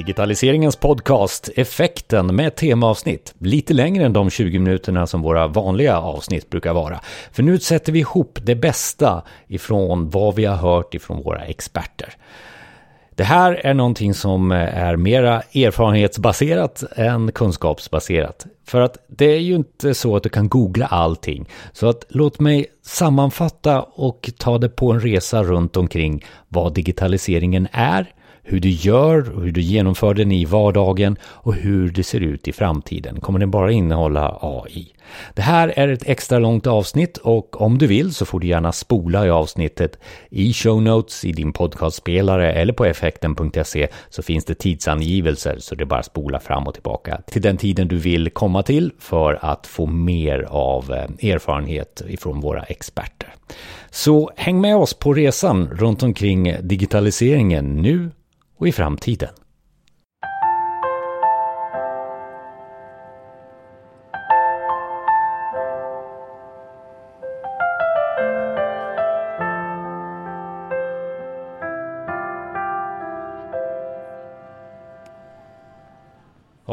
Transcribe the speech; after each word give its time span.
Digitaliseringens 0.00 0.76
podcast 0.76 1.50
Effekten 1.56 2.36
med 2.36 2.56
temaavsnitt. 2.56 3.34
Lite 3.38 3.74
längre 3.74 4.04
än 4.04 4.12
de 4.12 4.30
20 4.30 4.58
minuterna 4.58 5.06
som 5.06 5.22
våra 5.22 5.46
vanliga 5.46 5.98
avsnitt 5.98 6.50
brukar 6.50 6.72
vara. 6.72 7.00
För 7.32 7.42
nu 7.42 7.58
sätter 7.58 7.92
vi 7.92 7.98
ihop 7.98 8.38
det 8.42 8.54
bästa 8.54 9.22
ifrån 9.48 10.10
vad 10.10 10.34
vi 10.34 10.44
har 10.44 10.56
hört 10.56 10.94
ifrån 10.94 11.22
våra 11.22 11.44
experter. 11.44 12.14
Det 13.14 13.24
här 13.24 13.52
är 13.52 13.74
någonting 13.74 14.14
som 14.14 14.52
är 14.52 14.96
mera 14.96 15.42
erfarenhetsbaserat 15.54 16.84
än 16.96 17.32
kunskapsbaserat. 17.32 18.46
För 18.66 18.80
att 18.80 18.96
det 19.08 19.34
är 19.34 19.40
ju 19.40 19.54
inte 19.54 19.94
så 19.94 20.16
att 20.16 20.22
du 20.22 20.28
kan 20.28 20.48
googla 20.48 20.86
allting. 20.86 21.48
Så 21.72 21.88
att 21.88 22.04
låt 22.08 22.40
mig 22.40 22.66
sammanfatta 22.82 23.82
och 23.82 24.30
ta 24.38 24.58
det 24.58 24.68
på 24.68 24.92
en 24.92 25.00
resa 25.00 25.42
runt 25.42 25.76
omkring 25.76 26.24
vad 26.48 26.74
digitaliseringen 26.74 27.68
är, 27.72 28.14
hur 28.50 28.60
du 28.60 28.68
gör, 28.68 29.42
hur 29.42 29.52
du 29.52 29.60
genomför 29.60 30.14
den 30.14 30.32
i 30.32 30.44
vardagen 30.44 31.16
och 31.22 31.54
hur 31.54 31.90
det 31.90 32.02
ser 32.02 32.20
ut 32.20 32.48
i 32.48 32.52
framtiden. 32.52 33.20
Kommer 33.20 33.38
den 33.38 33.50
bara 33.50 33.72
innehålla 33.72 34.38
AI? 34.42 34.94
Det 35.34 35.42
här 35.42 35.72
är 35.76 35.88
ett 35.88 36.08
extra 36.08 36.38
långt 36.38 36.66
avsnitt 36.66 37.16
och 37.16 37.60
om 37.60 37.78
du 37.78 37.86
vill 37.86 38.14
så 38.14 38.24
får 38.24 38.40
du 38.40 38.46
gärna 38.46 38.72
spola 38.72 39.26
i 39.26 39.30
avsnittet 39.30 39.98
i 40.30 40.52
show 40.52 40.82
notes 40.82 41.24
i 41.24 41.32
din 41.32 41.52
podcastspelare 41.52 42.52
eller 42.52 42.72
på 42.72 42.84
effekten.se 42.84 43.88
så 44.10 44.22
finns 44.22 44.44
det 44.44 44.54
tidsangivelser 44.54 45.56
så 45.58 45.74
det 45.74 45.84
är 45.84 45.86
bara 45.86 46.02
spola 46.02 46.40
fram 46.40 46.66
och 46.66 46.74
tillbaka 46.74 47.20
till 47.26 47.42
den 47.42 47.56
tiden 47.56 47.88
du 47.88 47.96
vill 47.96 48.30
komma 48.30 48.62
till 48.62 48.92
för 48.98 49.38
att 49.42 49.66
få 49.66 49.86
mer 49.86 50.46
av 50.50 50.92
eh, 50.92 51.30
erfarenhet 51.30 52.02
ifrån 52.08 52.40
våra 52.40 52.62
experter. 52.62 53.34
Så 53.90 54.30
häng 54.36 54.60
med 54.60 54.76
oss 54.76 54.94
på 54.94 55.14
resan 55.14 55.68
runt 55.68 56.02
omkring 56.02 56.56
digitaliseringen 56.62 57.76
nu 57.76 58.10
och 58.60 58.68
i 58.68 58.72
framtiden. 58.72 59.34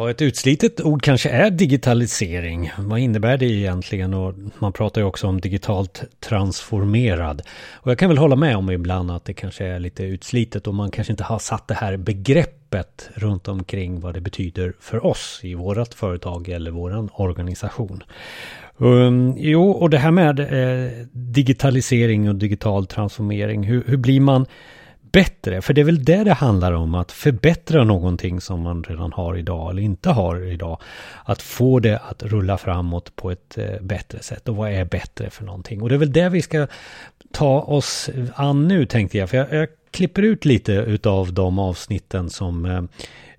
Ja, 0.08 0.11
ett 0.11 0.22
utslitet 0.22 0.81
ord 0.81 1.02
kanske 1.02 1.30
är 1.30 1.50
digitalisering. 1.50 2.72
Vad 2.77 3.00
innebär 3.00 3.38
det 3.38 3.45
egentligen? 3.45 4.13
Och 4.13 4.33
man 4.59 4.73
pratar 4.73 5.02
ju 5.02 5.08
också 5.08 5.27
om 5.27 5.41
digitalt 5.41 6.03
transformerad. 6.19 7.41
Och 7.73 7.91
jag 7.91 7.97
kan 7.97 8.09
väl 8.09 8.17
hålla 8.17 8.35
med 8.35 8.58
om 8.58 8.72
ibland 8.72 9.11
att 9.11 9.25
det 9.25 9.33
kanske 9.33 9.66
är 9.66 9.80
lite 9.80 10.03
utslitet 10.03 10.67
och 10.67 10.73
man 10.73 10.91
kanske 10.91 11.13
inte 11.13 11.23
har 11.23 11.39
satt 11.39 11.67
det 11.67 11.73
här 11.73 11.97
begreppet 11.97 13.09
runt 13.13 13.47
omkring 13.47 14.00
vad 14.00 14.13
det 14.13 14.22
betyder 14.22 14.73
för 14.80 15.05
oss 15.05 15.39
i 15.44 15.53
vårt 15.53 15.94
företag 15.94 16.50
eller 16.50 16.72
våran 16.72 17.09
organisation. 17.13 18.03
Um, 18.78 19.33
jo, 19.38 19.72
och 19.72 19.89
det 19.89 19.97
här 19.97 20.11
med 20.11 20.39
eh, 20.39 20.91
digitalisering 21.11 22.30
och 22.30 22.35
digital 22.35 22.88
transformering. 22.88 23.63
Hur, 23.63 23.83
hur 23.88 23.97
blir 23.97 24.19
man 24.19 24.45
bättre. 25.17 25.61
För 25.61 25.73
det 25.73 25.81
är 25.81 25.85
väl 25.85 26.05
det 26.05 26.23
det 26.23 26.33
handlar 26.33 26.73
om, 26.73 26.95
att 26.95 27.11
förbättra 27.11 27.83
någonting 27.83 28.41
som 28.41 28.61
man 28.61 28.83
redan 28.83 29.13
har 29.13 29.37
idag 29.37 29.71
eller 29.71 29.81
inte 29.81 30.09
har 30.09 30.51
idag. 30.51 30.81
Att 31.25 31.41
få 31.41 31.79
det 31.79 31.97
att 31.97 32.23
rulla 32.23 32.57
framåt 32.57 33.15
på 33.15 33.31
ett 33.31 33.57
eh, 33.57 33.81
bättre 33.81 34.19
sätt. 34.19 34.49
Och 34.49 34.55
vad 34.55 34.71
är 34.71 34.85
bättre 34.85 35.29
för 35.29 35.43
någonting? 35.43 35.81
Och 35.81 35.89
det 35.89 35.95
är 35.95 35.99
väl 35.99 36.11
det 36.11 36.29
vi 36.29 36.41
ska 36.41 36.67
ta 37.31 37.61
oss 37.61 38.09
an 38.35 38.67
nu 38.67 38.85
tänkte 38.85 39.17
jag. 39.17 39.29
För 39.29 39.38
jag, 39.38 39.53
jag 39.53 39.67
klipper 39.91 40.21
ut 40.21 40.45
lite 40.45 40.71
utav 40.73 41.33
de 41.33 41.59
avsnitten 41.59 42.29
som 42.29 42.65
eh, 42.65 42.81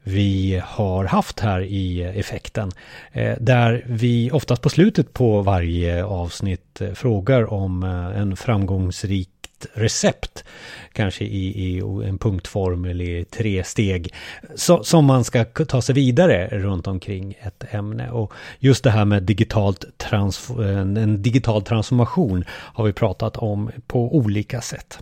vi 0.02 0.62
har 0.64 1.04
haft 1.04 1.40
här 1.40 1.60
i 1.60 2.02
effekten. 2.02 2.70
Eh, 3.12 3.36
där 3.40 3.84
vi 3.86 4.30
oftast 4.30 4.62
på 4.62 4.68
slutet 4.68 5.12
på 5.12 5.42
varje 5.42 6.04
avsnitt 6.04 6.82
frågar 6.94 7.52
om 7.52 7.82
en 8.16 8.36
framgångsrik 8.36 9.30
recept. 9.74 10.44
Kanske 10.92 11.24
i, 11.24 11.68
i 11.68 11.78
en 11.80 12.18
punktform 12.18 12.84
eller 12.84 13.04
i 13.04 13.24
tre 13.24 13.64
steg. 13.64 14.14
Så, 14.54 14.84
som 14.84 15.04
man 15.04 15.24
ska 15.24 15.44
ta 15.44 15.82
sig 15.82 15.94
vidare 15.94 16.48
runt 16.58 16.86
omkring 16.86 17.34
ett 17.40 17.64
ämne. 17.70 18.10
Och 18.10 18.32
just 18.58 18.84
det 18.84 18.90
här 18.90 19.04
med 19.04 19.22
digitalt 19.22 19.84
trans, 19.96 20.50
en 20.50 21.22
digital 21.22 21.62
transformation 21.62 22.44
har 22.50 22.84
vi 22.84 22.92
pratat 22.92 23.36
om 23.36 23.70
på 23.86 24.16
olika 24.16 24.60
sätt. 24.60 24.98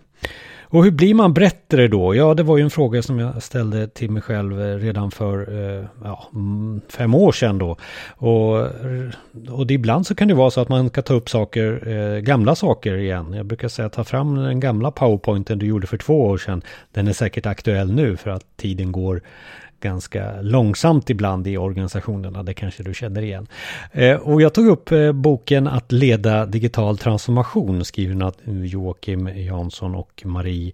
Och 0.69 0.85
hur 0.85 0.91
blir 0.91 1.15
man 1.15 1.35
bättre 1.35 1.89
då? 1.89 2.15
Ja, 2.15 2.35
det 2.35 2.43
var 2.43 2.57
ju 2.57 2.63
en 2.63 2.71
fråga 2.71 3.03
som 3.03 3.19
jag 3.19 3.43
ställde 3.43 3.89
till 3.89 4.11
mig 4.11 4.23
själv 4.23 4.61
eh, 4.61 4.77
redan 4.77 5.11
för 5.11 5.53
eh, 5.53 5.85
ja, 6.05 6.29
mm, 6.35 6.81
fem 6.89 7.15
år 7.15 7.33
sedan 7.33 7.59
då. 7.59 7.77
Och, 8.17 8.61
eh, 8.61 9.51
och 9.51 9.71
ibland 9.71 10.07
så 10.07 10.15
kan 10.15 10.29
det 10.29 10.35
vara 10.35 10.51
så 10.51 10.61
att 10.61 10.69
man 10.69 10.91
kan 10.91 11.05
ta 11.05 11.15
upp 11.15 11.29
saker, 11.29 12.21
gamla 12.21 12.55
saker 12.55 12.97
igen. 12.97 13.33
Jag 13.33 13.47
brukar 13.47 13.69
säga 13.69 13.89
ta 13.89 14.05
fram 14.05 14.35
den 14.35 14.61
gamla 14.61 14.91
powerpointen 14.91 15.59
du 15.59 15.67
gjorde 15.67 15.87
för 15.87 15.99
två 15.99 16.23
år 16.23 16.39
sedan. 16.39 16.63
Den 16.93 17.09
är 17.09 17.13
säkert 17.13 17.47
aktuell 17.47 17.93
nu 17.93 18.17
för 18.17 18.31
att 18.31 18.57
tiden 18.57 18.93
går 18.93 19.23
ganska 19.81 20.41
långsamt 20.41 21.11
ibland 21.11 21.47
i 21.47 21.57
organisationerna, 21.57 22.43
det 22.43 22.55
kanske 22.55 22.83
du 22.83 22.95
känner 22.95 23.23
igen. 23.23 23.47
Eh, 23.93 24.17
och 24.17 24.43
jag 24.43 24.55
tog 24.55 24.67
upp 24.67 24.93
eh, 24.93 25.13
boken 25.13 25.67
Att 25.67 25.93
leda 25.93 26.47
digital 26.47 26.99
transformation 26.99 27.85
skriven 27.85 28.23
av 28.23 28.35
Joakim 28.47 29.29
Jansson 29.29 29.95
och 29.95 30.23
Marie 30.25 30.73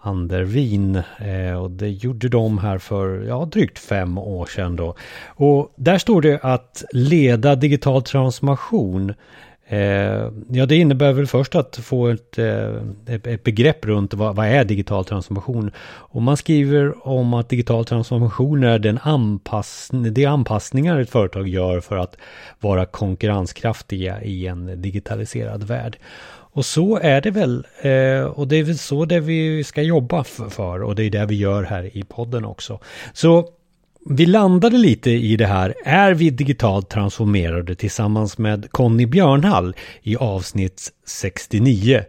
Andervin. 0.00 1.02
Eh, 1.18 1.62
och 1.62 1.70
det 1.70 1.88
gjorde 1.88 2.28
de 2.28 2.58
här 2.58 2.78
för 2.78 3.24
ja, 3.28 3.48
drygt 3.52 3.78
fem 3.78 4.18
år 4.18 4.46
sedan 4.46 4.76
då. 4.76 4.94
Och 5.26 5.72
där 5.76 5.98
står 5.98 6.22
det 6.22 6.38
att 6.42 6.84
leda 6.92 7.54
digital 7.54 8.02
transformation 8.02 9.14
Eh, 9.72 10.30
ja, 10.48 10.66
det 10.66 10.76
innebär 10.76 11.12
väl 11.12 11.26
först 11.26 11.54
att 11.54 11.76
få 11.76 12.08
ett, 12.08 12.38
eh, 12.38 12.74
ett 13.06 13.44
begrepp 13.44 13.86
runt 13.86 14.14
vad, 14.14 14.36
vad, 14.36 14.46
är 14.46 14.64
digital 14.64 15.04
transformation. 15.04 15.70
Och 15.80 16.22
man 16.22 16.36
skriver 16.36 17.08
om 17.08 17.34
att 17.34 17.48
digital 17.48 17.84
transformation 17.84 18.64
är 18.64 18.78
den 18.78 18.98
anpassning, 19.02 20.14
de 20.14 20.26
anpassningar 20.26 21.00
ett 21.00 21.10
företag 21.10 21.48
gör 21.48 21.80
för 21.80 21.96
att 21.96 22.16
vara 22.60 22.86
konkurrenskraftiga 22.86 24.22
i 24.22 24.46
en 24.46 24.82
digitaliserad 24.82 25.62
värld. 25.64 25.98
Och 26.52 26.64
så 26.64 26.98
är 26.98 27.20
det 27.20 27.30
väl. 27.30 27.66
Eh, 27.80 28.24
och 28.24 28.48
det 28.48 28.56
är 28.56 28.64
väl 28.64 28.78
så 28.78 29.04
det 29.04 29.20
vi 29.20 29.64
ska 29.64 29.82
jobba 29.82 30.24
för. 30.24 30.82
Och 30.82 30.94
det 30.94 31.04
är 31.04 31.10
det 31.10 31.26
vi 31.26 31.34
gör 31.34 31.62
här 31.62 31.96
i 31.96 32.02
podden 32.02 32.44
också. 32.44 32.78
Så 33.12 33.48
vi 34.06 34.26
landade 34.26 34.78
lite 34.78 35.10
i 35.10 35.36
det 35.36 35.46
här. 35.46 35.74
Är 35.84 36.14
vi 36.14 36.30
digitalt 36.30 36.88
transformerade 36.88 37.74
tillsammans 37.74 38.38
med 38.38 38.70
Conny 38.70 39.06
Björnhall 39.06 39.74
i 40.02 40.16
avsnitt 40.16 40.92
69? 41.06 42.04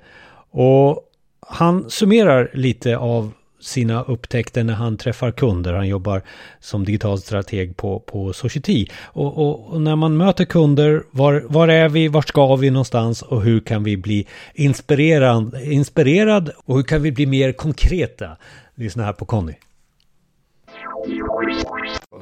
Och 0.52 1.00
han 1.48 1.90
summerar 1.90 2.52
lite 2.54 2.98
av 2.98 3.32
sina 3.60 4.04
upptäckter 4.04 4.64
när 4.64 4.74
han 4.74 4.98
träffar 4.98 5.32
kunder. 5.32 5.74
Han 5.74 5.88
jobbar 5.88 6.22
som 6.60 6.86
digital 6.86 7.20
strateg 7.20 7.78
på, 7.78 8.00
på 8.00 8.34
Society. 8.34 8.88
Och, 9.04 9.38
och, 9.38 9.74
och, 9.74 9.82
när 9.82 9.96
man 9.96 10.18
möter 10.18 10.46
kunder, 10.46 11.04
var, 11.12 11.44
var 11.48 11.68
är 11.68 11.90
vi, 11.90 12.08
vart 12.08 12.28
ska 12.28 12.56
vi 12.56 12.70
någonstans 12.70 13.22
och 13.22 13.42
hur 13.42 13.60
kan 13.60 13.84
vi 13.84 13.98
bli 13.98 14.28
inspirerad, 14.54 15.56
inspirerad 15.64 16.52
och 16.66 16.76
hur 16.76 16.84
kan 16.84 17.02
vi 17.02 17.12
bli 17.12 17.26
mer 17.26 17.52
konkreta? 17.52 18.38
Lyssna 18.76 19.04
här 19.04 19.14
på 19.14 19.26
Conny. 19.26 19.54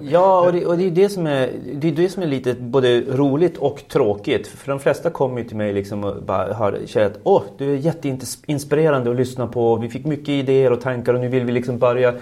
Ja, 0.01 0.39
och 0.39 0.53
det, 0.53 0.65
och 0.65 0.77
det 0.77 0.87
är 0.87 0.91
det 0.91 1.09
som 1.09 1.27
är, 1.27 1.51
det 1.73 1.87
är 1.87 1.91
det 1.91 2.09
som 2.09 2.23
är 2.23 2.27
lite 2.27 2.53
både 2.53 3.01
roligt 3.01 3.57
och 3.57 3.81
tråkigt. 3.87 4.47
För 4.47 4.71
de 4.71 4.79
flesta 4.79 5.09
kommer 5.09 5.41
ju 5.41 5.47
till 5.47 5.57
mig 5.57 5.73
liksom 5.73 6.03
och 6.03 6.23
bara 6.23 6.53
hör, 6.53 6.79
säger 6.85 7.07
att 7.07 7.19
åh, 7.23 7.41
du 7.57 7.73
är 7.73 7.77
jätteinspirerande 7.77 9.09
att 9.09 9.15
lyssna 9.15 9.47
på. 9.47 9.75
Vi 9.75 9.89
fick 9.89 10.05
mycket 10.05 10.29
idéer 10.29 10.71
och 10.71 10.81
tankar 10.81 11.13
och 11.13 11.19
nu 11.19 11.27
vill 11.27 11.45
vi 11.45 11.51
liksom 11.51 11.79
börja. 11.79 12.13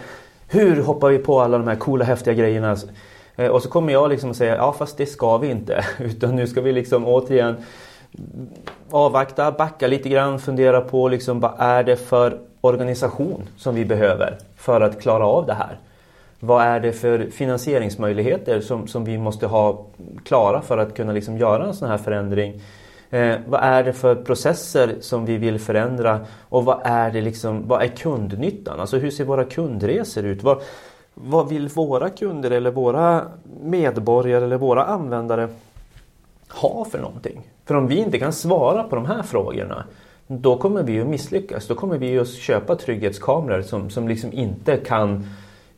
Hur 0.48 0.82
hoppar 0.82 1.10
vi 1.10 1.18
på 1.18 1.40
alla 1.42 1.58
de 1.58 1.68
här 1.68 1.76
coola 1.76 2.06
häftiga 2.06 2.34
grejerna? 2.34 2.78
Eh, 3.36 3.48
och 3.48 3.64
så 3.64 3.70
kommer 3.70 3.94
jag 3.94 4.10
liksom 4.10 4.30
och 4.30 4.36
säger 4.36 4.56
ja 4.56 4.74
fast 4.78 4.98
det 4.98 5.06
ska 5.06 5.38
vi 5.38 5.48
inte. 5.48 5.86
Utan 6.00 6.36
nu 6.36 6.48
ska 6.48 6.62
vi 6.62 6.72
liksom 6.72 7.06
återigen 7.06 7.56
avvakta, 8.92 9.52
backa 9.52 9.88
lite 9.88 10.10
grann, 10.10 10.40
fundera 10.40 10.82
på 10.82 11.08
liksom 11.08 11.40
vad 11.40 11.54
är 11.58 11.84
det 11.84 11.96
för 11.96 12.40
organisation 12.62 13.44
som 13.58 13.76
vi 13.76 13.86
behöver 13.86 14.38
för 14.58 14.82
att 14.82 15.02
klara 15.02 15.26
av 15.26 15.46
det 15.46 15.54
här. 15.54 15.80
Vad 16.40 16.64
är 16.64 16.80
det 16.80 16.94
för 16.94 17.30
finansieringsmöjligheter 17.30 18.62
som, 18.62 18.88
som 18.88 19.06
vi 19.06 19.18
måste 19.18 19.48
ha 19.48 19.86
klara 20.24 20.62
för 20.62 20.78
att 20.78 20.96
kunna 20.96 21.14
liksom 21.14 21.38
göra 21.38 21.66
en 21.66 21.74
sån 21.74 21.90
här 21.90 21.98
förändring? 21.98 22.62
Eh, 23.10 23.36
vad 23.48 23.64
är 23.64 23.84
det 23.84 23.94
för 23.94 24.16
processer 24.16 24.96
som 25.00 25.26
vi 25.26 25.38
vill 25.38 25.60
förändra 25.60 26.20
och 26.50 26.66
vad 26.66 26.82
är, 26.84 27.12
det 27.12 27.22
liksom, 27.22 27.68
vad 27.68 27.82
är 27.82 27.88
kundnyttan? 27.88 28.80
Alltså 28.80 28.98
hur 28.98 29.12
ser 29.12 29.26
våra 29.26 29.44
kundresor 29.44 30.26
ut? 30.26 30.44
Vad, 30.44 30.62
vad 31.14 31.50
vill 31.50 31.68
våra 31.68 32.10
kunder 32.10 32.52
eller 32.52 32.72
våra 32.72 33.22
medborgare 33.62 34.46
eller 34.46 34.58
våra 34.58 34.84
användare 34.84 35.50
ha 36.50 36.86
för 36.86 37.00
någonting? 37.00 37.42
För 37.66 37.76
om 37.76 37.88
vi 37.88 37.98
inte 37.98 38.20
kan 38.20 38.34
svara 38.34 38.84
på 38.84 38.96
de 38.96 39.06
här 39.06 39.24
frågorna 39.24 39.86
då 40.28 40.58
kommer 40.58 40.84
vi 40.84 41.02
att 41.02 41.08
misslyckas. 41.08 41.68
Då 41.68 41.76
kommer 41.76 41.98
vi 41.98 42.20
att 42.20 42.30
köpa 42.30 42.76
trygghetskameror 42.76 43.62
som, 43.62 43.90
som 43.90 44.08
liksom 44.08 44.34
inte 44.34 44.78
kan 44.78 45.30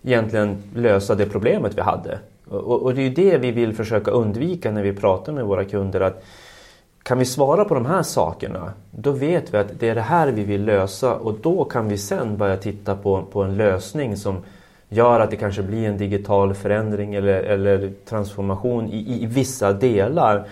egentligen 0.03 0.63
lösa 0.75 1.15
det 1.15 1.25
problemet 1.25 1.77
vi 1.77 1.81
hade. 1.81 2.19
Och, 2.49 2.81
och 2.81 2.93
det 2.93 3.01
är 3.01 3.03
ju 3.03 3.13
det 3.13 3.37
vi 3.37 3.51
vill 3.51 3.73
försöka 3.73 4.11
undvika 4.11 4.71
när 4.71 4.83
vi 4.83 4.93
pratar 4.93 5.33
med 5.33 5.45
våra 5.45 5.65
kunder. 5.65 6.01
att 6.01 6.23
kan 7.03 7.19
vi 7.19 7.25
svara 7.25 7.65
på 7.65 7.73
de 7.73 7.85
här 7.85 8.03
sakerna, 8.03 8.73
då 8.91 9.11
vet 9.11 9.53
vi 9.53 9.57
att 9.57 9.79
det 9.79 9.89
är 9.89 9.95
det 9.95 10.01
här 10.01 10.31
vi 10.31 10.43
vill 10.43 10.65
lösa 10.65 11.15
och 11.15 11.33
då 11.41 11.63
kan 11.63 11.87
vi 11.87 11.97
sen 11.97 12.37
börja 12.37 12.57
titta 12.57 12.95
på, 12.95 13.23
på 13.31 13.43
en 13.43 13.57
lösning 13.57 14.17
som 14.17 14.37
gör 14.89 15.19
att 15.19 15.31
det 15.31 15.35
kanske 15.35 15.63
blir 15.63 15.87
en 15.87 15.97
digital 15.97 16.53
förändring 16.53 17.15
eller, 17.15 17.43
eller 17.43 17.91
transformation 18.05 18.89
i, 18.89 19.23
i 19.23 19.25
vissa 19.25 19.73
delar. 19.73 20.43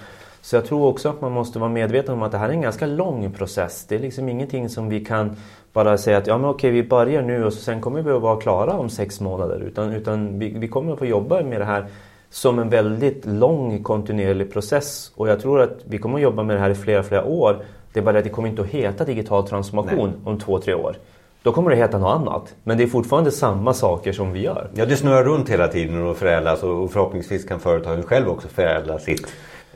Så 0.41 0.55
jag 0.55 0.65
tror 0.65 0.85
också 0.85 1.09
att 1.09 1.21
man 1.21 1.31
måste 1.31 1.59
vara 1.59 1.69
medveten 1.69 2.13
om 2.13 2.23
att 2.23 2.31
det 2.31 2.37
här 2.37 2.49
är 2.49 2.53
en 2.53 2.61
ganska 2.61 2.85
lång 2.85 3.31
process. 3.31 3.85
Det 3.89 3.95
är 3.95 3.99
liksom 3.99 4.29
ingenting 4.29 4.69
som 4.69 4.89
vi 4.89 5.05
kan 5.05 5.35
bara 5.77 5.97
säga 5.97 6.17
att 6.17 6.27
ja 6.27 6.37
men 6.37 6.49
okej 6.49 6.71
vi 6.71 6.83
börjar 6.83 7.21
nu 7.21 7.45
och 7.45 7.53
sen 7.53 7.81
kommer 7.81 8.01
vi 8.01 8.11
att 8.11 8.21
vara 8.21 8.41
klara 8.41 8.73
om 8.73 8.89
sex 8.89 9.21
månader. 9.21 9.59
Utan, 9.59 9.93
utan 9.93 10.39
vi, 10.39 10.49
vi 10.49 10.67
kommer 10.67 10.93
att 10.93 10.99
få 10.99 11.05
jobba 11.05 11.43
med 11.43 11.61
det 11.61 11.65
här 11.65 11.85
som 12.29 12.59
en 12.59 12.69
väldigt 12.69 13.25
lång 13.25 13.83
kontinuerlig 13.83 14.53
process. 14.53 15.11
Och 15.15 15.29
jag 15.29 15.41
tror 15.41 15.61
att 15.61 15.77
vi 15.85 15.97
kommer 15.97 16.15
att 16.15 16.21
jobba 16.21 16.43
med 16.43 16.55
det 16.55 16.59
här 16.59 16.69
i 16.69 16.75
flera, 16.75 17.03
flera 17.03 17.25
år. 17.25 17.57
Det 17.93 17.99
är 17.99 18.03
bara 18.03 18.17
att 18.17 18.23
det 18.23 18.29
kommer 18.29 18.49
inte 18.49 18.61
att 18.61 18.67
heta 18.67 19.05
digital 19.05 19.47
transformation 19.47 20.09
Nej. 20.09 20.33
om 20.33 20.39
två, 20.39 20.59
tre 20.59 20.73
år. 20.73 20.95
Då 21.43 21.51
kommer 21.51 21.69
det 21.69 21.75
heta 21.75 21.97
något 21.97 22.15
annat. 22.15 22.55
Men 22.63 22.77
det 22.77 22.83
är 22.83 22.87
fortfarande 22.87 23.31
samma 23.31 23.73
saker 23.73 24.13
som 24.13 24.33
vi 24.33 24.41
gör. 24.41 24.69
Ja, 24.73 24.85
det 24.85 24.95
snurrar 24.95 25.23
runt 25.23 25.49
hela 25.49 25.67
tiden 25.67 26.07
och 26.07 26.17
förädlas 26.17 26.63
och 26.63 26.91
förhoppningsvis 26.91 27.45
kan 27.45 27.59
företagen 27.59 28.03
själv 28.03 28.29
också 28.29 28.47
förädla 28.47 28.99
sitt 28.99 29.27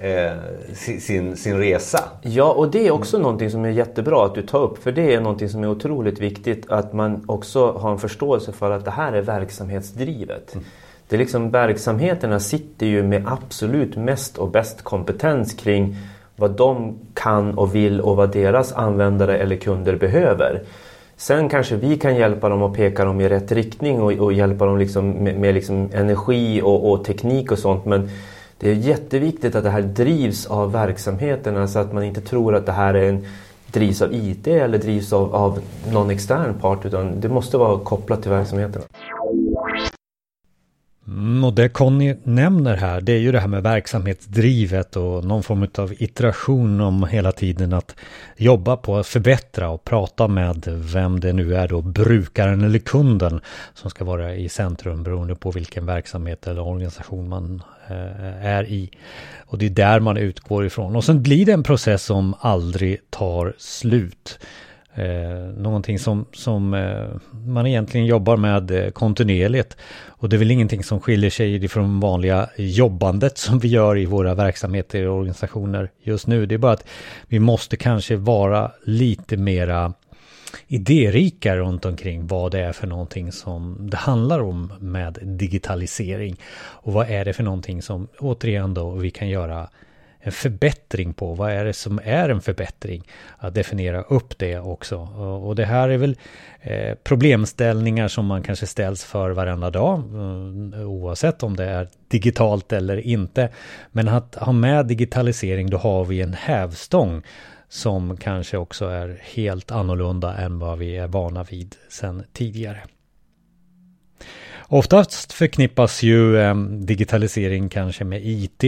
eh, 0.01 0.31
sin, 0.99 1.37
sin 1.37 1.57
resa. 1.57 2.03
Ja, 2.21 2.51
och 2.51 2.71
det 2.71 2.87
är 2.87 2.91
också 2.91 3.15
mm. 3.15 3.23
någonting 3.23 3.49
som 3.49 3.65
är 3.65 3.69
jättebra 3.69 4.25
att 4.25 4.35
du 4.35 4.41
tar 4.41 4.59
upp. 4.59 4.83
För 4.83 4.91
det 4.91 5.13
är 5.13 5.21
någonting 5.21 5.49
som 5.49 5.63
är 5.63 5.67
otroligt 5.67 6.19
viktigt 6.19 6.71
att 6.71 6.93
man 6.93 7.23
också 7.27 7.71
har 7.71 7.91
en 7.91 7.99
förståelse 7.99 8.51
för 8.51 8.71
att 8.71 8.85
det 8.85 8.91
här 8.91 9.13
är 9.13 9.21
verksamhetsdrivet. 9.21 10.53
Mm. 10.53 10.65
Det 11.07 11.15
är 11.15 11.17
liksom 11.17 11.51
verksamheterna 11.51 12.39
sitter 12.39 12.85
ju 12.85 13.03
med 13.03 13.23
absolut 13.27 13.95
mest 13.95 14.37
och 14.37 14.51
bäst 14.51 14.81
kompetens 14.81 15.53
kring 15.53 15.95
vad 16.35 16.51
de 16.51 16.95
kan 17.13 17.57
och 17.57 17.75
vill 17.75 18.01
och 18.01 18.15
vad 18.15 18.31
deras 18.31 18.73
användare 18.73 19.37
eller 19.37 19.55
kunder 19.55 19.95
behöver. 19.95 20.61
Sen 21.15 21.49
kanske 21.49 21.75
vi 21.75 21.97
kan 21.97 22.15
hjälpa 22.15 22.49
dem 22.49 22.61
och 22.61 22.75
peka 22.75 23.05
dem 23.05 23.21
i 23.21 23.29
rätt 23.29 23.51
riktning 23.51 24.01
och, 24.01 24.11
och 24.11 24.33
hjälpa 24.33 24.65
dem 24.65 24.77
liksom 24.77 25.09
med, 25.09 25.39
med 25.39 25.53
liksom 25.53 25.89
energi 25.93 26.61
och, 26.61 26.91
och, 26.91 27.05
teknik 27.05 27.51
och 27.51 27.59
sånt. 27.59 27.85
Men 27.85 28.09
det 28.61 28.69
är 28.71 28.75
jätteviktigt 28.75 29.55
att 29.55 29.63
det 29.63 29.69
här 29.69 29.81
drivs 29.81 30.45
av 30.45 30.71
verksamheterna 30.71 31.67
så 31.67 31.79
att 31.79 31.93
man 31.93 32.03
inte 32.03 32.21
tror 32.21 32.55
att 32.55 32.65
det 32.65 32.71
här 32.71 32.93
är 32.93 33.09
en, 33.09 33.25
drivs 33.71 34.01
av 34.01 34.13
IT 34.13 34.47
eller 34.47 34.77
drivs 34.77 35.13
av, 35.13 35.35
av 35.35 35.59
någon 35.91 36.09
extern 36.09 36.53
part 36.53 36.85
utan 36.85 37.19
det 37.19 37.29
måste 37.29 37.57
vara 37.57 37.79
kopplat 37.79 38.21
till 38.21 38.31
verksamheterna. 38.31 38.85
Mm, 41.11 41.43
och 41.43 41.53
det 41.53 41.69
Conny 41.69 42.15
nämner 42.23 42.75
här, 42.75 43.01
det 43.01 43.11
är 43.11 43.17
ju 43.17 43.31
det 43.31 43.39
här 43.39 43.47
med 43.47 43.63
verksamhetsdrivet 43.63 44.95
och 44.95 45.25
någon 45.25 45.43
form 45.43 45.67
av 45.77 45.93
iteration 45.97 46.81
om 46.81 47.03
hela 47.03 47.31
tiden 47.31 47.73
att 47.73 47.95
jobba 48.37 48.77
på 48.77 48.97
att 48.97 49.07
förbättra 49.07 49.69
och 49.69 49.83
prata 49.83 50.27
med 50.27 50.63
vem 50.67 51.19
det 51.19 51.33
nu 51.33 51.55
är 51.55 51.67
då, 51.67 51.81
brukaren 51.81 52.63
eller 52.63 52.79
kunden 52.79 53.41
som 53.73 53.89
ska 53.89 54.05
vara 54.05 54.35
i 54.35 54.49
centrum 54.49 55.03
beroende 55.03 55.35
på 55.35 55.51
vilken 55.51 55.85
verksamhet 55.85 56.47
eller 56.47 56.61
organisation 56.61 57.29
man 57.29 57.63
eh, 57.87 58.45
är 58.45 58.63
i. 58.63 58.91
Och 59.37 59.57
det 59.57 59.65
är 59.65 59.69
där 59.69 59.99
man 59.99 60.17
utgår 60.17 60.65
ifrån. 60.65 60.95
Och 60.95 61.03
sen 61.03 61.23
blir 61.23 61.45
det 61.45 61.51
en 61.51 61.63
process 61.63 62.03
som 62.03 62.35
aldrig 62.39 62.97
tar 63.09 63.53
slut. 63.57 64.39
Eh, 64.95 65.53
någonting 65.57 65.99
som, 65.99 66.25
som 66.33 66.73
eh, 66.73 67.07
man 67.45 67.67
egentligen 67.67 68.05
jobbar 68.05 68.37
med 68.37 68.71
eh, 68.71 68.91
kontinuerligt. 68.91 69.77
Och 70.07 70.29
det 70.29 70.35
är 70.35 70.37
väl 70.37 70.51
ingenting 70.51 70.83
som 70.83 70.99
skiljer 70.99 71.29
sig 71.29 71.67
från 71.67 71.99
vanliga 71.99 72.49
jobbandet 72.57 73.37
som 73.37 73.59
vi 73.59 73.67
gör 73.67 73.97
i 73.97 74.05
våra 74.05 74.33
verksamheter 74.33 75.07
och 75.07 75.17
organisationer 75.17 75.91
just 76.03 76.27
nu. 76.27 76.45
Det 76.45 76.55
är 76.55 76.59
bara 76.59 76.73
att 76.73 76.87
vi 77.27 77.39
måste 77.39 77.77
kanske 77.77 78.15
vara 78.15 78.71
lite 78.83 79.37
mera 79.37 79.93
idérika 80.67 81.55
runt 81.55 81.85
omkring 81.85 82.27
vad 82.27 82.51
det 82.51 82.59
är 82.59 82.71
för 82.71 82.87
någonting 82.87 83.31
som 83.31 83.89
det 83.89 83.97
handlar 83.97 84.39
om 84.39 84.73
med 84.79 85.17
digitalisering. 85.21 86.35
Och 86.53 86.93
vad 86.93 87.09
är 87.09 87.25
det 87.25 87.33
för 87.33 87.43
någonting 87.43 87.81
som 87.81 88.07
återigen 88.19 88.73
då 88.73 88.91
vi 88.91 89.11
kan 89.11 89.29
göra 89.29 89.67
en 90.21 90.31
förbättring 90.31 91.13
på. 91.13 91.33
Vad 91.33 91.51
är 91.51 91.65
det 91.65 91.73
som 91.73 91.99
är 92.03 92.29
en 92.29 92.41
förbättring? 92.41 93.03
Att 93.37 93.53
definiera 93.53 94.01
upp 94.01 94.37
det 94.37 94.59
också. 94.59 94.97
Och 95.43 95.55
det 95.55 95.65
här 95.65 95.89
är 95.89 95.97
väl 95.97 96.17
eh, 96.61 96.95
problemställningar 97.03 98.07
som 98.07 98.25
man 98.25 98.43
kanske 98.43 98.67
ställs 98.67 99.03
för 99.03 99.31
varenda 99.31 99.69
dag. 99.69 99.99
Eh, 99.99 100.89
oavsett 100.89 101.43
om 101.43 101.55
det 101.55 101.65
är 101.65 101.87
digitalt 102.07 102.73
eller 102.73 102.97
inte. 102.97 103.49
Men 103.91 104.07
att 104.07 104.35
ha 104.35 104.51
med 104.51 104.85
digitalisering 104.85 105.69
då 105.69 105.77
har 105.77 106.05
vi 106.05 106.21
en 106.21 106.33
hävstång 106.33 107.23
som 107.69 108.17
kanske 108.17 108.57
också 108.57 108.85
är 108.85 109.21
helt 109.21 109.71
annorlunda 109.71 110.37
än 110.37 110.59
vad 110.59 110.77
vi 110.77 110.97
är 110.97 111.07
vana 111.07 111.43
vid 111.43 111.75
sedan 111.89 112.23
tidigare. 112.33 112.79
Oftast 114.73 115.33
förknippas 115.33 116.03
ju 116.03 116.37
eh, 116.37 116.55
digitalisering 116.65 117.69
kanske 117.69 118.03
med 118.03 118.25
IT. 118.25 118.63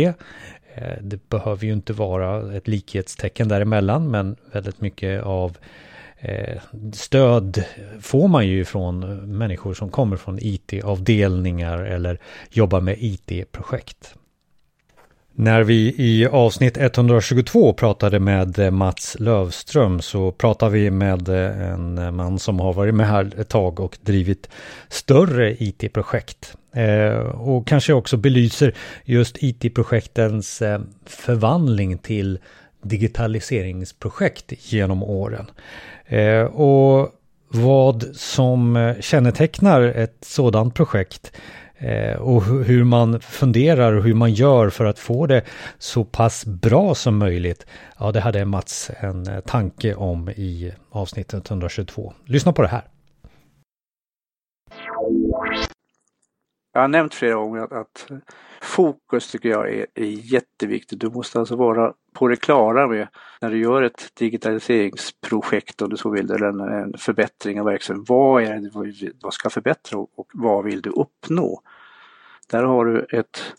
Eh, 0.76 0.98
det 1.02 1.30
behöver 1.30 1.66
ju 1.66 1.74
inte 1.74 1.94
vara 1.94 2.58
ett 2.58 2.68
likhetstecken 2.68 3.48
däremellan 3.48 4.12
men 4.12 4.36
väldigt 4.52 4.82
mycket 4.82 5.24
av 5.24 5.58
eh, 6.20 6.62
stöd 6.94 7.64
får 8.02 8.28
man 8.28 8.48
ju 8.48 8.66
från 8.66 9.00
människor 9.38 9.74
som 9.74 9.90
kommer 9.90 10.18
från 10.18 10.40
IT-avdelningar 10.42 11.80
eller 11.80 12.20
jobbar 12.50 12.82
med 12.82 12.96
IT-projekt. 13.00 14.16
När 15.36 15.64
vi 15.64 15.96
i 15.98 16.28
avsnitt 16.28 16.78
122 16.78 17.74
pratade 17.74 18.20
med 18.20 18.60
eh, 18.60 18.72
Mats 18.72 19.16
Lövström 19.20 20.02
så 20.02 20.32
pratade 20.32 20.72
vi 20.72 20.92
med 20.92 21.30
en 21.30 22.16
man 22.16 22.40
som 22.40 22.60
har 22.60 22.74
varit 22.74 22.96
med 22.96 23.08
här 23.08 23.32
ett 23.40 23.50
tag 23.50 23.80
och 23.80 23.98
drivit 24.02 24.50
större 24.90 25.64
IT-projekt. 25.64 26.58
Eh, 26.74 27.18
och 27.20 27.68
kanske 27.68 27.94
också 27.94 28.18
belyser 28.18 28.74
just 29.04 29.44
IT-projektens 29.44 30.62
eh, 30.62 30.82
förvandling 31.06 31.98
till 31.98 32.40
digitaliseringsprojekt 32.82 34.54
genom 34.74 35.04
åren. 35.04 35.46
Eh, 36.06 36.44
och 36.44 37.12
vad 37.48 38.04
som 38.16 38.76
eh, 38.76 39.00
kännetecknar 39.00 39.82
ett 39.82 40.18
sådant 40.22 40.76
projekt 40.76 41.32
eh, 41.78 42.16
och 42.16 42.44
hur 42.44 42.84
man 42.84 43.20
funderar 43.20 43.94
och 43.94 44.04
hur 44.04 44.14
man 44.14 44.34
gör 44.34 44.70
för 44.70 44.86
att 44.86 45.00
få 45.00 45.28
det 45.28 45.42
så 45.78 46.04
pass 46.04 46.46
bra 46.46 46.96
som 46.96 47.18
möjligt. 47.18 47.66
Ja, 48.00 48.12
det 48.12 48.20
hade 48.20 48.46
Mats 48.46 48.92
en 49.00 49.28
eh, 49.28 49.40
tanke 49.40 49.96
om 49.96 50.30
i 50.30 50.74
avsnittet 50.90 51.50
122. 51.50 52.14
Lyssna 52.26 52.54
på 52.54 52.62
det 52.62 52.68
här. 52.68 52.84
Jag 56.74 56.82
har 56.82 56.88
nämnt 56.88 57.14
flera 57.14 57.36
gånger 57.36 57.62
att, 57.62 57.72
att 57.72 58.12
fokus 58.62 59.32
tycker 59.32 59.50
jag 59.50 59.74
är, 59.74 59.86
är, 59.96 60.06
jätteviktigt. 60.06 61.00
Du 61.00 61.10
måste 61.10 61.40
alltså 61.40 61.56
vara 61.56 61.94
på 62.14 62.28
det 62.28 62.36
klara 62.36 62.88
med 62.88 63.08
när 63.42 63.52
du 63.52 63.58
gör 63.58 63.82
ett 63.82 64.12
digitaliseringsprojekt 64.14 65.82
om 65.82 65.90
du 65.90 65.98
så 65.98 66.10
vill, 66.10 66.32
eller 66.32 66.48
en, 66.48 66.60
en 66.60 66.98
förbättring 66.98 67.60
av 67.60 67.66
verksamheten. 67.66 68.06
Vad 68.08 68.44
är 68.44 68.56
det 68.56 69.12
vad 69.22 69.34
ska 69.34 69.50
förbättra 69.50 70.00
och, 70.00 70.10
och 70.16 70.28
vad 70.34 70.66
vill 70.66 70.82
du 70.82 70.90
uppnå? 70.90 71.62
Där 72.52 72.64
har 72.64 72.86
du 72.86 73.06
ett, 73.10 73.56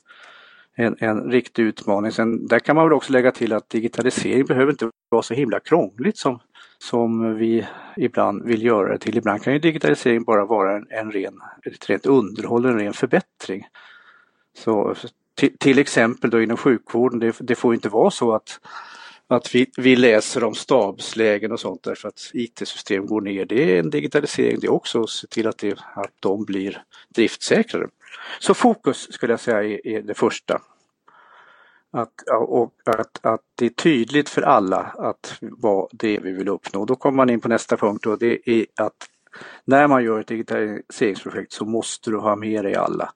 en, 0.75 0.97
en 0.99 1.30
riktig 1.30 1.62
utmaning. 1.62 2.12
Sen, 2.12 2.47
där 2.47 2.59
kan 2.59 2.76
man 2.76 2.85
väl 2.85 2.92
också 2.92 3.12
lägga 3.12 3.33
till 3.33 3.52
att 3.52 3.71
digitalisering 3.71 4.44
behöver 4.44 4.73
inte 4.73 4.90
vara 5.09 5.23
så 5.23 5.35
himla 5.35 5.61
krångligt 5.61 6.18
som 6.18 6.40
som 6.84 7.34
vi 7.34 7.66
ibland 7.96 8.44
vill 8.44 8.62
göra 8.62 8.92
det 8.92 8.98
till. 8.98 9.18
Ibland 9.18 9.42
kan 9.42 9.52
ju 9.52 9.58
digitalisering 9.58 10.24
bara 10.24 10.44
vara 10.44 10.76
en, 10.76 10.86
en 10.90 11.12
ren, 11.12 11.40
ett 11.64 11.90
rent 11.90 12.06
underhåll, 12.06 12.64
en 12.64 12.78
ren 12.78 12.92
förbättring. 12.92 13.66
Så 14.58 14.94
till, 15.34 15.58
till 15.58 15.78
exempel 15.78 16.30
då 16.30 16.42
inom 16.42 16.56
sjukvården, 16.56 17.18
det, 17.18 17.36
det, 17.40 17.54
får 17.54 17.74
inte 17.74 17.88
vara 17.88 18.10
så 18.10 18.32
att, 18.32 18.60
att 19.28 19.54
vi, 19.54 19.66
vi 19.76 19.96
läser 19.96 20.44
om 20.44 20.54
stabslägen 20.54 21.52
och 21.52 21.60
sånt 21.60 21.82
därför 21.82 22.08
att 22.08 22.30
IT-system 22.32 23.06
går 23.06 23.20
ner. 23.20 23.44
Det 23.44 23.76
är 23.76 23.80
en 23.80 23.90
digitalisering 23.90 24.58
det 24.60 24.68
också, 24.68 25.02
att 25.02 25.10
se 25.10 25.26
till 25.26 25.46
att, 25.46 25.58
det, 25.58 25.78
att 25.94 26.12
de 26.20 26.44
blir 26.44 26.82
driftsäkrare. 27.08 27.88
Så 28.40 28.54
fokus 28.54 29.12
skulle 29.12 29.32
jag 29.32 29.40
säga 29.40 29.62
är, 29.62 29.86
är 29.86 30.02
det 30.02 30.14
första. 30.14 30.60
Att, 31.96 32.22
och 32.48 32.72
att, 32.84 33.26
att 33.26 33.40
det 33.54 33.66
är 33.66 33.70
tydligt 33.70 34.28
för 34.28 34.42
alla 34.42 34.78
att 34.98 35.38
vad 35.40 35.88
det 35.92 36.16
är 36.16 36.20
vi 36.20 36.32
vill 36.32 36.48
uppnå. 36.48 36.84
Då 36.84 36.96
kommer 36.96 37.16
man 37.16 37.30
in 37.30 37.40
på 37.40 37.48
nästa 37.48 37.76
punkt 37.76 38.06
och 38.06 38.18
det 38.18 38.48
är 38.48 38.66
att 38.76 39.08
när 39.64 39.88
man 39.88 40.04
gör 40.04 40.20
ett 40.20 40.26
digitaliseringsprojekt 40.26 41.52
så 41.52 41.64
måste 41.64 42.10
du 42.10 42.16
ha 42.16 42.36
med 42.36 42.64
dig 42.64 42.74
alla. 42.74 43.12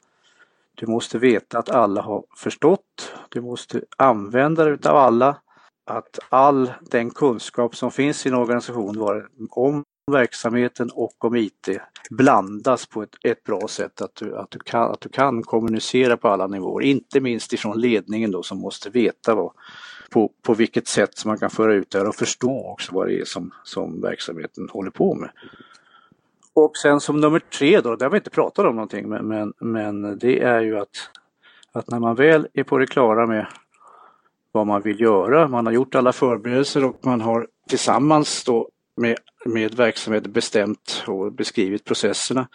Du 0.74 0.86
måste 0.86 1.18
veta 1.18 1.58
att 1.58 1.70
alla 1.70 2.02
har 2.02 2.24
förstått. 2.36 3.14
Du 3.28 3.40
måste 3.40 3.82
använda 3.96 4.64
det 4.64 4.70
utav 4.70 4.96
alla. 4.96 5.36
Att 5.84 6.18
all 6.28 6.72
den 6.80 7.10
kunskap 7.10 7.76
som 7.76 7.90
finns 7.90 8.26
i 8.26 8.28
en 8.28 8.34
organisation 8.34 9.26
om 9.50 9.84
verksamheten 10.10 10.90
och 10.94 11.24
om 11.24 11.36
IT 11.36 11.68
blandas 12.10 12.86
på 12.86 13.02
ett, 13.02 13.16
ett 13.24 13.44
bra 13.44 13.68
sätt. 13.68 14.00
Att 14.00 14.14
du, 14.14 14.36
att, 14.36 14.50
du 14.50 14.58
kan, 14.58 14.90
att 14.90 15.00
du 15.00 15.08
kan 15.08 15.42
kommunicera 15.42 16.16
på 16.16 16.28
alla 16.28 16.46
nivåer, 16.46 16.84
inte 16.84 17.20
minst 17.20 17.52
ifrån 17.52 17.80
ledningen 17.80 18.30
då 18.30 18.42
som 18.42 18.58
måste 18.58 18.90
veta 18.90 19.34
vad, 19.34 19.52
på, 20.10 20.32
på 20.42 20.54
vilket 20.54 20.88
sätt 20.88 21.18
som 21.18 21.28
man 21.28 21.38
kan 21.38 21.50
föra 21.50 21.74
ut 21.74 21.90
det 21.90 21.98
här 21.98 22.08
och 22.08 22.14
förstå 22.14 22.70
också 22.72 22.94
vad 22.94 23.06
det 23.06 23.20
är 23.20 23.24
som, 23.24 23.50
som 23.64 24.00
verksamheten 24.00 24.68
håller 24.70 24.90
på 24.90 25.14
med. 25.14 25.30
Och 26.54 26.76
sen 26.76 27.00
som 27.00 27.20
nummer 27.20 27.38
tre 27.38 27.80
då, 27.80 27.96
det 27.96 28.04
har 28.04 28.10
vi 28.10 28.16
inte 28.16 28.30
pratat 28.30 28.66
om 28.66 28.74
någonting 28.74 29.08
men, 29.08 29.28
men, 29.28 29.52
men 29.60 30.18
det 30.18 30.42
är 30.42 30.60
ju 30.60 30.78
att, 30.78 31.10
att 31.72 31.90
när 31.90 31.98
man 31.98 32.14
väl 32.14 32.48
är 32.52 32.62
på 32.62 32.78
det 32.78 32.86
klara 32.86 33.26
med 33.26 33.46
vad 34.52 34.66
man 34.66 34.82
vill 34.82 35.00
göra, 35.00 35.48
man 35.48 35.66
har 35.66 35.72
gjort 35.72 35.94
alla 35.94 36.12
förberedelser 36.12 36.84
och 36.84 36.96
man 37.06 37.20
har 37.20 37.46
tillsammans 37.68 38.44
då 38.44 38.68
med, 38.98 39.18
med 39.44 39.74
verksamheten 39.74 40.32
bestämt 40.32 41.04
och 41.06 41.32
beskrivit 41.32 41.84
processerna 41.84 42.48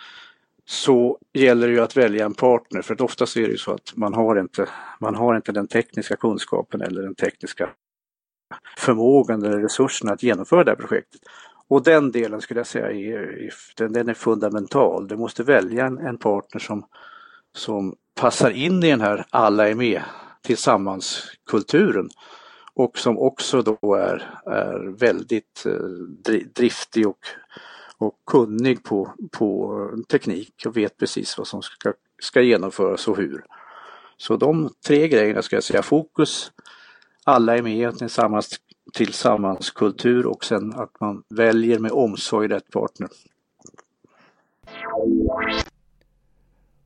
så 0.65 1.17
gäller 1.33 1.67
det 1.67 1.73
ju 1.73 1.79
att 1.79 1.97
välja 1.97 2.25
en 2.25 2.33
partner 2.33 2.81
för 2.81 2.93
att 2.93 3.01
oftast 3.01 3.37
är 3.37 3.41
det 3.41 3.51
ju 3.51 3.57
så 3.57 3.73
att 3.73 3.93
man 3.95 4.13
har 4.13 4.39
inte, 4.39 4.69
man 4.99 5.15
har 5.15 5.35
inte 5.35 5.51
den 5.51 5.67
tekniska 5.67 6.15
kunskapen 6.15 6.81
eller 6.81 7.01
den 7.01 7.15
tekniska 7.15 7.69
förmågan 8.77 9.43
eller 9.43 9.59
resurserna 9.59 10.13
att 10.13 10.23
genomföra 10.23 10.63
det 10.63 10.71
här 10.71 10.75
projektet. 10.75 11.21
Och 11.67 11.83
den 11.83 12.11
delen 12.11 12.41
skulle 12.41 12.59
jag 12.59 12.67
säga 12.67 12.91
är, 12.91 13.53
den, 13.77 13.93
den 13.93 14.09
är 14.09 14.13
fundamental. 14.13 15.07
Du 15.07 15.17
måste 15.17 15.43
välja 15.43 15.85
en, 15.85 15.97
en 15.97 16.17
partner 16.17 16.59
som, 16.59 16.85
som 17.55 17.95
passar 18.15 18.51
in 18.51 18.83
i 18.83 18.89
den 18.89 19.01
här 19.01 19.25
alla 19.29 19.69
är 19.69 19.75
med 19.75 20.01
tillsammans-kulturen 20.41 22.09
och 22.75 22.97
som 22.97 23.19
också 23.19 23.61
då 23.61 23.95
är, 23.95 24.39
är 24.45 24.97
väldigt 24.99 25.65
eh, 25.65 25.73
driftig 26.55 27.07
och, 27.07 27.25
och 27.97 28.13
kunnig 28.25 28.83
på, 28.83 29.13
på 29.31 29.89
teknik 30.11 30.53
och 30.65 30.77
vet 30.77 30.97
precis 30.97 31.37
vad 31.37 31.47
som 31.47 31.61
ska, 31.61 31.93
ska 32.21 32.41
genomföras 32.41 33.07
och 33.07 33.17
hur. 33.17 33.45
Så 34.17 34.37
de 34.37 34.69
tre 34.87 35.07
grejerna 35.07 35.41
ska 35.41 35.55
jag 35.55 35.63
säga, 35.63 35.83
fokus, 35.83 36.51
alla 37.23 37.57
är 37.57 37.61
med 37.61 37.97
tillsammans, 37.97 38.59
tillsammans 38.93 39.71
kultur 39.71 40.25
och 40.25 40.45
sen 40.45 40.73
att 40.75 40.99
man 40.99 41.23
väljer 41.29 41.79
med 41.79 41.91
omsorg 41.91 42.47
rätt 42.47 42.71
partner. 42.71 43.09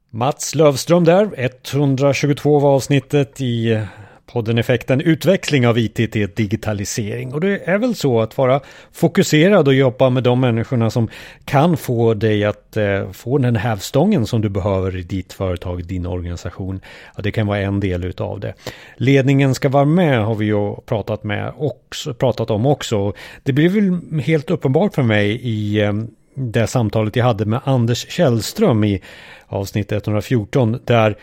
Mats 0.10 0.56
Lövström 0.56 1.04
där, 1.04 1.32
122 1.38 2.60
var 2.60 2.76
avsnittet 2.76 3.42
i 3.42 3.86
podden 4.32 4.58
Effekten 4.58 5.02
Utveckling 5.02 5.68
av 5.68 5.78
IT 5.78 5.96
till 5.96 6.30
digitalisering. 6.36 7.34
Och 7.34 7.42
det 7.42 7.70
är 7.70 7.78
väl 7.78 7.96
så 7.96 8.22
att 8.22 8.38
vara 8.38 8.62
fokuserad 8.92 9.68
och 9.68 9.74
jobba 9.74 10.10
med 10.10 10.24
de 10.24 10.40
människorna 10.40 10.90
som 10.90 11.10
kan 11.46 11.78
få 11.78 12.14
dig 12.14 12.44
att 12.44 12.78
eh, 12.78 13.12
få 13.12 13.38
den 13.38 13.56
hävstången 13.56 14.28
som 14.28 14.42
du 14.42 14.50
behöver 14.50 14.98
i 14.98 15.02
ditt 15.02 15.34
företag, 15.34 15.86
din 15.86 16.06
organisation. 16.06 16.82
Ja, 17.16 17.22
det 17.22 17.32
kan 17.32 17.48
vara 17.48 17.60
en 17.60 17.80
del 17.80 18.04
utav 18.04 18.40
det. 18.40 18.54
Ledningen 18.96 19.56
ska 19.56 19.70
vara 19.70 19.86
med 19.86 20.26
har 20.26 20.36
vi 20.36 20.46
ju 20.46 20.76
pratat, 20.76 21.24
med 21.24 21.54
också, 21.58 22.14
pratat 22.14 22.50
om 22.50 22.66
också. 22.66 23.14
Det 23.44 23.54
blir 23.54 23.70
väl 23.70 24.22
helt 24.22 24.52
uppenbart 24.52 24.96
för 24.96 25.04
mig 25.04 25.30
i 25.32 25.82
eh, 25.82 25.94
det 26.34 26.68
samtalet 26.68 27.16
jag 27.16 27.26
hade 27.26 27.46
med 27.46 27.60
Anders 27.64 28.10
Källström 28.10 28.84
i 28.84 29.02
avsnitt 29.48 29.92
114 29.92 30.80
där 30.86 31.18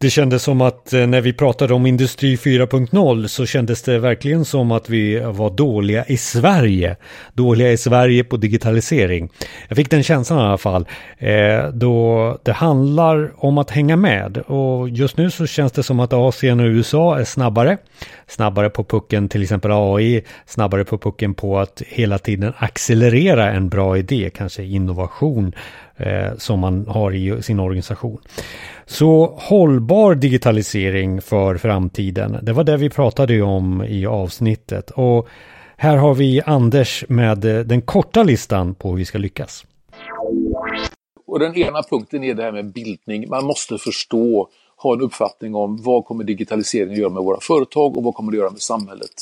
det 0.00 0.10
kändes 0.10 0.42
som 0.42 0.60
att 0.60 0.92
eh, 0.92 1.06
när 1.06 1.20
vi 1.20 1.32
pratade 1.32 1.74
om 1.74 1.86
Industri 1.86 2.36
4.0 2.36 3.26
så 3.26 3.46
kändes 3.46 3.82
det 3.82 3.98
verkligen 3.98 4.44
som 4.44 4.72
att 4.72 4.88
vi 4.88 5.20
var 5.20 5.50
dåliga 5.50 6.04
i 6.04 6.16
Sverige. 6.16 6.96
Dåliga 7.32 7.72
i 7.72 7.76
Sverige 7.76 8.24
på 8.24 8.36
digitalisering. 8.36 9.28
Jag 9.68 9.76
fick 9.76 9.90
den 9.90 10.02
känslan 10.02 10.38
i 10.38 10.42
alla 10.42 10.58
fall. 10.58 10.86
Eh, 11.18 11.68
då 11.72 12.38
det 12.42 12.52
handlar 12.52 13.32
om 13.36 13.58
att 13.58 13.70
hänga 13.70 13.96
med. 13.96 14.38
Och 14.38 14.88
just 14.88 15.16
nu 15.16 15.30
så 15.30 15.46
känns 15.46 15.72
det 15.72 15.82
som 15.82 16.00
att 16.00 16.12
Asien 16.12 16.60
och 16.60 16.66
USA 16.66 17.18
är 17.18 17.24
snabbare. 17.24 17.78
Snabbare 18.26 18.70
på 18.70 18.84
pucken, 18.84 19.28
till 19.28 19.42
exempel 19.42 19.70
AI. 19.72 20.24
Snabbare 20.46 20.84
på 20.84 20.98
pucken 20.98 21.34
på 21.34 21.58
att 21.58 21.82
hela 21.86 22.18
tiden 22.18 22.52
accelerera 22.58 23.52
en 23.52 23.68
bra 23.68 23.98
idé. 23.98 24.30
Kanske 24.34 24.62
innovation 24.62 25.52
eh, 25.98 26.36
som 26.38 26.60
man 26.60 26.86
har 26.86 27.14
i 27.14 27.42
sin 27.42 27.60
organisation. 27.60 28.18
Så 28.86 29.34
hållbar 29.38 30.14
digitalisering 30.14 31.22
för 31.22 31.56
framtiden, 31.56 32.38
det 32.42 32.52
var 32.52 32.64
det 32.64 32.76
vi 32.76 32.90
pratade 32.90 33.42
om 33.42 33.84
i 33.84 34.06
avsnittet. 34.06 34.90
Och 34.90 35.28
här 35.76 35.96
har 35.96 36.14
vi 36.14 36.42
Anders 36.46 37.04
med 37.08 37.44
eh, 37.44 37.60
den 37.60 37.82
korta 37.82 38.22
listan 38.22 38.74
på 38.74 38.90
hur 38.90 38.96
vi 38.96 39.04
ska 39.04 39.18
lyckas. 39.18 39.64
Och 41.26 41.38
den 41.38 41.56
ena 41.56 41.82
punkten 41.90 42.24
är 42.24 42.34
det 42.34 42.42
här 42.42 42.52
med 42.52 42.72
bildning. 42.72 43.28
Man 43.28 43.44
måste 43.44 43.78
förstå, 43.78 44.48
ha 44.76 44.92
en 44.92 45.00
uppfattning 45.00 45.54
om 45.54 45.82
vad 45.82 46.04
kommer 46.04 46.24
digitaliseringen 46.24 46.92
att 46.92 46.98
göra 46.98 47.12
med 47.12 47.22
våra 47.22 47.40
företag 47.40 47.96
och 47.96 48.02
vad 48.02 48.14
kommer 48.14 48.32
det 48.32 48.36
att 48.36 48.40
göra 48.40 48.50
med 48.50 48.60
samhället. 48.60 49.14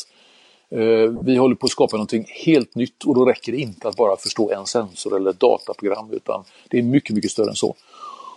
Eh, 0.71 1.23
vi 1.23 1.37
håller 1.37 1.55
på 1.55 1.67
att 1.67 1.71
skapa 1.71 1.97
någonting 1.97 2.27
helt 2.29 2.75
nytt 2.75 3.05
och 3.05 3.15
då 3.15 3.25
räcker 3.25 3.53
det 3.53 3.59
inte 3.59 3.89
att 3.89 3.97
bara 3.97 4.17
förstå 4.17 4.51
en 4.51 4.67
sensor 4.67 5.17
eller 5.17 5.31
ett 5.31 5.41
dataprogram 5.41 6.13
utan 6.13 6.45
det 6.71 6.79
är 6.79 6.83
mycket, 6.83 7.15
mycket 7.15 7.31
större 7.31 7.51
än 7.51 7.57
så. 7.57 7.77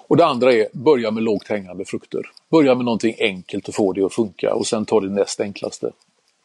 Och 0.08 0.18
det 0.18 0.26
andra 0.26 0.54
är, 0.54 0.68
börja 0.72 1.12
med 1.12 1.24
lågt 1.24 1.48
hängande 1.48 1.86
frukter. 1.86 2.22
Börja 2.52 2.76
med 2.76 2.86
någonting 2.86 3.16
enkelt 3.20 3.68
och 3.68 3.76
få 3.76 3.94
det 3.94 4.06
att 4.06 4.14
funka 4.14 4.54
och 4.54 4.68
sen 4.68 4.86
ta 4.86 5.00
det 5.00 5.10
näst 5.10 5.40
enklaste. 5.40 5.92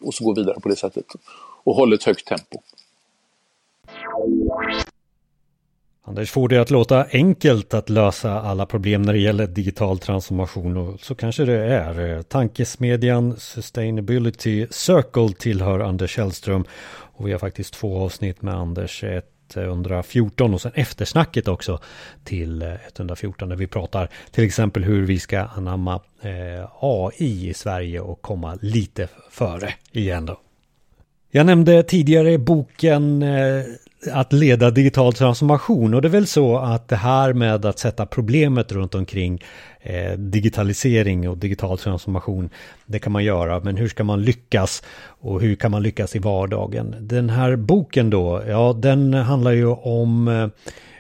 Och 0.01 0.15
så 0.15 0.25
gå 0.25 0.35
vidare 0.35 0.61
på 0.61 0.69
det 0.69 0.77
sättet. 0.77 1.07
Och 1.65 1.75
håll 1.75 1.93
ett 1.93 2.05
högt 2.05 2.27
tempo. 2.27 2.59
Anders 6.07 6.31
får 6.31 6.49
det 6.49 6.59
att 6.59 6.71
låta 6.71 7.07
enkelt 7.13 7.75
att 7.75 7.91
lösa 7.91 8.41
alla 8.41 8.67
problem 8.67 9.03
när 9.03 9.13
det 9.13 9.19
gäller 9.19 9.47
digital 9.47 9.99
transformation 9.99 10.77
och 10.77 11.01
så 11.01 11.15
kanske 11.15 11.45
det 11.45 11.65
är. 11.65 12.17
Eh, 12.17 12.23
tankesmedjan 12.23 13.37
Sustainability 13.37 14.67
Circle 14.71 15.29
tillhör 15.39 15.81
Anders 15.81 16.11
Källström 16.11 16.65
och 16.91 17.29
vi 17.29 17.33
har 17.33 17.39
faktiskt 17.39 17.75
två 17.75 17.99
avsnitt 17.99 18.43
med 18.43 18.55
Anders. 18.55 19.05
Ett 19.05 19.57
114 19.57 20.55
och 20.55 20.61
sen 20.61 20.73
eftersnacket 20.75 21.49
också 21.49 21.79
till 22.25 22.63
eh, 22.63 22.73
114 22.97 23.49
där 23.49 23.57
vi 23.57 23.67
pratar 23.67 24.09
till 24.31 24.45
exempel 24.45 24.85
hur 24.85 25.07
vi 25.07 25.19
ska 25.19 25.41
anamma 25.41 26.01
eh, 26.23 26.69
AI 26.81 27.49
i 27.49 27.55
Sverige 27.55 28.01
och 28.01 28.23
komma 28.23 28.59
lite 28.63 29.09
före 29.31 29.75
igen 29.93 30.27
då. 30.27 30.41
Jag 31.31 31.47
nämnde 31.47 31.83
tidigare 31.83 32.39
boken 32.39 33.23
att 34.13 34.33
leda 34.33 34.71
digital 34.71 35.13
transformation 35.13 35.95
och 35.95 36.03
det 36.03 36.09
är 36.09 36.11
väl 36.11 36.27
så 36.27 36.59
att 36.59 36.89
det 36.89 36.97
här 36.97 37.33
med 37.33 37.65
att 37.67 37.79
sätta 37.79 38.07
problemet 38.07 38.73
runt 38.73 38.95
omkring 38.95 39.43
eh, 39.81 40.13
digitalisering 40.13 41.29
och 41.29 41.39
digital 41.39 41.79
transformation 41.79 42.51
det 42.87 42.99
kan 42.99 43.13
man 43.13 43.25
göra 43.25 43.61
men 43.61 43.77
hur 43.77 43.89
ska 43.89 44.05
man 44.05 44.23
lyckas 44.23 44.83
och 45.07 45.41
hur 45.41 45.55
kan 45.57 45.71
man 45.71 45.83
lyckas 45.83 46.17
i 46.17 46.19
vardagen? 46.19 46.97
Den 47.01 47.31
här 47.31 47.57
boken 47.57 48.11
då, 48.11 48.43
ja 48.49 48.73
den 48.73 49.15
handlar 49.15 49.53
ju 49.53 49.67
om 49.67 50.29
eh, 50.29 50.49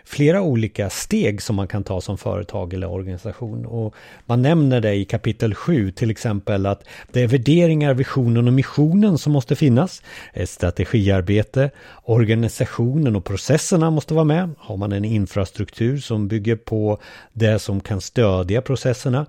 flera 0.04 0.42
olika 0.42 0.90
steg 0.90 1.42
som 1.42 1.56
man 1.56 1.68
kan 1.68 1.84
ta 1.84 2.00
som 2.00 2.18
företag 2.18 2.74
eller 2.74 2.90
organisation. 2.90 3.66
Och 3.66 3.94
man 4.26 4.42
nämner 4.42 4.80
det 4.80 4.94
i 4.94 5.04
kapitel 5.04 5.54
7 5.54 5.90
till 5.90 6.10
exempel 6.10 6.66
att 6.66 6.84
det 7.12 7.22
är 7.22 7.28
värderingar, 7.28 7.94
visionen 7.94 8.46
och 8.46 8.52
missionen 8.52 9.18
som 9.18 9.32
måste 9.32 9.56
finnas. 9.56 10.02
Ett 10.32 10.50
strategiarbete, 10.50 11.70
organisationen 12.02 13.16
och 13.16 13.24
processerna 13.24 13.90
måste 13.90 14.14
vara 14.14 14.24
med. 14.24 14.50
Har 14.58 14.76
man 14.76 14.92
en 14.92 15.04
infrastruktur 15.04 15.98
som 15.98 16.28
bygger 16.28 16.56
på 16.56 16.98
det 17.32 17.58
som 17.58 17.80
kan 17.80 18.00
stödja 18.00 18.62
processerna. 18.62 19.26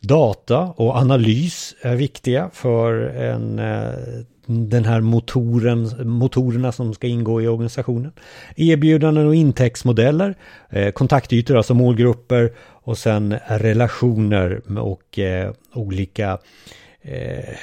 Data 0.00 0.58
och 0.60 0.96
analys 0.96 1.74
är 1.80 1.96
viktiga 1.96 2.50
för 2.52 2.92
en 3.02 3.58
eh, 3.58 3.94
den 4.46 4.84
här 4.84 5.00
motoren, 5.00 6.08
motorerna 6.08 6.72
som 6.72 6.94
ska 6.94 7.06
ingå 7.06 7.42
i 7.42 7.48
organisationen. 7.48 8.12
Erbjudanden 8.56 9.26
och 9.26 9.34
intäktsmodeller, 9.34 10.34
eh, 10.70 10.90
kontaktytor, 10.90 11.56
alltså 11.56 11.74
målgrupper 11.74 12.52
och 12.58 12.98
sen 12.98 13.36
relationer 13.46 14.78
och 14.78 15.18
eh, 15.18 15.52
olika 15.74 16.38
eh, 17.02 17.54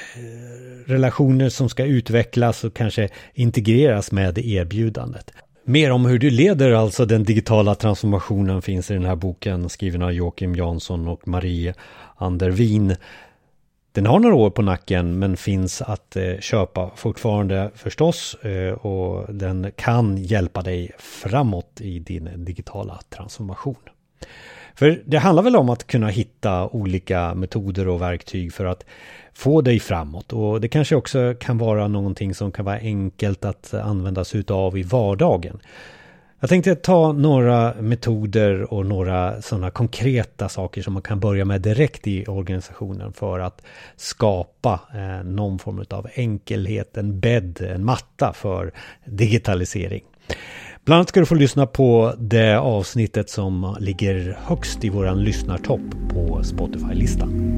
relationer 0.86 1.50
som 1.50 1.70
ska 1.70 1.86
utvecklas 1.86 2.64
och 2.64 2.74
kanske 2.74 3.10
integreras 3.34 4.12
med 4.12 4.38
erbjudandet. 4.38 5.32
Mer 5.66 5.92
om 5.92 6.06
hur 6.06 6.20
du 6.20 6.30
leder 6.30 6.72
alltså 6.72 7.06
den 7.06 7.24
digitala 7.24 7.76
transformationen 7.76 8.62
finns 8.62 8.92
i 8.92 8.94
den 8.94 9.06
här 9.06 9.16
boken 9.16 9.70
skriven 9.70 10.02
av 10.02 10.12
Joakim 10.12 10.56
Jansson 10.56 11.08
och 11.08 11.28
Marie 11.28 11.74
Andervin. 12.16 12.96
Den 13.94 14.06
har 14.06 14.20
några 14.20 14.36
år 14.36 14.50
på 14.50 14.62
nacken 14.62 15.20
men 15.20 15.38
finns 15.38 15.82
att 15.82 16.16
eh, 16.16 16.40
köpa 16.40 16.92
fortfarande 16.96 17.72
förstås 17.76 18.36
eh, 18.36 18.74
och 18.74 19.34
den 19.34 19.72
kan 19.76 20.18
hjälpa 20.18 20.62
dig 20.62 20.92
framåt 21.00 21.82
i 21.82 22.00
din 22.00 22.30
digitala 22.36 23.00
transformation. 23.10 23.76
För 24.76 25.02
det 25.06 25.18
handlar 25.18 25.44
väl 25.44 25.56
om 25.56 25.70
att 25.70 25.88
kunna 25.88 26.08
hitta 26.08 26.68
olika 26.68 27.36
metoder 27.36 27.88
och 27.88 28.02
verktyg 28.02 28.54
för 28.54 28.66
att 28.66 28.86
få 29.34 29.62
dig 29.62 29.80
framåt 29.80 30.34
och 30.34 30.62
det 30.62 30.68
kanske 30.68 30.96
också 30.96 31.36
kan 31.40 31.58
vara 31.58 31.88
någonting 31.88 32.36
som 32.36 32.52
kan 32.52 32.66
vara 32.66 32.78
enkelt 32.80 33.46
att 33.46 33.74
använda 33.74 34.24
sig 34.24 34.40
utav 34.40 34.78
i 34.78 34.84
vardagen. 34.84 35.60
Jag 36.44 36.50
tänkte 36.50 36.76
ta 36.76 37.12
några 37.12 37.74
metoder 37.82 38.74
och 38.74 38.86
några 38.86 39.42
sådana 39.42 39.72
konkreta 39.72 40.50
saker 40.50 40.82
som 40.82 40.94
man 40.94 41.02
kan 41.02 41.20
börja 41.20 41.46
med 41.46 41.62
direkt 41.62 42.08
i 42.08 42.26
organisationen 42.26 43.14
för 43.14 43.40
att 43.40 43.62
skapa 43.96 44.80
eh, 44.94 45.26
någon 45.26 45.60
form 45.60 45.86
av 45.90 46.08
enkelhet, 46.16 46.98
en 46.98 47.20
bädd, 47.20 47.62
en 47.62 47.86
matta 47.86 48.34
för 48.34 48.72
digitalisering. 49.06 50.04
Bland 50.86 50.98
annat 50.98 51.10
ska 51.10 51.20
du 51.20 51.26
få 51.26 51.36
lyssna 51.36 51.66
på 51.66 52.14
det 52.18 52.60
avsnittet 52.60 53.30
som 53.30 53.78
ligger 53.80 54.38
högst 54.42 54.84
i 54.84 54.90
våran 54.90 55.24
lyssnartopp 55.24 56.10
på 56.10 56.44
Spotify-listan. 56.44 57.54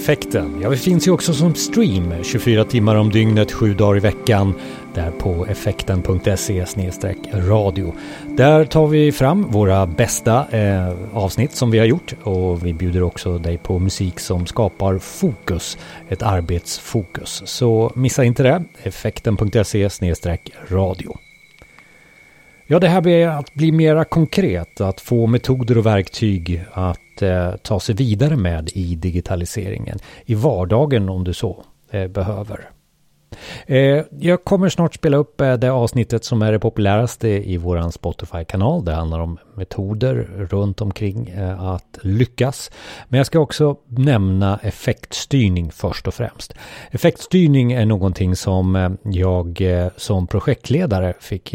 Effekten. 0.00 0.60
Ja, 0.62 0.68
vi 0.68 0.76
finns 0.76 1.08
ju 1.08 1.10
också 1.10 1.34
som 1.34 1.54
stream 1.54 2.14
24 2.22 2.64
timmar 2.64 2.94
om 2.96 3.10
dygnet, 3.10 3.52
7 3.52 3.74
dagar 3.74 3.96
i 3.96 4.00
veckan. 4.00 4.54
Där 4.94 5.10
på 5.10 5.46
effekten.se 5.46 6.66
radio. 7.32 7.94
Där 8.36 8.64
tar 8.64 8.86
vi 8.86 9.12
fram 9.12 9.50
våra 9.50 9.86
bästa 9.86 10.46
eh, 10.50 10.94
avsnitt 11.12 11.52
som 11.52 11.70
vi 11.70 11.78
har 11.78 11.86
gjort 11.86 12.14
och 12.22 12.66
vi 12.66 12.74
bjuder 12.74 13.02
också 13.02 13.38
dig 13.38 13.58
på 13.58 13.78
musik 13.78 14.20
som 14.20 14.46
skapar 14.46 14.98
fokus, 14.98 15.78
ett 16.08 16.22
arbetsfokus. 16.22 17.42
Så 17.44 17.92
missa 17.94 18.24
inte 18.24 18.42
det, 18.42 18.64
effekten.se 18.82 19.88
radio. 20.68 21.16
Ja, 22.72 22.78
det 22.78 22.88
här 22.88 23.00
blir 23.00 23.28
att 23.28 23.54
bli 23.54 23.72
mera 23.72 24.04
konkret, 24.04 24.80
att 24.80 25.00
få 25.00 25.26
metoder 25.26 25.78
och 25.78 25.86
verktyg 25.86 26.64
att 26.72 27.22
eh, 27.22 27.56
ta 27.56 27.80
sig 27.80 27.94
vidare 27.94 28.36
med 28.36 28.70
i 28.74 28.94
digitaliseringen. 28.94 29.98
I 30.24 30.34
vardagen 30.34 31.08
om 31.08 31.24
du 31.24 31.34
så 31.34 31.64
eh, 31.90 32.08
behöver. 32.08 32.70
Eh, 33.66 34.04
jag 34.18 34.44
kommer 34.44 34.68
snart 34.68 34.94
spela 34.94 35.16
upp 35.16 35.40
eh, 35.40 35.54
det 35.54 35.70
avsnittet 35.70 36.24
som 36.24 36.42
är 36.42 36.52
det 36.52 36.58
populäraste 36.58 37.28
i 37.28 37.56
våran 37.56 37.92
Spotify-kanal. 37.92 38.84
Det 38.84 38.92
handlar 38.92 39.20
om 39.20 39.38
metoder 39.54 40.14
runt 40.50 40.80
omkring 40.80 41.28
eh, 41.28 41.64
att 41.64 41.98
lyckas. 42.02 42.70
Men 43.08 43.18
jag 43.18 43.26
ska 43.26 43.38
också 43.40 43.76
nämna 43.86 44.58
effektstyrning 44.62 45.70
först 45.72 46.06
och 46.06 46.14
främst. 46.14 46.54
Effektstyrning 46.90 47.72
är 47.72 47.86
någonting 47.86 48.36
som 48.36 48.76
eh, 48.76 48.90
jag 49.04 49.62
som 49.96 50.26
projektledare 50.26 51.14
fick 51.20 51.54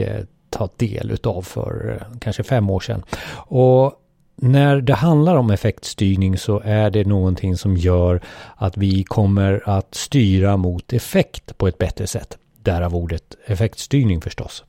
ta 0.56 0.70
del 0.76 1.12
utav 1.12 1.42
för 1.42 2.00
eh, 2.02 2.18
kanske 2.20 2.44
fem 2.44 2.70
år 2.70 2.80
sedan. 2.80 3.04
Och 3.36 3.94
när 4.36 4.82
det 4.82 4.94
handlar 4.94 5.36
om 5.36 5.52
effektstyrning 5.52 6.38
så 6.38 6.62
är 6.66 6.90
det 6.90 7.08
någonting 7.08 7.58
som 7.58 7.78
gör 7.78 8.22
att 8.56 8.78
vi 8.78 9.04
kommer 9.04 9.64
att 9.66 9.96
styra 9.96 10.58
mot 10.58 10.94
effekt 10.94 11.58
på 11.58 11.68
ett 11.68 11.78
bättre 11.78 12.08
sätt. 12.08 12.38
Därav 12.62 12.96
ordet 12.96 13.36
effektstyrning 13.46 14.22
förstås. 14.22 14.64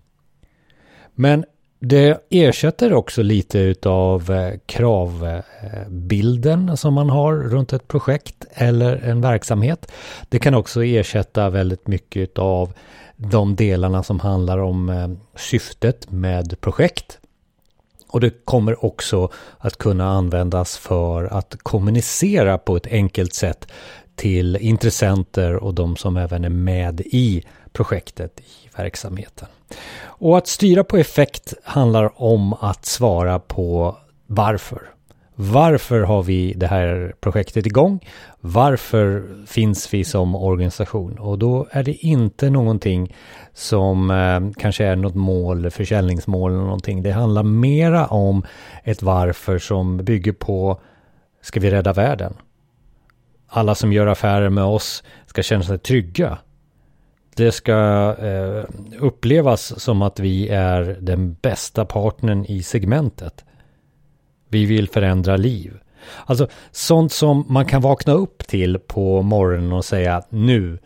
Men 1.14 1.44
det 1.78 2.26
ersätter 2.30 2.92
också 2.92 3.22
lite 3.22 3.58
utav 3.58 4.30
eh, 4.30 4.54
kravbilden 4.66 6.76
som 6.76 6.94
man 6.94 7.10
har 7.10 7.34
runt 7.34 7.72
ett 7.72 7.88
projekt 7.88 8.44
eller 8.54 8.96
en 8.96 9.20
verksamhet. 9.20 9.92
Det 10.28 10.38
kan 10.38 10.54
också 10.54 10.84
ersätta 10.84 11.50
väldigt 11.50 11.86
mycket 11.86 12.38
av 12.38 12.72
de 13.16 13.56
delarna 13.56 14.02
som 14.02 14.20
handlar 14.20 14.58
om 14.58 14.88
eh, 14.88 15.38
syftet 15.38 16.10
med 16.10 16.60
projekt. 16.60 17.18
Och 18.08 18.20
det 18.20 18.44
kommer 18.44 18.84
också 18.84 19.30
att 19.58 19.76
kunna 19.76 20.08
användas 20.08 20.76
för 20.76 21.24
att 21.24 21.56
kommunicera 21.62 22.58
på 22.58 22.76
ett 22.76 22.86
enkelt 22.86 23.34
sätt 23.34 23.68
till 24.14 24.56
intressenter 24.56 25.56
och 25.56 25.74
de 25.74 25.96
som 25.96 26.16
även 26.16 26.44
är 26.44 26.48
med 26.48 27.00
i 27.00 27.44
projektet, 27.72 28.40
i 28.40 28.68
verksamheten. 28.76 29.48
Och 30.02 30.38
att 30.38 30.46
styra 30.46 30.84
på 30.84 30.96
effekt 30.96 31.54
handlar 31.62 32.22
om 32.22 32.52
att 32.52 32.86
svara 32.86 33.38
på 33.38 33.96
varför. 34.26 34.95
Varför 35.38 36.00
har 36.00 36.22
vi 36.22 36.52
det 36.52 36.66
här 36.66 37.14
projektet 37.20 37.66
igång? 37.66 38.08
Varför 38.40 39.28
finns 39.46 39.94
vi 39.94 40.04
som 40.04 40.34
organisation? 40.34 41.18
Och 41.18 41.38
då 41.38 41.66
är 41.70 41.82
det 41.82 41.92
inte 41.92 42.50
någonting 42.50 43.14
som 43.52 44.10
eh, 44.10 44.60
kanske 44.60 44.84
är 44.84 44.96
något 44.96 45.14
mål, 45.14 45.70
försäljningsmål 45.70 46.52
eller 46.52 46.62
någonting. 46.62 47.02
Det 47.02 47.10
handlar 47.10 47.42
mera 47.42 48.06
om 48.06 48.44
ett 48.84 49.02
varför 49.02 49.58
som 49.58 49.96
bygger 49.96 50.32
på 50.32 50.80
Ska 51.46 51.60
vi 51.60 51.70
rädda 51.70 51.92
världen? 51.92 52.34
Alla 53.48 53.74
som 53.74 53.92
gör 53.92 54.06
affärer 54.06 54.48
med 54.50 54.64
oss 54.64 55.02
ska 55.26 55.42
känna 55.42 55.62
sig 55.62 55.78
trygga. 55.78 56.38
Det 57.36 57.52
ska 57.52 57.72
eh, 58.18 58.64
upplevas 58.98 59.80
som 59.80 60.02
att 60.02 60.20
vi 60.20 60.48
är 60.48 60.98
den 61.00 61.34
bästa 61.34 61.84
partnern 61.84 62.44
i 62.44 62.62
segmentet. 62.62 63.44
Vi 64.48 64.64
vill 64.64 64.88
förändra 64.88 65.36
liv. 65.36 65.72
Alltså 66.26 66.48
sånt 66.70 67.12
som 67.12 67.44
man 67.48 67.66
kan 67.66 67.82
vakna 67.82 68.12
upp 68.12 68.46
till 68.46 68.78
på 68.78 69.22
morgonen 69.22 69.72
och 69.72 69.84
säga 69.84 70.22
nu, 70.28 70.78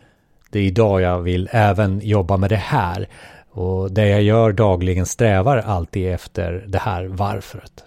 det 0.49 0.59
är 0.59 0.63
idag 0.63 1.01
jag 1.01 1.21
vill 1.21 1.49
även 1.51 1.99
jobba 2.03 2.37
med 2.37 2.49
det 2.49 2.55
här. 2.55 3.07
Och 3.51 3.91
det 3.91 4.07
jag 4.07 4.21
gör 4.21 4.51
dagligen 4.51 5.05
strävar 5.05 5.57
alltid 5.57 6.07
efter 6.07 6.65
det 6.67 6.77
här 6.77 7.05
varföret. 7.05 7.83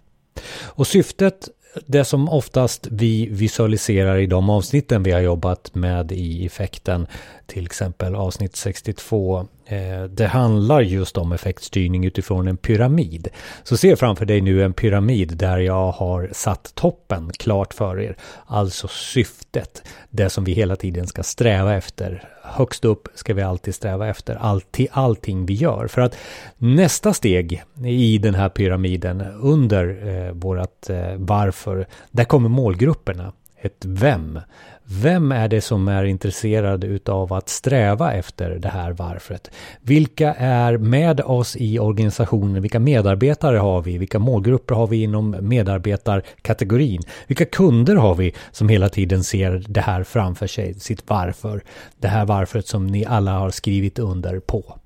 Och 0.64 0.86
syftet 0.86 1.48
det 1.86 2.04
som 2.04 2.28
oftast 2.28 2.88
vi 2.90 3.28
visualiserar 3.30 4.18
i 4.18 4.26
de 4.26 4.50
avsnitten 4.50 5.02
vi 5.02 5.12
har 5.12 5.20
jobbat 5.20 5.74
med 5.74 6.12
i 6.12 6.46
effekten, 6.46 7.06
till 7.46 7.66
exempel 7.66 8.14
avsnitt 8.14 8.56
62, 8.56 9.46
Eh, 9.66 10.04
det 10.04 10.26
handlar 10.26 10.80
just 10.80 11.18
om 11.18 11.32
effektstyrning 11.32 12.04
utifrån 12.04 12.48
en 12.48 12.56
pyramid. 12.56 13.28
Så 13.62 13.76
se 13.76 13.96
framför 13.96 14.26
dig 14.26 14.40
nu 14.40 14.64
en 14.64 14.72
pyramid 14.72 15.36
där 15.36 15.58
jag 15.58 15.92
har 15.92 16.28
satt 16.32 16.74
toppen 16.74 17.30
klart 17.38 17.74
för 17.74 18.00
er. 18.00 18.16
Alltså 18.46 18.88
syftet, 18.88 19.82
det 20.10 20.30
som 20.30 20.44
vi 20.44 20.52
hela 20.52 20.76
tiden 20.76 21.06
ska 21.06 21.22
sträva 21.22 21.74
efter. 21.74 22.28
Högst 22.42 22.84
upp 22.84 23.08
ska 23.14 23.34
vi 23.34 23.42
alltid 23.42 23.74
sträva 23.74 24.08
efter 24.08 24.34
alltid, 24.34 24.88
allting 24.92 25.46
vi 25.46 25.54
gör. 25.54 25.86
För 25.86 26.00
att 26.00 26.16
nästa 26.58 27.14
steg 27.14 27.62
i 27.84 28.18
den 28.18 28.34
här 28.34 28.48
pyramiden 28.48 29.20
under 29.40 30.08
eh, 30.08 30.32
vårat 30.32 30.90
eh, 30.90 31.14
varför, 31.16 31.86
där 32.10 32.24
kommer 32.24 32.48
målgrupperna. 32.48 33.32
Ett 33.64 33.84
vem. 33.84 34.40
Vem 34.86 35.32
är 35.32 35.48
det 35.48 35.60
som 35.60 35.88
är 35.88 36.04
intresserad 36.04 36.84
utav 36.84 37.32
att 37.32 37.48
sträva 37.48 38.12
efter 38.12 38.50
det 38.50 38.68
här 38.68 38.92
varfret? 38.92 39.50
Vilka 39.80 40.34
är 40.34 40.76
med 40.76 41.20
oss 41.20 41.56
i 41.56 41.78
organisationen? 41.78 42.62
Vilka 42.62 42.78
medarbetare 42.78 43.58
har 43.58 43.82
vi? 43.82 43.98
Vilka 43.98 44.18
målgrupper 44.18 44.74
har 44.74 44.86
vi 44.86 45.02
inom 45.02 45.36
medarbetarkategorin? 45.40 47.02
Vilka 47.26 47.44
kunder 47.44 47.96
har 47.96 48.14
vi 48.14 48.34
som 48.50 48.68
hela 48.68 48.88
tiden 48.88 49.24
ser 49.24 49.64
det 49.68 49.80
här 49.80 50.04
framför 50.04 50.46
sig, 50.46 50.74
sitt 50.74 51.02
varför? 51.06 51.62
Det 51.98 52.08
här 52.08 52.24
varfret 52.24 52.66
som 52.66 52.86
ni 52.86 53.04
alla 53.04 53.32
har 53.32 53.50
skrivit 53.50 53.98
under 53.98 54.40
på. 54.40 54.78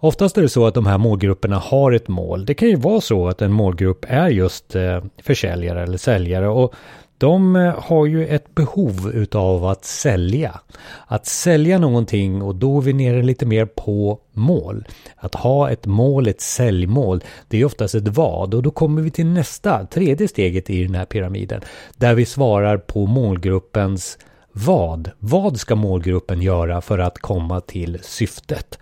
Oftast 0.00 0.38
är 0.38 0.42
det 0.42 0.48
så 0.48 0.66
att 0.66 0.74
de 0.74 0.86
här 0.86 0.98
målgrupperna 0.98 1.58
har 1.58 1.92
ett 1.92 2.08
mål. 2.08 2.44
Det 2.44 2.54
kan 2.54 2.68
ju 2.68 2.76
vara 2.76 3.00
så 3.00 3.28
att 3.28 3.42
en 3.42 3.52
målgrupp 3.52 4.04
är 4.08 4.28
just 4.28 4.74
eh, 4.74 5.04
försäljare 5.22 5.82
eller 5.82 5.98
säljare 5.98 6.48
och 6.48 6.74
de 7.18 7.56
eh, 7.56 7.74
har 7.78 8.06
ju 8.06 8.26
ett 8.26 8.54
behov 8.54 9.10
utav 9.14 9.64
att 9.64 9.84
sälja. 9.84 10.60
Att 11.06 11.26
sälja 11.26 11.78
någonting 11.78 12.42
och 12.42 12.54
då 12.54 12.78
är 12.78 12.82
vi 12.82 12.92
nere 12.92 13.22
lite 13.22 13.46
mer 13.46 13.66
på 13.66 14.20
mål. 14.32 14.88
Att 15.16 15.34
ha 15.34 15.70
ett 15.70 15.86
mål, 15.86 16.28
ett 16.28 16.40
säljmål, 16.40 17.20
det 17.48 17.60
är 17.60 17.64
oftast 17.64 17.94
ett 17.94 18.08
vad 18.08 18.54
och 18.54 18.62
då 18.62 18.70
kommer 18.70 19.02
vi 19.02 19.10
till 19.10 19.26
nästa, 19.26 19.86
tredje 19.86 20.28
steget 20.28 20.70
i 20.70 20.84
den 20.84 20.94
här 20.94 21.04
pyramiden. 21.04 21.60
Där 21.96 22.14
vi 22.14 22.24
svarar 22.24 22.78
på 22.78 23.06
målgruppens 23.06 24.18
vad? 24.52 25.10
Vad 25.18 25.60
ska 25.60 25.74
målgruppen 25.74 26.42
göra 26.42 26.80
för 26.80 26.98
att 26.98 27.18
komma 27.18 27.60
till 27.60 27.98
syftet? 28.02 28.78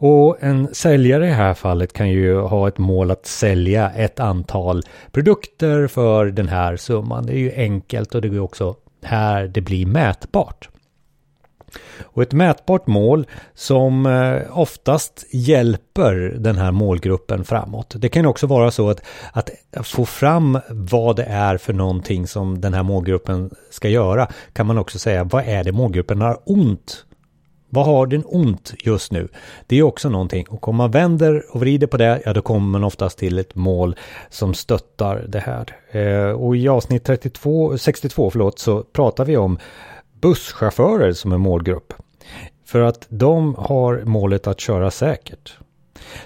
Och 0.00 0.36
en 0.40 0.74
säljare 0.74 1.26
i 1.26 1.28
det 1.28 1.34
här 1.34 1.54
fallet 1.54 1.92
kan 1.92 2.10
ju 2.10 2.40
ha 2.40 2.68
ett 2.68 2.78
mål 2.78 3.10
att 3.10 3.26
sälja 3.26 3.90
ett 3.90 4.20
antal 4.20 4.82
produkter 5.12 5.86
för 5.86 6.26
den 6.26 6.48
här 6.48 6.76
summan. 6.76 7.26
Det 7.26 7.32
är 7.32 7.38
ju 7.38 7.52
enkelt 7.54 8.14
och 8.14 8.20
det 8.20 8.28
är 8.28 8.38
också 8.38 8.74
här 9.02 9.46
det 9.48 9.60
blir 9.60 9.86
mätbart. 9.86 10.68
Och 12.00 12.22
ett 12.22 12.32
mätbart 12.32 12.86
mål 12.86 13.26
som 13.54 14.06
eh, 14.06 14.58
oftast 14.58 15.26
hjälper 15.30 16.14
den 16.38 16.56
här 16.56 16.72
målgruppen 16.72 17.44
framåt. 17.44 17.94
Det 17.96 18.08
kan 18.08 18.26
också 18.26 18.46
vara 18.46 18.70
så 18.70 18.90
att, 18.90 19.00
att 19.32 19.50
få 19.86 20.04
fram 20.04 20.58
vad 20.70 21.16
det 21.16 21.24
är 21.24 21.56
för 21.56 21.72
någonting 21.72 22.26
som 22.26 22.60
den 22.60 22.74
här 22.74 22.82
målgruppen 22.82 23.50
ska 23.70 23.88
göra. 23.88 24.28
Kan 24.52 24.66
man 24.66 24.78
också 24.78 24.98
säga, 24.98 25.24
vad 25.24 25.44
är 25.44 25.64
det 25.64 25.72
målgruppen 25.72 26.20
har 26.20 26.38
ont 26.44 27.04
vad 27.68 27.86
har 27.86 28.06
den 28.06 28.22
ont 28.26 28.74
just 28.78 29.12
nu? 29.12 29.28
Det 29.66 29.78
är 29.78 29.82
också 29.82 30.08
någonting. 30.08 30.46
Och 30.48 30.68
om 30.68 30.76
man 30.76 30.90
vänder 30.90 31.44
och 31.50 31.60
vrider 31.60 31.86
på 31.86 31.96
det, 31.96 32.22
ja 32.24 32.32
då 32.32 32.42
kommer 32.42 32.68
man 32.68 32.84
oftast 32.84 33.18
till 33.18 33.38
ett 33.38 33.54
mål 33.54 33.96
som 34.30 34.54
stöttar 34.54 35.24
det 35.28 35.40
här. 35.40 35.76
Eh, 35.90 36.30
och 36.30 36.56
i 36.56 36.68
avsnitt 36.68 37.04
32, 37.04 37.78
62 37.78 38.30
förlåt, 38.30 38.58
så 38.58 38.82
pratar 38.82 39.24
vi 39.24 39.36
om 39.36 39.58
busschaufförer 40.20 41.12
som 41.12 41.32
en 41.32 41.40
målgrupp. 41.40 41.92
För 42.64 42.80
att 42.80 43.06
de 43.08 43.54
har 43.54 44.02
målet 44.04 44.46
att 44.46 44.60
köra 44.60 44.90
säkert. 44.90 45.58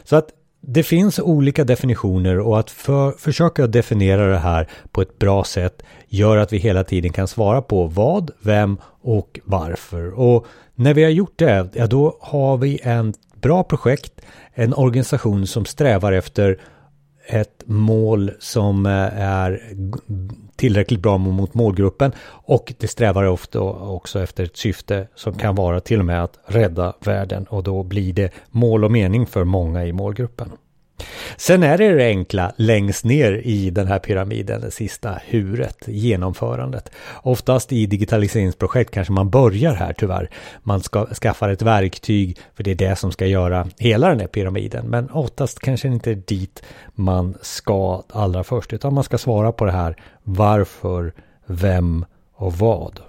Så 0.04 0.16
att 0.16 0.28
det 0.60 0.82
finns 0.82 1.18
olika 1.18 1.64
definitioner 1.64 2.38
och 2.38 2.58
att 2.58 2.70
för, 2.70 3.12
försöka 3.12 3.66
definiera 3.66 4.26
det 4.26 4.38
här 4.38 4.68
på 4.90 5.02
ett 5.02 5.18
bra 5.18 5.44
sätt 5.44 5.82
gör 6.08 6.36
att 6.36 6.52
vi 6.52 6.58
hela 6.58 6.84
tiden 6.84 7.12
kan 7.12 7.28
svara 7.28 7.62
på 7.62 7.86
vad, 7.86 8.30
vem 8.40 8.76
och 9.02 9.40
varför. 9.44 10.18
Och 10.18 10.46
när 10.74 10.94
vi 10.94 11.02
har 11.02 11.10
gjort 11.10 11.38
det, 11.38 11.68
ja 11.74 11.86
då 11.86 12.16
har 12.20 12.56
vi 12.56 12.80
en 12.82 13.14
bra 13.34 13.62
projekt, 13.62 14.20
en 14.54 14.74
organisation 14.74 15.46
som 15.46 15.64
strävar 15.64 16.12
efter 16.12 16.60
ett 17.26 17.62
mål 17.66 18.30
som 18.38 18.86
eh, 18.86 18.92
är 19.22 19.72
tillräckligt 20.56 21.00
bra 21.00 21.18
mot 21.18 21.54
målgruppen 21.54 22.12
och 22.26 22.74
det 22.78 22.88
strävar 22.88 23.24
ofta 23.24 23.60
också 23.60 24.20
efter 24.20 24.44
ett 24.44 24.56
syfte 24.56 25.08
som 25.14 25.34
kan 25.34 25.54
vara 25.54 25.80
till 25.80 25.98
och 25.98 26.04
med 26.04 26.24
att 26.24 26.38
rädda 26.46 26.92
världen 27.00 27.44
och 27.44 27.62
då 27.62 27.82
blir 27.82 28.12
det 28.12 28.32
mål 28.50 28.84
och 28.84 28.92
mening 28.92 29.26
för 29.26 29.44
många 29.44 29.86
i 29.86 29.92
målgruppen. 29.92 30.52
Sen 31.36 31.62
är 31.62 31.78
det 31.78 31.94
det 31.94 32.06
enkla 32.06 32.52
längst 32.56 33.04
ner 33.04 33.32
i 33.32 33.70
den 33.70 33.86
här 33.86 33.98
pyramiden, 33.98 34.60
det 34.60 34.70
sista 34.70 35.20
huret, 35.26 35.78
genomförandet. 35.86 36.90
Oftast 37.22 37.72
i 37.72 37.86
digitaliseringsprojekt 37.86 38.90
kanske 38.90 39.12
man 39.12 39.30
börjar 39.30 39.74
här 39.74 39.92
tyvärr. 39.92 40.30
Man 40.62 40.80
ska, 40.80 41.06
skaffar 41.06 41.48
ett 41.48 41.62
verktyg 41.62 42.38
för 42.54 42.64
det 42.64 42.70
är 42.70 42.74
det 42.74 42.96
som 42.96 43.12
ska 43.12 43.26
göra 43.26 43.68
hela 43.78 44.08
den 44.08 44.20
här 44.20 44.26
pyramiden. 44.26 44.86
Men 44.86 45.10
oftast 45.10 45.58
kanske 45.58 45.88
inte 45.88 46.14
dit 46.14 46.62
man 46.94 47.34
ska 47.42 48.02
allra 48.08 48.44
först, 48.44 48.72
utan 48.72 48.94
man 48.94 49.04
ska 49.04 49.18
svara 49.18 49.52
på 49.52 49.64
det 49.64 49.72
här 49.72 49.96
varför, 50.22 51.12
vem 51.46 52.04
och 52.34 52.52
vad. 52.52 53.00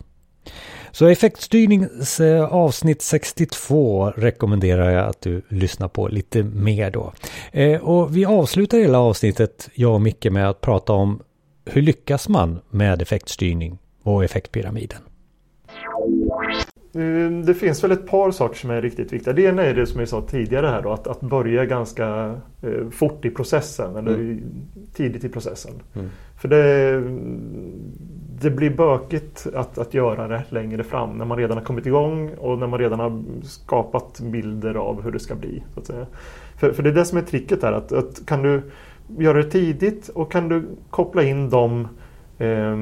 Så 0.94 1.08
effektstyrnings 1.08 2.20
eh, 2.20 2.54
avsnitt 2.54 3.02
62 3.02 4.12
rekommenderar 4.16 4.90
jag 4.90 5.10
att 5.10 5.22
du 5.22 5.42
lyssnar 5.50 5.88
på 5.88 6.08
lite 6.08 6.44
mer 6.44 6.92
då. 6.92 7.14
Eh, 7.52 7.82
och 7.82 8.18
vi 8.18 8.26
avslutar 8.26 8.78
hela 8.78 9.00
avsnittet, 9.00 9.70
jag 9.74 9.94
och 9.94 10.02
Micke, 10.02 10.26
med 10.32 10.50
att 10.50 10.62
prata 10.62 10.94
om 10.94 11.20
hur 11.66 11.82
lyckas 11.82 12.30
man 12.30 12.60
med 12.70 13.02
effektstyrning 13.02 13.78
och 14.04 14.24
effektpyramiden? 14.24 15.00
Eh, 16.96 17.46
det 17.46 17.54
finns 17.54 17.84
väl 17.84 17.92
ett 17.92 18.08
par 18.08 18.32
saker 18.32 18.56
som 18.56 18.70
är 18.70 18.82
riktigt 18.82 19.14
viktiga. 19.14 19.34
Det 19.34 19.42
ena 19.42 19.64
är 19.64 19.74
det 19.74 19.88
som 19.88 20.00
jag 20.00 20.10
sa 20.10 20.22
tidigare 20.22 20.68
här 20.68 20.82
då, 20.82 20.92
att, 20.92 21.08
att 21.08 21.22
börja 21.22 21.66
ganska 21.66 22.40
eh, 22.62 22.90
fort 22.92 23.26
i 23.26 23.30
processen 23.30 23.96
eller 23.96 24.14
mm. 24.14 24.44
tidigt 24.94 25.24
i 25.24 25.30
processen. 25.30 25.74
Mm. 25.96 26.10
För 26.42 26.48
det, 26.48 26.94
det 28.44 28.52
blir 28.52 28.70
bökigt 28.70 29.48
att, 29.56 29.78
att 29.78 29.94
göra 29.94 30.28
det 30.28 30.44
längre 30.50 30.84
fram 30.84 31.18
när 31.18 31.26
man 31.26 31.38
redan 31.38 31.58
har 31.58 31.66
kommit 31.66 31.86
igång 31.86 32.34
och 32.38 32.60
när 32.60 32.68
man 32.68 32.80
redan 32.80 33.00
har 33.00 33.24
skapat 33.44 34.20
bilder 34.20 34.76
av 34.76 35.04
hur 35.04 35.12
det 35.12 35.20
ska 35.20 35.36
bli. 35.36 35.64
Så 35.74 35.80
att 35.80 35.86
säga. 35.86 36.06
För, 36.58 36.72
för 36.72 36.84
det 36.84 36.90
är 36.90 36.94
det 36.94 37.06
som 37.06 37.18
är 37.18 37.22
tricket 37.22 37.64
här, 37.64 37.72
att, 37.72 37.92
att 37.92 38.26
kan 38.26 38.42
du 38.42 38.62
göra 39.18 39.38
det 39.38 39.52
tidigt 39.52 40.10
och 40.10 40.32
kan 40.32 40.50
du 40.50 40.66
koppla 40.90 41.24
in 41.24 41.50
de 41.50 41.88
eh, 42.38 42.78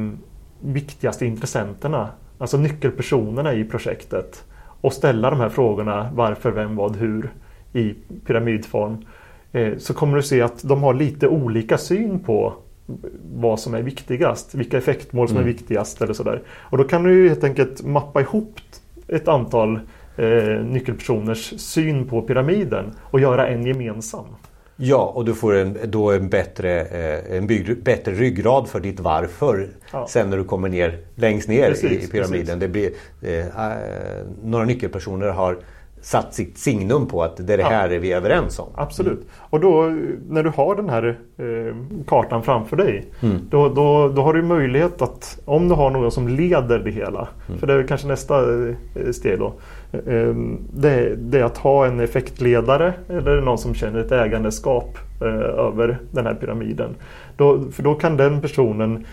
viktigaste 0.59 1.25
intressenterna, 1.25 2.09
alltså 2.37 2.57
nyckelpersonerna 2.57 3.53
i 3.53 3.63
projektet 3.63 4.45
och 4.81 4.93
ställa 4.93 5.29
de 5.29 5.39
här 5.39 5.49
frågorna 5.49 6.09
varför, 6.13 6.51
vem, 6.51 6.75
vad, 6.75 6.95
hur 6.95 7.29
i 7.73 7.95
pyramidform 8.25 9.05
eh, 9.51 9.77
så 9.77 9.93
kommer 9.93 10.15
du 10.15 10.23
se 10.23 10.41
att 10.41 10.63
de 10.63 10.83
har 10.83 10.93
lite 10.93 11.27
olika 11.27 11.77
syn 11.77 12.19
på 12.19 12.53
vad 13.33 13.59
som 13.59 13.73
är 13.73 13.81
viktigast, 13.81 14.55
vilka 14.55 14.77
effektmål 14.77 15.27
som 15.27 15.37
mm. 15.37 15.49
är 15.49 15.53
viktigast 15.53 16.01
eller 16.01 16.13
sådär. 16.13 16.41
Och 16.47 16.77
då 16.77 16.83
kan 16.83 17.03
du 17.03 17.29
helt 17.29 17.43
enkelt 17.43 17.83
mappa 17.83 18.21
ihop 18.21 18.59
ett 19.07 19.27
antal 19.27 19.79
eh, 20.17 20.65
nyckelpersoners 20.65 21.53
syn 21.57 22.07
på 22.07 22.21
pyramiden 22.21 22.93
och 23.01 23.19
göra 23.19 23.47
en 23.47 23.65
gemensam. 23.65 24.25
Ja, 24.83 25.11
och 25.15 25.25
du 25.25 25.33
får 25.33 25.55
en, 25.55 25.77
då 25.83 26.11
en, 26.11 26.29
bättre, 26.29 26.81
eh, 26.81 27.37
en 27.37 27.47
bygg, 27.47 27.83
bättre 27.83 28.11
ryggrad 28.11 28.67
för 28.67 28.79
ditt 28.79 28.99
varför 28.99 29.69
ja. 29.91 30.07
sen 30.07 30.29
när 30.29 30.37
du 30.37 30.43
kommer 30.43 30.69
ner 30.69 30.99
längst 31.15 31.49
ner 31.49 31.69
precis, 31.69 32.09
i 32.09 32.11
pyramiden. 32.11 32.59
Det 32.59 32.67
blir, 32.67 32.91
eh, 33.21 33.39
eh, 33.39 33.77
några 34.43 34.65
nyckelpersoner 34.65 35.27
har 35.27 35.57
satt 36.01 36.33
sitt 36.33 36.57
signum 36.57 37.07
på 37.07 37.23
att 37.23 37.47
det 37.47 37.53
är 37.53 37.57
det 37.57 37.63
här 37.63 37.89
ja. 37.89 37.95
är 37.95 37.99
vi 37.99 38.13
överens 38.13 38.59
om. 38.59 38.67
Absolut. 38.75 39.13
Mm. 39.13 39.25
Och 39.39 39.59
då 39.59 39.83
när 40.29 40.43
du 40.43 40.49
har 40.49 40.75
den 40.75 40.89
här 40.89 41.19
eh, 41.37 41.75
kartan 42.07 42.43
framför 42.43 42.77
dig 42.77 43.05
mm. 43.21 43.37
då, 43.49 43.69
då, 43.69 44.07
då 44.07 44.21
har 44.21 44.33
du 44.33 44.41
möjlighet 44.41 45.01
att 45.01 45.39
om 45.45 45.67
du 45.67 45.75
har 45.75 45.89
någon 45.89 46.11
som 46.11 46.27
leder 46.27 46.79
det 46.79 46.91
hela. 46.91 47.27
Mm. 47.47 47.59
För 47.59 47.67
det 47.67 47.73
är 47.73 47.87
kanske 47.87 48.07
nästa 48.07 48.39
eh, 48.67 49.11
steg 49.11 49.39
då. 49.39 49.53
Eh, 49.91 50.35
det, 50.73 51.15
det, 51.15 51.39
är 51.39 51.43
att 51.43 51.57
ha 51.57 51.85
en 51.85 51.99
effektledare 51.99 52.93
eller 53.09 53.41
någon 53.41 53.57
som 53.57 53.73
känner 53.73 53.99
ett 53.99 54.11
ägandeskap 54.11 54.97
eh, 55.21 55.65
över 55.65 55.99
den 56.11 56.25
här 56.25 56.33
pyramiden. 56.33 56.95
Då, 57.37 57.63
för 57.71 57.83
då 57.83 57.95
kan 57.95 58.17
den 58.17 58.41
personen 58.41 59.05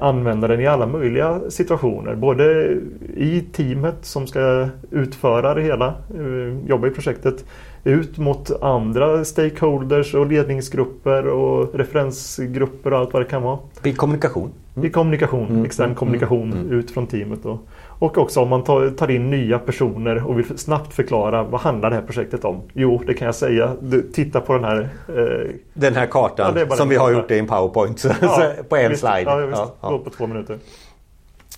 använda 0.00 0.48
den 0.48 0.60
i 0.60 0.66
alla 0.66 0.86
möjliga 0.86 1.40
situationer. 1.50 2.14
Både 2.14 2.76
i 3.16 3.44
teamet 3.52 3.96
som 4.00 4.26
ska 4.26 4.68
utföra 4.90 5.54
det 5.54 5.62
hela, 5.62 5.86
eh, 5.86 6.68
jobba 6.68 6.86
i 6.86 6.90
projektet, 6.90 7.44
ut 7.84 8.18
mot 8.18 8.62
andra 8.62 9.24
stakeholders 9.24 10.14
och 10.14 10.26
ledningsgrupper 10.26 11.26
och 11.26 11.74
referensgrupper 11.74 12.92
och 12.92 12.98
allt 12.98 13.12
vad 13.12 13.22
det 13.22 13.26
kan 13.26 13.42
vara. 13.42 13.58
I 13.82 13.92
kommunikation. 13.92 14.52
Mm. 14.74 14.86
I 14.86 14.90
kommunikation, 14.90 15.46
mm. 15.46 15.64
extern 15.64 15.84
mm. 15.86 15.96
kommunikation 15.96 16.52
mm. 16.52 16.72
ut 16.72 16.90
från 16.90 17.06
teamet. 17.06 17.42
Då. 17.42 17.58
Och 18.02 18.18
också 18.18 18.40
om 18.40 18.48
man 18.48 18.64
tar, 18.64 19.10
in 19.10 19.30
nya 19.30 19.58
personer 19.58 20.26
och 20.26 20.38
vill 20.38 20.58
snabbt 20.58 20.94
förklara 20.94 21.42
vad 21.42 21.60
handlar 21.60 21.90
det 21.90 21.96
här 21.96 22.02
projektet 22.02 22.44
om? 22.44 22.62
Jo, 22.72 23.02
det 23.06 23.14
kan 23.14 23.26
jag 23.26 23.34
säga. 23.34 23.76
Du, 23.80 24.02
titta 24.12 24.40
på 24.40 24.52
den 24.52 24.64
här... 24.64 24.88
Eh... 25.08 25.54
Den 25.74 25.94
här 25.94 26.06
kartan 26.06 26.66
ja, 26.70 26.76
som 26.76 26.88
vi 26.88 26.96
har 26.96 27.10
gjort 27.12 27.30
i 27.30 27.38
en 27.38 27.46
powerpoint 27.46 28.04
ja, 28.04 28.52
på 28.68 28.76
en 28.76 28.88
visst, 28.90 29.00
slide. 29.00 29.22
Ja, 29.22 29.36
visst, 29.36 30.04
på 30.04 30.10
två 30.16 30.26
minuter. 30.26 30.58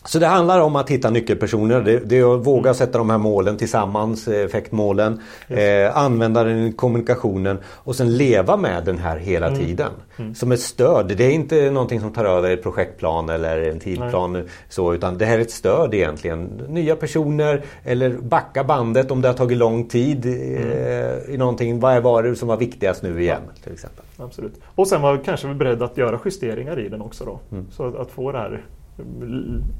Så 0.07 0.19
det 0.19 0.27
handlar 0.27 0.61
om 0.61 0.77
att 0.77 0.91
hitta 0.91 1.11
nyckelpersoner. 1.11 1.81
Det, 1.81 1.99
det 1.99 2.19
är 2.19 2.35
att 2.35 2.47
våga 2.47 2.75
sätta 2.75 2.99
de 2.99 3.11
här 3.11 3.19
målen 3.19 3.57
tillsammans, 3.57 4.29
eh, 4.29 4.45
effektmålen. 4.45 5.21
Eh, 5.49 5.97
använda 5.97 6.45
den 6.45 6.67
i 6.67 6.73
kommunikationen 6.73 7.59
och 7.67 7.97
sen 7.97 8.17
leva 8.17 8.57
med 8.57 8.85
den 8.85 8.99
här 8.99 9.17
hela 9.17 9.47
mm. 9.47 9.59
tiden. 9.59 9.91
Mm. 10.17 10.35
Som 10.35 10.53
ett 10.53 10.61
stöd. 10.61 11.15
Det 11.17 11.25
är 11.25 11.31
inte 11.31 11.71
någonting 11.71 12.01
som 12.01 12.13
tar 12.13 12.25
över 12.25 12.51
en 12.51 12.63
projektplan 12.63 13.29
eller 13.29 13.71
en 13.71 13.81
tidplan. 13.81 14.49
Så, 14.69 14.95
utan 14.95 15.19
det 15.19 15.25
här 15.25 15.39
är 15.39 15.43
ett 15.43 15.51
stöd 15.51 15.95
egentligen. 15.95 16.45
Nya 16.69 16.97
personer 16.97 17.63
eller 17.85 18.11
backa 18.11 18.65
bandet 18.65 19.11
om 19.11 19.21
det 19.21 19.29
har 19.29 19.35
tagit 19.35 19.59
lång 19.59 19.89
tid 19.89 20.27
mm. 20.27 20.71
eh, 20.71 21.35
i 21.35 21.37
någonting. 21.37 21.81
Vad 21.81 22.03
var 22.03 22.23
det 22.23 22.37
som 22.37 22.49
var 22.49 22.57
viktigast 22.57 23.03
nu 23.03 23.23
igen? 23.23 23.43
Ja. 23.47 23.63
till 23.63 23.73
exempel. 23.73 24.05
Absolut. 24.19 24.55
Och 24.75 24.89
sen 24.89 25.03
var 25.03 25.17
kanske 25.25 25.49
vi 25.49 25.55
beredda 25.55 25.85
att 25.85 25.99
göra 25.99 26.21
justeringar 26.25 26.81
i 26.81 26.89
den 26.89 27.03
också 27.03 27.25
då. 27.25 27.41
Mm. 27.53 27.67
Så 27.71 27.87
att, 27.87 27.97
att 27.97 28.11
få 28.11 28.33
det 28.33 28.39
här 28.39 28.65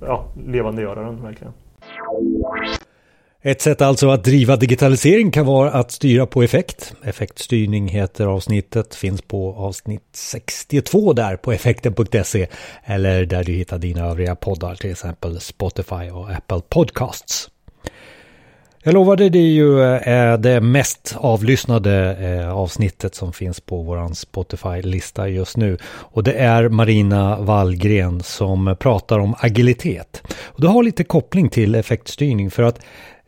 ja, 0.01 0.29
levandegöra 0.47 1.03
den 1.03 1.23
verkligen. 1.23 1.53
Ett 3.47 3.61
sätt 3.61 3.83
alltså 3.83 4.11
att 4.11 4.25
driva 4.25 4.57
digitalisering 4.57 5.31
kan 5.31 5.47
vara 5.47 5.71
att 5.71 5.91
styra 5.91 6.27
på 6.27 6.43
effekt. 6.43 6.95
Effektstyrning 7.05 7.89
heter 7.89 8.27
avsnittet, 8.27 8.95
finns 8.95 9.23
på 9.23 9.55
avsnitt 9.55 10.09
62 10.13 11.13
där 11.13 11.37
på 11.37 11.53
effekten.se 11.53 12.47
eller 12.85 13.25
där 13.25 13.45
du 13.45 13.53
hittar 13.53 13.79
dina 13.79 14.07
övriga 14.07 14.35
poddar, 14.35 14.75
till 14.75 14.91
exempel 14.91 15.41
Spotify 15.41 16.11
och 16.13 16.31
Apple 16.31 16.61
Podcasts. 16.69 17.51
Jag 18.87 18.95
lovade 18.95 19.29
det 19.29 19.39
är 19.39 19.53
ju 19.53 19.83
eh, 19.83 20.39
det 20.39 20.61
mest 20.61 21.17
avlyssnade 21.19 22.17
eh, 22.21 22.55
avsnittet 22.57 23.15
som 23.15 23.33
finns 23.33 23.61
på 23.61 23.83
våran 23.83 24.15
Spotify-lista 24.15 25.29
just 25.29 25.57
nu. 25.57 25.79
Och 25.87 26.23
det 26.23 26.33
är 26.33 26.69
Marina 26.69 27.37
Wallgren 27.41 28.23
som 28.23 28.77
pratar 28.81 29.19
om 29.19 29.35
agilitet. 29.39 30.23
Och 30.45 30.61
det 30.61 30.69
har 30.69 30.83
lite 30.83 31.05
koppling 31.05 31.49
till 31.49 31.75
effektstyrning 31.75 32.51
för 32.51 32.63
att 32.63 32.81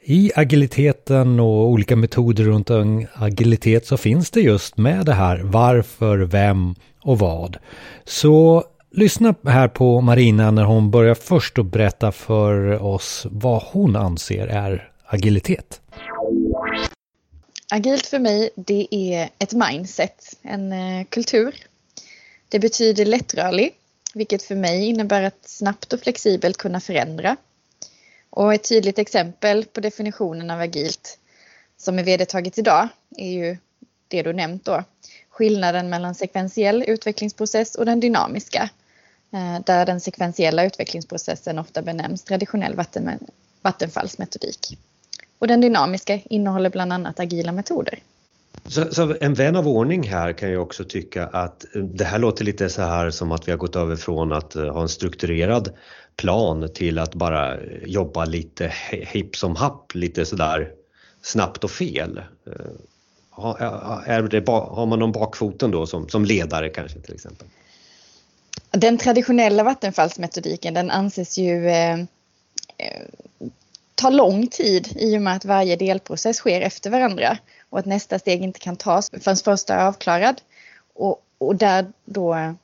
i 0.03 0.33
agiliteten 0.35 1.41
och 1.41 1.69
olika 1.69 1.97
metoder 1.97 2.45
runt 2.45 2.71
agilitet 3.15 3.87
så 3.87 3.97
finns 3.97 4.31
det 4.31 4.41
just 4.41 4.77
med 4.77 5.07
det 5.07 5.15
här 5.15 5.41
varför, 5.45 6.19
vem 6.19 6.75
och 7.03 7.19
vad. 7.19 7.57
Så 8.05 8.65
lyssna 8.93 9.35
här 9.47 9.69
på 9.69 10.01
Marina 10.01 10.51
när 10.51 10.65
hon 10.65 10.91
börjar 10.91 11.15
först 11.15 11.59
att 11.59 11.67
berätta 11.67 12.13
för 12.13 12.83
oss 12.83 13.27
vad 13.31 13.63
hon 13.73 13.97
anser 13.97 14.47
är 14.47 14.91
agilitet? 15.07 15.81
Agilt 17.71 18.07
för 18.07 18.19
mig 18.19 18.51
det 18.55 18.89
är 18.91 19.31
ett 19.39 19.53
mindset, 19.53 20.37
en 20.43 20.73
eh, 20.73 21.05
kultur. 21.05 21.55
Det 22.49 22.59
betyder 22.59 23.05
lättrörlig, 23.05 23.75
vilket 24.15 24.43
för 24.43 24.55
mig 24.55 24.85
innebär 24.87 25.23
att 25.23 25.49
snabbt 25.49 25.93
och 25.93 26.01
flexibelt 26.01 26.57
kunna 26.57 26.81
förändra. 26.81 27.37
Och 28.31 28.55
ett 28.55 28.69
tydligt 28.69 28.99
exempel 28.99 29.65
på 29.65 29.81
definitionen 29.81 30.51
av 30.51 30.61
agilt 30.61 31.19
som 31.77 31.99
är 31.99 32.05
vedertaget 32.05 32.59
idag 32.59 32.89
är 33.17 33.31
ju 33.31 33.57
det 34.09 34.23
du 34.23 34.33
nämnt 34.33 34.65
då. 34.65 34.85
Skillnaden 35.31 35.89
mellan 35.89 36.15
sekventiell 36.15 36.85
utvecklingsprocess 36.87 37.75
och 37.75 37.87
den 37.87 38.01
dynamiska. 38.01 38.71
Eh, 39.33 39.61
där 39.67 39.87
den 39.87 40.01
sekventiella 40.01 40.65
utvecklingsprocessen 40.65 41.59
ofta 41.59 41.83
benämns 41.83 42.23
traditionell 42.23 42.75
vatten, 42.75 43.19
vattenfallsmetodik. 43.63 44.79
Och 45.39 45.47
den 45.47 45.61
dynamiska 45.61 46.21
innehåller 46.25 46.71
bland 46.71 46.93
annat 46.93 47.21
agila 47.21 47.53
metoder. 47.53 47.99
Så, 48.69 48.95
så, 48.95 49.15
en 49.21 49.35
vän 49.35 49.57
av 49.57 49.69
ordning 49.69 50.09
här 50.09 50.33
kan 50.33 50.51
ju 50.51 50.59
också 50.59 50.85
tycka 50.85 51.27
att 51.27 51.65
det 51.75 52.05
här 52.05 52.19
låter 52.19 52.45
lite 52.45 52.69
så 52.69 52.83
här 52.83 53.11
som 53.11 53.33
att 53.33 53.49
vi 53.49 53.53
har 53.53 53.59
gått 53.59 53.77
över 53.77 53.97
från 53.97 54.33
att 54.33 54.57
eh, 54.57 54.73
ha 54.73 54.83
en 54.83 54.89
strukturerad 54.89 55.73
plan 56.17 56.69
till 56.75 56.99
att 56.99 57.15
bara 57.15 57.57
jobba 57.87 58.25
lite 58.25 58.73
hipp 58.91 59.37
som 59.37 59.57
happ, 59.57 59.95
lite 59.95 60.25
sådär 60.25 60.71
snabbt 61.23 61.65
och 61.65 61.71
fel. 61.71 62.19
Eh, 62.47 62.53
är 64.07 64.23
det, 64.23 64.49
har 64.49 64.87
man 64.87 64.99
någon 64.99 65.13
bakfoten 65.13 65.71
då 65.71 65.87
som, 65.87 66.09
som 66.09 66.25
ledare 66.25 66.69
kanske 66.69 67.01
till 67.01 67.15
exempel? 67.15 67.47
Den 68.71 68.99
traditionella 68.99 69.63
vattenfallsmetodiken 69.63 70.75
den 70.75 70.91
anses 70.91 71.39
ju 71.39 71.69
eh, 71.69 71.99
tar 73.97 74.11
lång 74.11 74.47
tid 74.47 74.89
i 74.97 75.19
och 75.19 75.23
med 75.23 75.37
att 75.37 75.45
varje 75.45 75.77
delprocess 75.77 76.37
sker 76.37 76.61
efter 76.61 76.91
varandra 76.91 77.39
och 77.71 77.79
att 77.79 77.87
nästa 77.87 78.19
steg 78.19 78.43
inte 78.43 78.61
kan 78.61 78.77
tas 78.77 79.11
förrän 79.21 79.37
första 79.37 79.75
är 79.75 79.87
avklarad. 79.87 80.41
Och, 80.95 81.23
och 81.39 81.57
där 81.57 81.87
då 82.05 82.55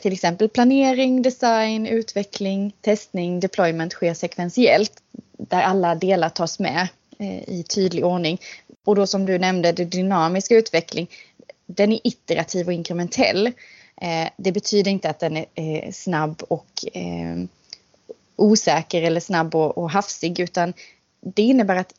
till 0.00 0.12
exempel 0.12 0.48
planering, 0.48 1.22
design, 1.22 1.86
utveckling, 1.86 2.72
testning, 2.80 3.40
deployment 3.40 3.92
sker 3.92 4.14
sekventiellt 4.14 4.92
där 5.38 5.62
alla 5.62 5.94
delar 5.94 6.28
tas 6.28 6.58
med 6.58 6.88
eh, 7.18 7.48
i 7.48 7.64
tydlig 7.68 8.04
ordning. 8.04 8.40
Och 8.84 8.94
då 8.94 9.06
som 9.06 9.26
du 9.26 9.38
nämnde, 9.38 9.72
det 9.72 9.84
dynamiska 9.84 10.54
utveckling, 10.54 11.08
den 11.66 11.92
är 11.92 12.00
iterativ 12.04 12.66
och 12.66 12.72
inkrementell. 12.72 13.46
Eh, 14.00 14.28
det 14.36 14.52
betyder 14.52 14.90
inte 14.90 15.10
att 15.10 15.20
den 15.20 15.36
är 15.36 15.46
eh, 15.54 15.92
snabb 15.92 16.42
och 16.48 16.84
osäker 18.38 19.02
eller 19.02 19.20
snabb 19.20 19.54
och, 19.54 19.78
och 19.78 19.90
hafsig 19.90 20.40
utan 20.40 20.72
det 21.20 21.42
innebär 21.42 21.76
att 21.76 21.94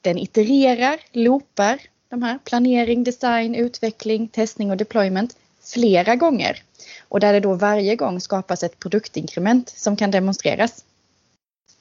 den 0.00 0.18
itererar, 0.18 1.00
loopar 1.12 1.78
de 2.08 2.22
här 2.22 2.38
planering, 2.44 3.04
design, 3.04 3.54
utveckling, 3.54 4.28
testning 4.28 4.70
och 4.70 4.76
deployment 4.76 5.36
flera 5.62 6.16
gånger. 6.16 6.62
Och 7.08 7.20
där 7.20 7.32
det 7.32 7.40
då 7.40 7.54
varje 7.54 7.96
gång 7.96 8.20
skapas 8.20 8.62
ett 8.62 8.78
produktinkrement 8.78 9.68
som 9.68 9.96
kan 9.96 10.10
demonstreras. 10.10 10.84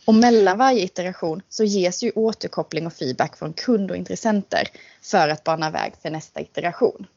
Och 0.05 0.13
mellan 0.13 0.57
varje 0.57 0.83
iteration 0.83 1.41
så 1.49 1.63
ges 1.63 2.03
ju 2.03 2.11
återkoppling 2.15 2.87
och 2.87 2.93
feedback 2.93 3.37
från 3.37 3.53
kund 3.53 3.91
och 3.91 3.97
intressenter 3.97 4.67
för 5.01 5.29
att 5.29 5.43
bana 5.43 5.71
väg 5.71 5.93
för 6.01 6.09
nästa 6.09 6.41
iteration 6.41 7.07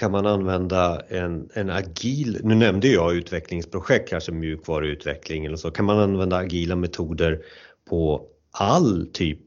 kan 0.00 0.10
man 0.10 0.26
använda 0.26 1.02
en, 1.08 1.48
en 1.54 1.70
agil, 1.70 2.40
nu 2.44 2.54
nämnde 2.54 2.88
jag 2.88 3.14
utvecklingsprojekt, 3.14 4.08
kanske 4.08 4.32
mjukvaruutveckling 4.32 5.44
eller 5.44 5.56
så, 5.56 5.70
kan 5.70 5.84
man 5.84 5.98
använda 5.98 6.36
agila 6.36 6.76
metoder 6.76 7.42
på 7.88 8.22
all 8.50 9.06
typ, 9.12 9.38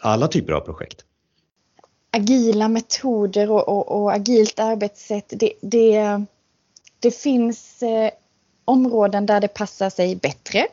alla 0.00 0.28
typer 0.28 0.52
av 0.52 0.60
projekt? 0.60 1.04
Agila 2.10 2.68
metoder 2.68 3.50
och, 3.50 3.68
och, 3.68 4.02
och 4.02 4.12
agilt 4.12 4.58
arbetssätt, 4.58 5.32
det, 5.36 5.52
det, 5.60 6.24
det 7.00 7.10
finns 7.10 7.82
eh, 7.82 8.10
områden 8.64 9.26
där 9.26 9.40
det 9.40 9.48
passar 9.48 9.90
sig 9.90 10.16
bättre 10.16 10.66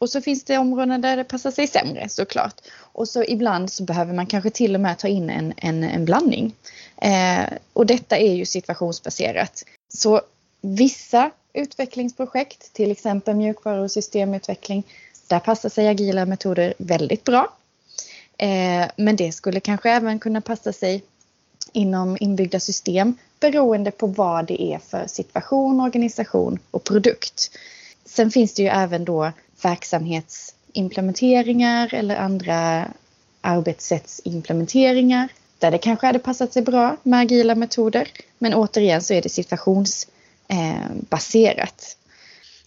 och 0.00 0.10
så 0.10 0.20
finns 0.20 0.44
det 0.44 0.58
områden 0.58 1.00
där 1.00 1.16
det 1.16 1.24
passar 1.24 1.50
sig 1.50 1.66
sämre 1.66 2.08
såklart. 2.08 2.54
Och 2.78 3.08
så 3.08 3.24
ibland 3.24 3.72
så 3.72 3.82
behöver 3.82 4.14
man 4.14 4.26
kanske 4.26 4.50
till 4.50 4.74
och 4.74 4.80
med 4.80 4.98
ta 4.98 5.08
in 5.08 5.30
en, 5.30 5.52
en, 5.56 5.84
en 5.84 6.04
blandning. 6.04 6.54
Eh, 6.96 7.44
och 7.72 7.86
detta 7.86 8.16
är 8.18 8.34
ju 8.34 8.44
situationsbaserat. 8.44 9.64
Så 9.88 10.20
vissa 10.60 11.30
utvecklingsprojekt, 11.52 12.72
till 12.72 12.90
exempel 12.90 13.36
mjukvaru 13.36 13.80
och 13.80 13.90
systemutveckling, 13.90 14.82
där 15.26 15.38
passar 15.38 15.68
sig 15.68 15.88
agila 15.88 16.26
metoder 16.26 16.74
väldigt 16.78 17.24
bra. 17.24 17.52
Eh, 18.38 18.90
men 18.96 19.16
det 19.16 19.32
skulle 19.32 19.60
kanske 19.60 19.90
även 19.90 20.18
kunna 20.18 20.40
passa 20.40 20.72
sig 20.72 21.02
inom 21.72 22.16
inbyggda 22.20 22.60
system 22.60 23.16
beroende 23.40 23.90
på 23.90 24.06
vad 24.06 24.46
det 24.46 24.62
är 24.62 24.78
för 24.78 25.06
situation, 25.06 25.80
organisation 25.80 26.58
och 26.70 26.84
produkt. 26.84 27.50
Sen 28.04 28.30
finns 28.30 28.54
det 28.54 28.62
ju 28.62 28.68
även 28.68 29.04
då 29.04 29.32
verksamhetsimplementeringar 29.62 31.94
eller 31.94 32.16
andra 32.16 32.88
arbetssättsimplementeringar 33.40 35.28
där 35.58 35.70
det 35.70 35.78
kanske 35.78 36.06
hade 36.06 36.18
passat 36.18 36.52
sig 36.52 36.62
bra 36.62 36.96
med 37.02 37.20
agila 37.20 37.54
metoder. 37.54 38.08
Men 38.38 38.54
återigen 38.54 39.02
så 39.02 39.14
är 39.14 39.22
det 39.22 39.28
situationsbaserat. 39.28 41.96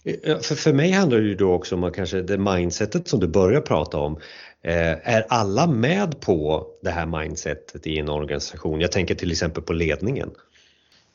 Eh, 0.04 0.40
för, 0.40 0.54
för 0.54 0.72
mig 0.72 0.90
handlar 0.90 1.18
det 1.18 1.28
ju 1.28 1.34
då 1.34 1.52
också 1.52 1.74
om 1.74 1.84
att 1.84 1.94
kanske 1.94 2.22
det 2.22 2.38
mindsetet 2.38 3.08
som 3.08 3.20
du 3.20 3.26
börjar 3.26 3.60
prata 3.60 3.98
om. 3.98 4.16
Eh, 4.62 5.14
är 5.14 5.26
alla 5.28 5.66
med 5.66 6.20
på 6.20 6.66
det 6.82 6.90
här 6.90 7.06
mindsetet 7.06 7.86
i 7.86 7.98
en 7.98 8.08
organisation? 8.08 8.80
Jag 8.80 8.92
tänker 8.92 9.14
till 9.14 9.32
exempel 9.32 9.62
på 9.62 9.72
ledningen. 9.72 10.30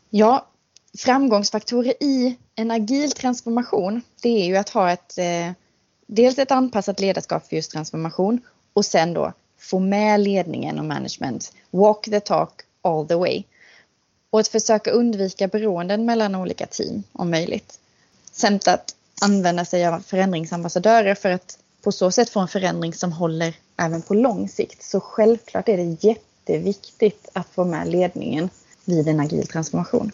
Ja, 0.10 0.50
framgångsfaktorer 0.98 1.94
i 2.00 2.38
en 2.56 2.72
agil 2.72 3.12
transformation 3.12 4.02
det 4.22 4.30
är 4.30 4.46
ju 4.46 4.58
att 4.58 4.70
ha 4.70 4.92
ett 4.92 5.18
eh, 5.18 5.52
dels 6.12 6.40
ett 6.40 6.52
anpassat 6.52 7.00
ledarskap 7.00 7.48
för 7.48 7.56
just 7.56 7.72
transformation 7.72 8.42
och 8.74 8.86
sen 8.86 9.14
då 9.14 9.34
få 9.58 9.80
med 9.80 10.20
ledningen 10.20 10.80
och 10.80 10.86
management. 10.86 11.52
Walk 11.72 12.06
the 12.06 12.20
talk 12.20 12.62
all 12.82 13.08
the 13.08 13.16
way. 13.16 13.44
Och 14.30 14.40
att 14.40 14.48
försöka 14.48 14.92
undvika 14.92 15.48
beroenden 15.48 16.06
mellan 16.06 16.36
olika 16.36 16.66
team 16.66 17.04
om 17.12 17.32
möjligt. 17.32 17.80
Samt 18.32 18.68
att 18.68 18.96
använda 19.22 19.66
sig 19.66 19.86
av 19.86 20.00
förändringsambassadörer 20.00 21.16
för 21.16 21.30
att 21.30 21.58
på 21.82 21.92
så 21.92 22.12
sätt 22.12 22.30
få 22.30 22.40
en 22.40 22.48
förändring 22.48 22.94
som 22.94 23.12
håller 23.12 23.54
även 23.78 24.02
på 24.02 24.14
lång 24.14 24.50
sikt. 24.50 24.84
Så 24.84 25.00
självklart 25.00 25.70
är 25.70 25.78
det 25.78 26.04
jätteviktigt 26.08 27.30
att 27.34 27.48
få 27.48 27.66
med 27.66 27.88
ledningen 27.88 28.50
vid 28.86 29.08
en 29.08 29.20
agil 29.20 29.48
transformation. 29.48 30.12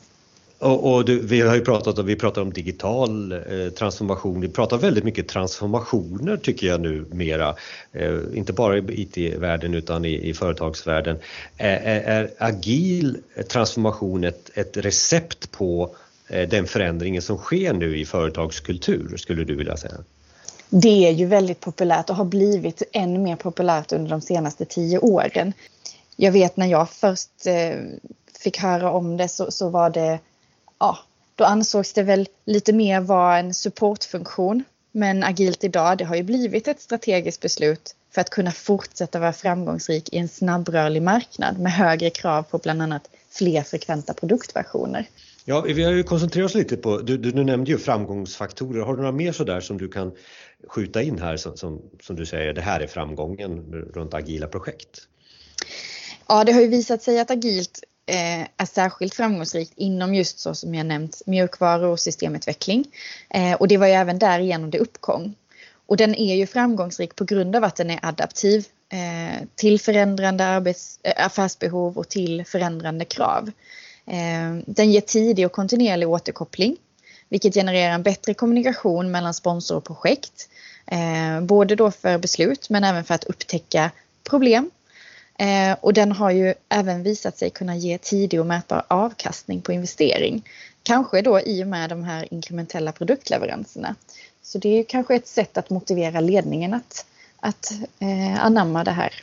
Och, 0.60 0.94
och 0.94 1.06
du, 1.06 1.20
vi 1.20 1.42
har 1.42 1.56
ju 1.56 1.62
pratat 1.62 2.00
om, 2.00 2.06
vi 2.06 2.16
pratar 2.16 2.42
om 2.42 2.54
digital 2.54 3.32
eh, 3.32 3.70
transformation. 3.78 4.42
Vi 4.42 4.50
pratar 4.50 4.78
väldigt 4.78 5.04
mycket 5.04 5.28
transformationer 5.28 6.38
tycker 6.38 6.68
jag 6.68 6.82
nu 6.82 7.06
mera. 7.12 7.56
Eh, 7.92 8.20
inte 8.34 8.54
bara 8.54 8.78
i 8.78 9.02
IT-världen 9.02 9.74
utan 9.74 10.06
i, 10.06 10.30
i 10.30 10.34
företagsvärlden. 10.34 11.18
Är, 11.58 11.78
är, 11.78 12.02
är 12.02 12.32
agil 12.38 13.18
transformation 13.50 14.24
ett, 14.24 14.52
ett 14.54 14.78
recept 14.78 15.52
på 15.52 15.96
eh, 16.28 16.50
den 16.50 16.68
förändringen 16.68 17.22
som 17.22 17.38
sker 17.38 17.74
nu 17.74 17.98
i 17.98 18.06
företagskultur 18.06 19.18
skulle 19.18 19.44
du 19.44 19.56
vilja 19.56 19.78
säga? 19.78 19.98
Det 20.70 21.08
är 21.08 21.12
ju 21.12 21.26
väldigt 21.26 21.60
populärt 21.60 22.10
och 22.10 22.16
har 22.16 22.26
blivit 22.26 22.84
än 22.92 23.24
mer 23.24 23.36
populärt 23.36 23.92
under 23.92 24.10
de 24.10 24.22
senaste 24.22 24.66
tio 24.66 25.00
åren. 25.00 25.54
Jag 26.16 26.32
vet 26.32 26.58
när 26.58 26.68
jag 26.68 26.90
först 26.90 27.46
eh, 27.46 27.80
fick 28.40 28.58
höra 28.58 28.92
om 28.92 29.18
det 29.18 29.28
så, 29.28 29.52
så 29.52 29.70
var 29.70 29.90
det 29.90 30.20
ja, 30.86 30.98
då 31.36 31.44
ansågs 31.44 31.94
det 31.94 32.04
väl 32.04 32.28
lite 32.46 32.74
mer 32.74 33.02
vara 33.02 33.40
en 33.40 33.54
supportfunktion. 33.54 34.64
Men 34.92 35.24
agilt 35.24 35.64
idag, 35.64 35.98
det 35.98 36.06
har 36.06 36.16
ju 36.16 36.24
blivit 36.24 36.68
ett 36.68 36.82
strategiskt 36.82 37.42
beslut 37.42 37.96
för 38.14 38.22
att 38.22 38.30
kunna 38.30 38.52
fortsätta 38.52 39.20
vara 39.20 39.34
framgångsrik 39.34 40.14
i 40.14 40.18
en 40.18 40.28
snabbrörlig 40.28 41.02
marknad 41.02 41.60
med 41.60 41.72
högre 41.72 42.10
krav 42.10 42.44
på 42.44 42.58
bland 42.58 42.82
annat 42.82 43.10
fler 43.30 43.62
frekventa 43.62 44.14
produktversioner. 44.14 45.08
Ja, 45.46 45.62
vi 45.62 45.84
har 45.84 45.92
ju 45.92 46.04
koncentrerat 46.04 46.46
oss 46.46 46.56
lite 46.56 46.78
på, 46.78 46.98
du, 46.98 47.18
du, 47.18 47.32
du 47.32 47.44
nämnde 47.44 47.72
ju 47.72 47.78
framgångsfaktorer. 47.78 48.82
Har 48.82 48.94
du 48.94 48.98
några 48.98 49.12
mer 49.12 49.32
sådär 49.32 49.62
som 49.62 49.78
du 49.78 49.88
kan 49.88 50.12
skjuta 50.68 51.02
in 51.02 51.20
här 51.20 51.38
som, 51.38 51.58
som, 51.58 51.82
som 52.02 52.16
du 52.16 52.26
säger, 52.26 52.54
det 52.54 52.62
här 52.62 52.80
är 52.80 52.88
framgången 52.88 53.72
runt 53.94 54.14
agila 54.14 54.48
projekt? 54.48 55.08
Ja, 56.28 56.44
det 56.44 56.52
har 56.52 56.62
ju 56.62 56.68
visat 56.68 57.04
sig 57.04 57.20
att 57.20 57.32
agilt 57.32 57.84
Eh, 58.08 58.42
är 58.58 58.66
särskilt 58.66 59.16
framgångsrikt 59.16 59.74
inom 59.76 60.16
just 60.16 60.40
så 60.40 60.56
som 60.56 60.76
jag 60.76 60.86
nämnt 60.86 61.22
mjukvaru 61.26 61.86
och 61.86 62.00
systemutveckling. 62.00 62.86
Eh, 63.30 63.54
och 63.54 63.68
det 63.68 63.78
var 63.78 63.88
ju 63.88 63.94
även 63.94 64.20
därigenom 64.20 64.70
det 64.70 64.80
uppkom. 64.80 65.36
Och 65.88 65.98
den 65.98 66.16
är 66.16 66.36
ju 66.36 66.48
framgångsrik 66.48 67.16
på 67.16 67.24
grund 67.24 67.56
av 67.56 67.64
att 67.64 67.76
den 67.76 67.90
är 67.90 68.00
adaptiv 68.02 68.66
eh, 68.90 69.48
till 69.56 69.80
förändrande 69.80 70.46
arbets, 70.46 71.00
eh, 71.04 71.26
affärsbehov 71.26 71.98
och 71.98 72.10
till 72.10 72.46
förändrande 72.46 73.06
krav. 73.06 73.52
Eh, 74.08 74.58
den 74.66 74.92
ger 74.92 75.02
tidig 75.02 75.46
och 75.46 75.52
kontinuerlig 75.52 76.10
återkoppling 76.10 76.78
vilket 77.30 77.54
genererar 77.54 77.94
en 77.94 78.04
bättre 78.04 78.34
kommunikation 78.34 79.12
mellan 79.12 79.34
sponsor 79.34 79.78
och 79.78 79.84
projekt. 79.84 80.50
Eh, 80.88 81.42
både 81.42 81.76
då 81.76 81.92
för 81.92 82.18
beslut 82.18 82.70
men 82.70 82.84
även 82.84 83.04
för 83.04 83.14
att 83.14 83.24
upptäcka 83.24 83.92
problem 84.30 84.72
Eh, 85.40 85.78
och 85.82 85.94
den 85.94 86.12
har 86.12 86.32
ju 86.32 86.54
även 86.70 87.04
visat 87.04 87.38
sig 87.38 87.50
kunna 87.50 87.76
ge 87.76 87.98
tidig 87.98 88.40
och 88.40 88.46
mätbar 88.46 88.84
avkastning 88.88 89.62
på 89.62 89.72
investering. 89.72 90.50
Kanske 90.84 91.22
då 91.22 91.40
i 91.40 91.64
och 91.64 91.68
med 91.68 91.90
de 91.90 92.04
här 92.04 92.34
inkrementella 92.34 92.92
produktleveranserna. 92.92 93.96
Så 94.42 94.58
det 94.58 94.80
är 94.80 94.84
kanske 94.84 95.16
ett 95.16 95.28
sätt 95.28 95.58
att 95.58 95.70
motivera 95.70 96.20
ledningen 96.20 96.74
att, 96.74 97.06
att 97.40 97.72
eh, 98.00 98.46
anamma 98.46 98.84
det 98.84 98.92
här. 98.92 99.14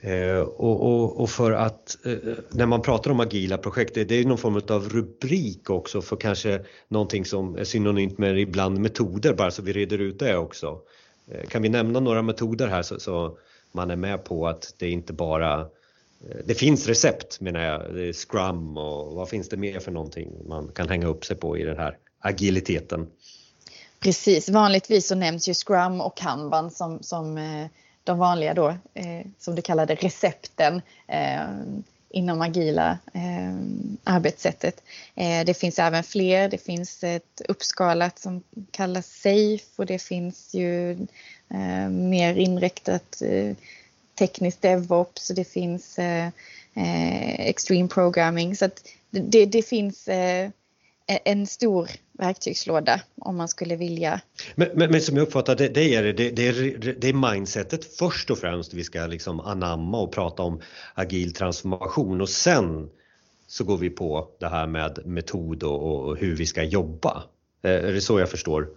Eh, 0.00 0.38
och, 0.38 0.80
och, 0.80 1.20
och, 1.20 1.30
för 1.30 1.52
att 1.52 1.98
eh, 2.06 2.12
när 2.50 2.66
man 2.66 2.82
pratar 2.82 3.10
om 3.10 3.20
agila 3.20 3.58
projekt, 3.58 3.94
det, 3.94 4.04
det 4.04 4.14
är 4.14 4.24
någon 4.24 4.38
form 4.38 4.62
av 4.68 4.88
rubrik 4.88 5.70
också 5.70 6.02
för 6.02 6.16
kanske 6.16 6.60
någonting 6.88 7.24
som 7.24 7.56
är 7.56 7.64
synonymt 7.64 8.18
med 8.18 8.38
ibland 8.38 8.78
metoder 8.78 9.34
bara 9.34 9.50
så 9.50 9.62
vi 9.62 9.72
reder 9.72 9.98
ut 9.98 10.18
det 10.18 10.36
också. 10.36 10.80
Eh, 11.30 11.48
kan 11.48 11.62
vi 11.62 11.68
nämna 11.68 12.00
några 12.00 12.22
metoder 12.22 12.68
här 12.68 12.82
så, 12.82 13.00
så 13.00 13.38
man 13.74 13.90
är 13.90 13.96
med 13.96 14.24
på 14.24 14.48
att 14.48 14.74
det 14.78 14.90
inte 14.90 15.12
bara 15.12 15.60
eh, 15.60 15.66
det 16.44 16.54
finns 16.54 16.86
recept 16.86 17.40
menar 17.40 17.60
jag, 17.60 17.94
det 17.94 18.08
är 18.08 18.12
Scrum 18.12 18.76
och 18.76 19.14
vad 19.14 19.28
finns 19.28 19.48
det 19.48 19.56
mer 19.56 19.80
för 19.80 19.92
någonting 19.92 20.48
man 20.48 20.68
kan 20.74 20.88
hänga 20.88 21.06
upp 21.06 21.24
sig 21.24 21.36
på 21.36 21.58
i 21.58 21.62
den 21.62 21.76
här 21.76 21.98
agiliteten? 22.18 23.06
Precis, 24.00 24.48
vanligtvis 24.48 25.06
så 25.06 25.14
nämns 25.14 25.48
ju 25.48 25.54
Scrum 25.54 26.00
och 26.00 26.16
Kanban 26.16 26.70
som, 26.70 27.02
som 27.02 27.38
eh, 27.38 27.66
de 28.04 28.18
vanliga 28.18 28.54
då, 28.54 28.68
eh, 28.94 29.26
som 29.38 29.54
du 29.54 29.62
kallade 29.62 29.94
recepten 29.94 30.82
inom 32.10 32.40
agila 32.40 32.98
arbetssättet. 34.04 34.82
det 35.46 35.56
finns 35.56 35.78
även 35.78 36.04
fler, 36.04 36.48
det 36.48 36.58
finns 36.58 37.04
ett 37.04 37.40
uppskalat 37.48 38.18
som 38.18 38.42
kallas 38.70 39.06
SAFE 39.06 39.76
och 39.76 39.86
det 39.86 40.02
finns 40.02 40.54
ju 40.54 40.98
eh, 41.50 41.90
mer 41.90 42.34
inriktat 42.34 43.22
eh, 43.22 43.56
tekniskt 44.18 44.62
DevOps 44.62 45.28
det 45.28 45.44
finns 45.44 45.98
eh, 45.98 46.26
eh, 46.74 47.48
Extreme 47.48 47.88
Programming. 47.88 48.56
Så 48.56 48.64
att 48.64 48.88
det, 49.10 49.46
det 49.46 49.62
finns 49.62 50.08
eh, 50.08 50.50
en 51.06 51.46
stor 51.46 51.90
verktygslåda 52.12 53.00
om 53.20 53.36
man 53.36 53.48
skulle 53.48 53.76
vilja. 53.76 54.20
Men, 54.54 54.68
men, 54.74 54.90
men 54.90 55.00
som 55.00 55.16
jag 55.16 55.26
uppfattar 55.26 55.56
det, 55.56 55.68
det, 55.68 55.94
är, 55.94 56.02
det, 56.02 56.30
det, 56.30 56.48
är, 56.48 56.94
det 57.00 57.08
är 57.08 57.34
mindsetet 57.34 57.96
först 57.96 58.30
och 58.30 58.38
främst 58.38 58.74
vi 58.74 58.84
ska 58.84 59.06
liksom 59.06 59.40
anamma 59.40 60.00
och 60.00 60.12
prata 60.12 60.42
om 60.42 60.60
agil 60.94 61.32
transformation 61.32 62.20
och 62.20 62.28
sen 62.28 62.90
så 63.46 63.64
går 63.64 63.76
vi 63.76 63.90
på 63.90 64.28
det 64.40 64.48
här 64.48 64.66
med 64.66 64.98
metod 65.06 65.62
och, 65.62 66.08
och 66.08 66.16
hur 66.16 66.36
vi 66.36 66.46
ska 66.46 66.62
jobba. 66.62 67.22
Eh, 67.64 67.70
är 67.70 67.92
det 67.92 68.00
så 68.00 68.20
jag 68.20 68.30
förstår 68.30 68.68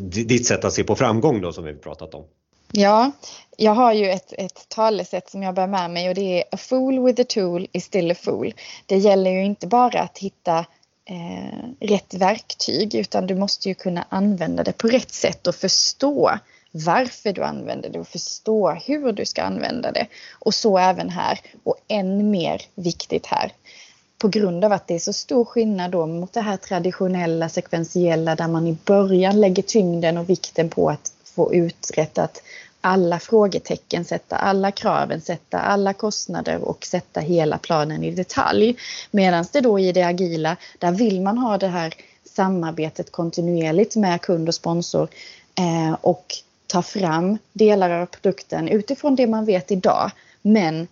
ditt 0.00 0.46
sätt 0.46 0.64
att 0.64 0.72
se 0.72 0.84
på 0.84 0.96
framgång 0.96 1.40
då 1.40 1.52
som 1.52 1.64
vi 1.64 1.74
pratat 1.74 2.14
om? 2.14 2.24
Ja, 2.72 3.12
jag 3.56 3.72
har 3.72 3.92
ju 3.92 4.10
ett, 4.10 4.32
ett 4.32 4.68
talesätt 4.68 5.30
som 5.30 5.42
jag 5.42 5.54
bär 5.54 5.66
med 5.66 5.90
mig 5.90 6.08
och 6.08 6.14
det 6.14 6.38
är 6.40 6.44
A 6.52 6.56
fool 6.56 7.04
with 7.04 7.20
a 7.20 7.24
tool 7.28 7.68
is 7.72 7.84
still 7.84 8.10
a 8.10 8.14
fool. 8.14 8.54
Det 8.86 8.96
gäller 8.96 9.30
ju 9.30 9.44
inte 9.44 9.66
bara 9.66 10.00
att 10.00 10.18
hitta 10.18 10.58
eh, 11.04 11.68
rätt 11.80 12.14
verktyg 12.14 12.94
utan 12.94 13.26
du 13.26 13.34
måste 13.34 13.68
ju 13.68 13.74
kunna 13.74 14.06
använda 14.08 14.62
det 14.62 14.72
på 14.72 14.88
rätt 14.88 15.12
sätt 15.12 15.46
och 15.46 15.54
förstå 15.54 16.38
varför 16.70 17.32
du 17.32 17.42
använder 17.42 17.88
det 17.88 18.00
och 18.00 18.08
förstå 18.08 18.70
hur 18.70 19.12
du 19.12 19.26
ska 19.26 19.42
använda 19.42 19.92
det. 19.92 20.06
Och 20.32 20.54
så 20.54 20.78
även 20.78 21.10
här 21.10 21.40
och 21.64 21.76
än 21.88 22.30
mer 22.30 22.62
viktigt 22.74 23.26
här 23.26 23.52
på 24.22 24.28
grund 24.28 24.64
av 24.64 24.72
att 24.72 24.86
det 24.86 24.94
är 24.94 24.98
så 24.98 25.12
stor 25.12 25.44
skillnad 25.44 25.90
då 25.90 26.06
mot 26.06 26.32
det 26.32 26.40
här 26.40 26.56
traditionella 26.56 27.48
sekventiella 27.48 28.34
där 28.34 28.48
man 28.48 28.66
i 28.66 28.76
början 28.84 29.40
lägger 29.40 29.62
tyngden 29.62 30.18
och 30.18 30.30
vikten 30.30 30.68
på 30.68 30.90
att 30.90 31.12
få 31.24 31.54
uträttat 31.54 32.42
alla 32.80 33.18
frågetecken, 33.18 34.04
sätta 34.04 34.36
alla 34.36 34.70
kraven, 34.70 35.20
sätta 35.20 35.58
alla 35.58 35.92
kostnader 35.92 36.64
och 36.64 36.84
sätta 36.84 37.20
hela 37.20 37.58
planen 37.58 38.04
i 38.04 38.10
detalj. 38.10 38.76
Medan 39.10 39.44
det 39.52 39.60
då 39.60 39.78
i 39.78 39.92
det 39.92 40.02
agila, 40.02 40.56
där 40.78 40.92
vill 40.92 41.20
man 41.20 41.38
ha 41.38 41.58
det 41.58 41.68
här 41.68 41.94
samarbetet 42.24 43.12
kontinuerligt 43.12 43.96
med 43.96 44.20
kund 44.20 44.48
och 44.48 44.54
sponsor 44.54 45.08
eh, 45.58 45.96
och 46.00 46.26
ta 46.66 46.82
fram 46.82 47.38
delar 47.52 47.90
av 47.90 48.06
produkten 48.06 48.68
utifrån 48.68 49.16
det 49.16 49.26
man 49.26 49.44
vet 49.44 49.70
idag. 49.70 50.10
Men 50.42 50.88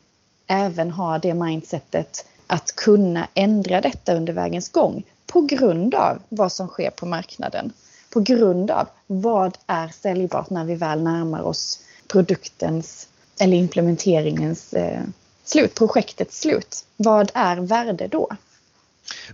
även 0.47 0.91
ha 0.91 1.19
det 1.19 1.35
mindsetet 1.35 2.25
att 2.51 2.77
kunna 2.77 3.29
ändra 3.35 3.81
detta 3.81 4.15
under 4.15 4.33
vägens 4.33 4.69
gång 4.69 5.03
på 5.27 5.41
grund 5.41 5.95
av 5.95 6.19
vad 6.29 6.53
som 6.53 6.69
sker 6.69 6.91
på 6.91 7.07
marknaden. 7.07 7.73
På 8.13 8.21
grund 8.21 8.71
av 8.71 8.89
vad 9.07 9.59
är 9.67 9.89
säljbart 9.89 10.51
när 10.51 10.65
vi 10.65 10.75
väl 10.75 11.03
närmar 11.03 11.43
oss 11.43 11.81
produktens 12.09 13.09
eller 13.41 13.57
implementeringens 13.57 14.73
eh, 14.73 15.03
slut, 15.45 15.75
projektets 15.75 16.41
slut. 16.41 16.85
Vad 16.97 17.31
är 17.35 17.57
värde 17.57 18.09
då? 18.09 18.29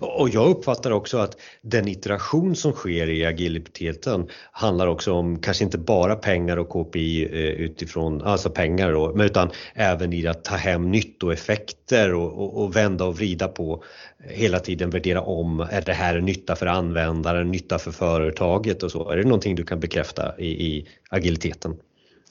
Och 0.01 0.29
jag 0.29 0.51
uppfattar 0.51 0.91
också 0.91 1.19
att 1.19 1.37
den 1.63 1.89
iteration 1.89 2.57
som 2.57 2.73
sker 2.73 3.11
i 3.11 3.27
agiliteten 3.27 4.29
handlar 4.53 4.87
också 4.87 5.13
om 5.13 5.39
kanske 5.39 5.65
inte 5.65 5.79
bara 5.79 6.17
pengar 6.17 6.57
och 6.57 6.69
KPI 6.69 7.25
eh, 7.25 7.39
utifrån, 7.41 8.23
alltså 8.23 8.51
pengar 8.51 8.93
då, 8.93 9.25
utan 9.25 9.51
även 9.75 10.13
i 10.13 10.27
att 10.27 10.45
ta 10.45 10.57
hem 10.57 10.91
nyttoeffekter 10.91 12.15
och, 12.15 12.33
och, 12.33 12.63
och 12.63 12.77
vända 12.77 13.05
och 13.05 13.17
vrida 13.17 13.49
på 13.49 13.85
eh, 14.25 14.31
hela 14.31 14.59
tiden 14.59 14.91
värdera 14.91 15.21
om, 15.21 15.61
är 15.61 15.81
det 15.81 15.93
här 15.93 16.21
nytta 16.21 16.57
för 16.57 16.67
användaren, 16.67 17.51
nytta 17.51 17.79
för 17.79 17.91
företaget 17.91 18.83
och 18.83 18.93
så? 18.93 19.11
Är 19.11 19.17
det 19.17 19.25
någonting 19.25 19.55
du 19.55 19.65
kan 19.65 19.81
bekräfta 19.81 20.39
i, 20.39 20.67
i 20.67 20.87
agiliteten? 21.11 21.77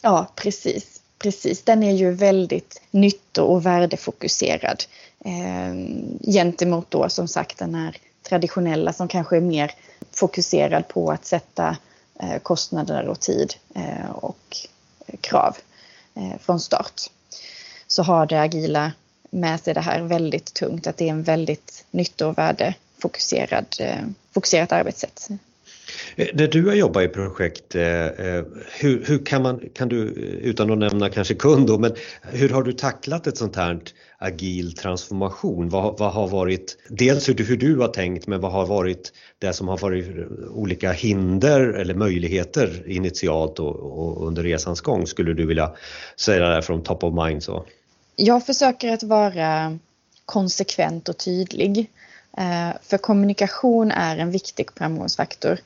Ja, 0.01 0.33
precis. 0.35 1.01
Precis, 1.19 1.63
den 1.63 1.83
är 1.83 1.91
ju 1.91 2.11
väldigt 2.11 2.81
nytto 2.91 3.43
och 3.43 3.65
värdefokuserad 3.65 4.83
eh, 5.25 5.73
gentemot 6.31 6.91
då 6.91 7.09
som 7.09 7.27
sagt 7.27 7.57
den 7.57 7.75
här 7.75 7.97
traditionella 8.23 8.93
som 8.93 9.07
kanske 9.07 9.37
är 9.37 9.41
mer 9.41 9.71
fokuserad 10.11 10.87
på 10.87 11.11
att 11.11 11.25
sätta 11.25 11.77
eh, 12.19 12.39
kostnader 12.43 13.07
och 13.07 13.19
tid 13.19 13.53
eh, 13.75 14.09
och 14.09 14.57
krav 15.21 15.57
eh, 16.15 16.37
från 16.39 16.59
start. 16.59 17.01
Så 17.87 18.03
har 18.03 18.25
det 18.25 18.41
agila 18.41 18.91
med 19.29 19.59
sig 19.59 19.73
det 19.73 19.81
här 19.81 20.01
väldigt 20.01 20.53
tungt 20.53 20.87
att 20.87 20.97
det 20.97 21.05
är 21.07 21.11
en 21.11 21.23
väldigt 21.23 21.85
nytto 21.91 22.25
och 22.25 22.37
värdefokuserad 22.37 23.65
eh, 23.79 24.05
fokuserat 24.31 24.71
arbetssätt. 24.71 25.29
Eh, 26.15 26.27
när 26.33 26.47
du 26.47 26.67
har 26.67 26.73
jobbat 26.73 27.03
i 27.03 27.07
projekt, 27.07 27.75
eh, 27.75 28.05
eh, 28.05 28.43
hur, 28.79 29.03
hur, 29.05 29.25
kan 29.25 29.41
man, 29.41 29.61
kan 29.73 29.89
du, 29.89 29.97
utan 30.41 30.71
att 30.71 30.77
nämna 30.77 31.09
kanske 31.09 31.33
kund 31.33 31.67
då, 31.67 31.77
men 31.77 31.91
hur 32.21 32.49
har 32.49 32.63
du 32.63 32.73
tacklat 32.73 33.27
ett 33.27 33.37
sånt 33.37 33.55
här 33.55 33.79
agil 34.17 34.75
transformation? 34.75 35.69
Vad, 35.69 35.99
vad 35.99 36.13
har 36.13 36.27
varit, 36.27 36.77
dels 36.89 37.29
hur, 37.29 37.35
hur 37.35 37.57
du 37.57 37.77
har 37.77 37.87
tänkt, 37.87 38.27
men 38.27 38.41
vad 38.41 38.51
har 38.51 38.65
varit 38.65 39.13
det 39.39 39.53
som 39.53 39.67
har 39.67 39.77
varit 39.77 40.07
olika 40.49 40.91
hinder 40.91 41.61
eller 41.61 41.93
möjligheter 41.93 42.83
initialt 42.89 43.59
och, 43.59 43.75
och 43.75 44.27
under 44.27 44.43
resans 44.43 44.81
gång? 44.81 45.07
Skulle 45.07 45.33
du 45.33 45.45
vilja 45.45 45.71
säga 46.19 46.49
det 46.49 46.61
från 46.61 46.83
top 46.83 47.03
of 47.03 47.25
mind? 47.25 47.43
Så? 47.43 47.65
Jag 48.15 48.45
försöker 48.45 48.93
att 48.93 49.03
vara 49.03 49.79
konsekvent 50.25 51.09
och 51.09 51.17
tydlig. 51.17 51.89
Eh, 52.37 52.69
för 52.81 52.97
kommunikation 52.97 53.91
är 53.91 54.17
en 54.17 54.31
viktig 54.31 54.69
framgångsfaktor. 54.75 55.57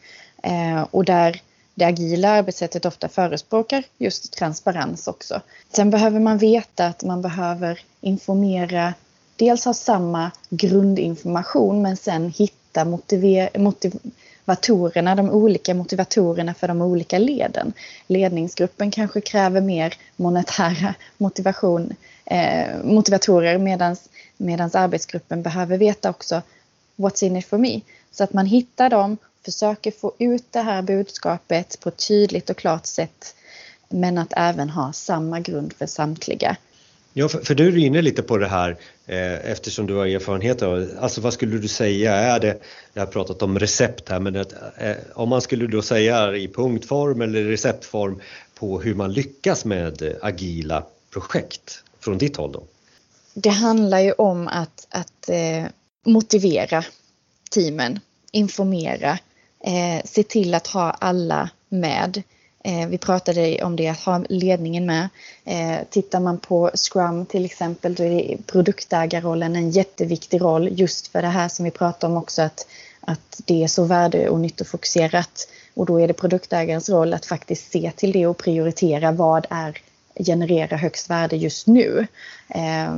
Eh, 0.43 0.81
och 0.91 1.05
där 1.05 1.41
det 1.75 1.85
agila 1.85 2.29
arbetssättet 2.29 2.85
ofta 2.85 3.09
förespråkar 3.09 3.83
just 3.97 4.33
transparens 4.33 5.07
också. 5.07 5.41
Sen 5.73 5.89
behöver 5.89 6.19
man 6.19 6.37
veta 6.37 6.85
att 6.85 7.03
man 7.03 7.21
behöver 7.21 7.79
informera, 8.01 8.93
dels 9.35 9.65
ha 9.65 9.73
samma 9.73 10.31
grundinformation 10.49 11.81
men 11.81 11.97
sen 11.97 12.33
hitta 12.37 12.85
motivatorerna, 13.55 15.15
de 15.15 15.29
olika 15.29 15.73
motivatorerna 15.73 16.53
för 16.53 16.67
de 16.67 16.81
olika 16.81 17.19
leden. 17.19 17.73
Ledningsgruppen 18.07 18.91
kanske 18.91 19.21
kräver 19.21 19.61
mer 19.61 19.93
monetära 20.15 20.95
motivation, 21.17 21.95
eh, 22.25 22.67
motivatorer 22.83 23.57
medan 24.37 24.69
arbetsgruppen 24.73 25.41
behöver 25.41 25.77
veta 25.77 26.09
också 26.09 26.41
what's 26.99 27.23
in 27.23 27.37
it 27.37 27.45
for 27.45 27.57
me. 27.57 27.81
Så 28.11 28.23
att 28.23 28.33
man 28.33 28.45
hittar 28.45 28.89
dem 28.89 29.17
försöker 29.45 29.91
få 29.91 30.13
ut 30.19 30.45
det 30.51 30.61
här 30.61 30.81
budskapet 30.81 31.79
på 31.79 31.89
ett 31.89 32.07
tydligt 32.07 32.49
och 32.49 32.57
klart 32.57 32.85
sätt 32.85 33.35
men 33.89 34.17
att 34.17 34.33
även 34.35 34.69
ha 34.69 34.93
samma 34.93 35.39
grund 35.39 35.73
för 35.73 35.85
samtliga. 35.85 36.57
Ja, 37.13 37.29
för, 37.29 37.39
för 37.39 37.55
du 37.55 37.67
är 37.67 37.77
inne 37.77 38.01
lite 38.01 38.21
på 38.21 38.37
det 38.37 38.47
här 38.47 38.77
eh, 39.05 39.51
eftersom 39.51 39.87
du 39.87 39.95
har 39.95 40.05
erfarenhet 40.05 40.61
av 40.61 40.89
Alltså 40.99 41.21
vad 41.21 41.33
skulle 41.33 41.57
du 41.57 41.67
säga 41.67 42.15
är 42.15 42.39
det, 42.39 42.57
jag 42.93 43.01
har 43.01 43.07
pratat 43.11 43.41
om 43.41 43.59
recept 43.59 44.09
här, 44.09 44.19
men 44.19 44.35
att, 44.35 44.53
eh, 44.77 44.95
om 45.13 45.29
man 45.29 45.41
skulle 45.41 45.67
då 45.67 45.81
säga 45.81 46.35
i 46.35 46.47
punktform 46.47 47.21
eller 47.21 47.43
receptform 47.43 48.21
på 48.55 48.81
hur 48.81 48.95
man 48.95 49.13
lyckas 49.13 49.65
med 49.65 50.17
agila 50.21 50.83
projekt 51.13 51.83
från 51.99 52.17
ditt 52.17 52.37
håll 52.37 52.51
då? 52.51 52.63
Det 53.33 53.49
handlar 53.49 53.99
ju 53.99 54.11
om 54.11 54.47
att, 54.47 54.87
att 54.89 55.29
eh, 55.29 55.65
motivera 56.05 56.83
teamen, 57.51 57.99
informera, 58.31 59.19
eh, 59.63 60.05
se 60.05 60.23
till 60.23 60.53
att 60.53 60.67
ha 60.67 60.91
alla 60.91 61.49
med. 61.69 62.23
Eh, 62.63 62.87
vi 62.87 62.97
pratade 62.97 63.63
om 63.63 63.75
det, 63.75 63.87
att 63.87 63.99
ha 63.99 64.23
ledningen 64.29 64.85
med. 64.85 65.09
Eh, 65.45 65.77
tittar 65.89 66.19
man 66.19 66.39
på 66.39 66.71
Scrum 66.73 67.25
till 67.25 67.45
exempel, 67.45 67.95
då 67.95 68.03
är 68.03 68.37
produktägarrollen 68.37 69.55
en 69.55 69.69
jätteviktig 69.69 70.41
roll 70.41 70.69
just 70.79 71.07
för 71.07 71.21
det 71.21 71.27
här 71.27 71.49
som 71.49 71.65
vi 71.65 71.71
pratade 71.71 72.13
om 72.13 72.17
också, 72.17 72.41
att, 72.41 72.67
att 73.01 73.41
det 73.45 73.63
är 73.63 73.67
så 73.67 73.83
värde 73.83 74.29
och 74.29 74.39
nyttofokuserat. 74.39 75.47
Och 75.73 75.85
då 75.85 75.99
är 75.99 76.07
det 76.07 76.13
produktägarens 76.13 76.89
roll 76.89 77.13
att 77.13 77.25
faktiskt 77.25 77.71
se 77.71 77.91
till 77.95 78.11
det 78.11 78.27
och 78.27 78.37
prioritera 78.37 79.11
vad 79.11 79.47
är 79.49 79.81
generera 80.25 80.77
högst 80.77 81.09
värde 81.09 81.35
just 81.35 81.67
nu 81.67 82.07
eh, 82.47 82.95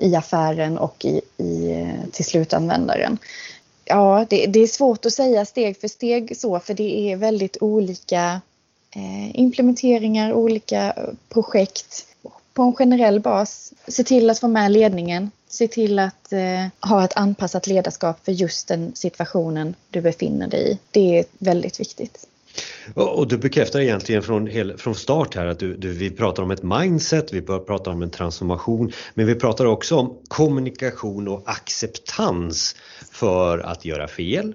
i 0.00 0.14
affären 0.14 0.78
och 0.78 1.04
i, 1.04 1.20
i, 1.36 1.72
eh, 1.72 2.10
till 2.12 2.24
slutanvändaren. 2.24 3.18
Ja, 3.84 4.26
det, 4.30 4.46
det, 4.46 4.60
är 4.60 4.66
svårt 4.66 5.06
att 5.06 5.12
säga 5.12 5.44
steg 5.44 5.80
för 5.80 5.88
steg 5.88 6.36
så, 6.36 6.60
för 6.60 6.74
det 6.74 7.12
är 7.12 7.16
väldigt 7.16 7.56
olika 7.60 8.40
eh, 8.90 9.40
implementeringar, 9.40 10.32
olika 10.32 10.94
projekt 11.28 12.06
på 12.54 12.62
en 12.62 12.74
generell 12.74 13.20
bas. 13.20 13.72
Se 13.88 14.04
till 14.04 14.30
att 14.30 14.38
få 14.38 14.48
med 14.48 14.72
ledningen. 14.72 15.30
Se 15.48 15.68
till 15.68 15.98
att 15.98 16.32
eh, 16.32 16.66
ha 16.90 17.04
ett 17.04 17.16
anpassat 17.16 17.66
ledarskap 17.66 18.24
för 18.24 18.32
just 18.32 18.68
den 18.68 18.92
situationen 18.94 19.74
du 19.90 20.00
befinner 20.00 20.48
dig 20.48 20.72
i. 20.72 20.78
Det 20.90 21.18
är 21.18 21.24
väldigt 21.38 21.80
viktigt. 21.80 22.26
Och 22.94 23.28
du 23.28 23.38
bekräftar 23.38 23.80
egentligen 23.80 24.22
från, 24.22 24.46
hel, 24.46 24.78
från 24.78 24.94
start 24.94 25.34
här 25.34 25.46
att 25.46 25.58
du, 25.58 25.76
du, 25.76 25.92
vi 25.92 26.10
pratar 26.10 26.42
om 26.42 26.50
ett 26.50 26.62
mindset, 26.62 27.32
vi 27.32 27.42
pratar 27.42 27.90
om 27.90 28.02
en 28.02 28.10
transformation, 28.10 28.92
men 29.14 29.26
vi 29.26 29.34
pratar 29.34 29.64
också 29.64 29.96
om 29.96 30.18
kommunikation 30.28 31.28
och 31.28 31.42
acceptans 31.46 32.76
för 33.12 33.58
att 33.58 33.84
göra 33.84 34.08
fel, 34.08 34.54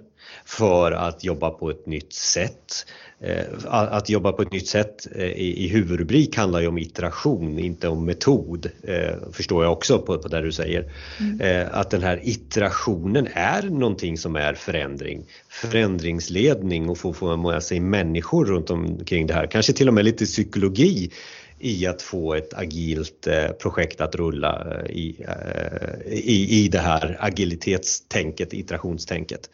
för 0.50 0.92
att 0.92 1.24
jobba 1.24 1.50
på 1.50 1.70
ett 1.70 1.86
nytt 1.86 2.14
sätt. 2.14 2.86
Eh, 3.22 3.44
att 3.68 4.10
jobba 4.10 4.32
på 4.32 4.42
ett 4.42 4.52
nytt 4.52 4.68
sätt 4.68 5.08
eh, 5.16 5.26
i, 5.26 5.68
huvudrubrik 5.68 6.38
handlar 6.38 6.60
ju 6.60 6.68
om 6.68 6.78
iteration, 6.78 7.60
inte 7.60 7.88
om 7.88 8.06
metod. 8.06 8.70
Eh, 8.84 9.32
förstår 9.32 9.64
jag 9.64 9.74
också 9.74 10.00
på, 10.00 10.18
på 10.18 10.28
det 10.28 10.42
du 10.42 10.52
säger. 10.52 10.92
Mm. 11.20 11.68
Att 11.72 11.90
den 11.90 12.04
här 12.04 12.20
iterationen 12.24 13.28
är 13.34 13.62
någonting 13.62 14.18
som 14.18 14.36
är 14.36 14.54
förändring. 14.54 15.24
Förändringsledning 15.50 16.90
och 16.90 16.98
få, 16.98 17.14
få 17.14 17.38
med 17.38 17.64
sig 17.64 17.80
människor 17.80 18.46
runt 18.46 18.70
omkring 18.70 19.28
det 19.28 19.34
här. 19.34 19.48
Kanske 19.48 19.74
till 19.74 19.88
och 19.88 19.94
med 19.94 20.06
lite 20.06 20.26
psykologi 20.26 21.12
i 21.60 21.88
att 21.88 22.02
få 22.02 22.34
ett 22.34 22.54
agilt 22.54 23.28
eh, 23.28 23.48
projekt 23.48 24.02
att 24.02 24.16
rulla 24.16 24.68
eh, 24.72 24.92
i, 24.92 25.26
eh, 25.28 26.14
i, 26.14 26.64
i 26.64 26.68
det 26.68 26.80
här 26.80 27.18
agilitetstänket, 27.20 28.54
iterationstänket. 28.54 29.50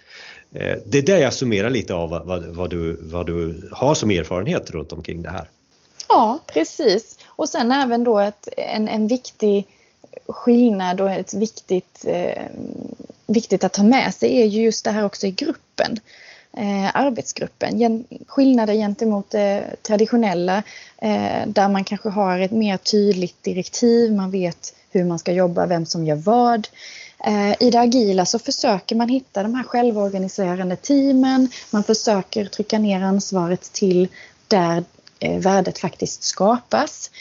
Det 0.85 0.97
är 0.97 1.01
det 1.01 1.19
jag 1.19 1.33
summerar 1.33 1.69
lite 1.69 1.93
av 1.93 2.09
vad, 2.09 2.45
vad, 2.45 2.69
du, 2.69 2.97
vad 3.01 3.25
du 3.25 3.69
har 3.71 3.95
som 3.95 4.09
erfarenhet 4.09 4.71
runt 4.71 4.91
omkring 4.91 5.21
det 5.21 5.29
här. 5.29 5.49
Ja, 6.07 6.39
precis. 6.47 7.19
Och 7.25 7.49
sen 7.49 7.71
även 7.71 8.03
då 8.03 8.19
ett, 8.19 8.47
en, 8.57 8.87
en 8.87 9.07
viktig 9.07 9.67
skillnad 10.27 11.01
och 11.01 11.11
ett 11.11 11.33
viktigt, 11.33 12.05
eh, 12.07 12.43
viktigt 13.27 13.63
att 13.63 13.73
ta 13.73 13.83
med 13.83 14.13
sig 14.13 14.41
är 14.41 14.45
ju 14.45 14.63
just 14.63 14.85
det 14.85 14.91
här 14.91 15.05
också 15.05 15.27
i 15.27 15.31
gruppen. 15.31 15.99
Eh, 16.57 16.91
arbetsgruppen. 16.93 17.77
Gen, 17.79 18.05
skillnader 18.27 18.73
gentemot 18.73 19.29
det 19.29 19.75
traditionella 19.81 20.63
eh, 20.97 21.47
där 21.47 21.69
man 21.69 21.83
kanske 21.83 22.09
har 22.09 22.39
ett 22.39 22.51
mer 22.51 22.77
tydligt 22.77 23.43
direktiv, 23.43 24.13
man 24.13 24.31
vet 24.31 24.75
hur 24.91 25.03
man 25.03 25.19
ska 25.19 25.31
jobba, 25.31 25.65
vem 25.65 25.85
som 25.85 26.05
gör 26.05 26.15
vad. 26.15 26.67
Eh, 27.25 27.51
I 27.59 27.69
det 27.71 27.79
agila 27.79 28.25
så 28.25 28.39
försöker 28.39 28.95
man 28.95 29.09
hitta 29.09 29.43
de 29.43 29.55
här 29.55 29.63
självorganiserande 29.63 30.75
teamen. 30.75 31.49
Man 31.71 31.83
försöker 31.83 32.45
trycka 32.45 32.79
ner 32.79 33.01
ansvaret 33.01 33.73
till 33.73 34.07
där 34.47 34.83
eh, 35.19 35.39
värdet 35.39 35.79
faktiskt 35.79 36.23
skapas. 36.23 37.11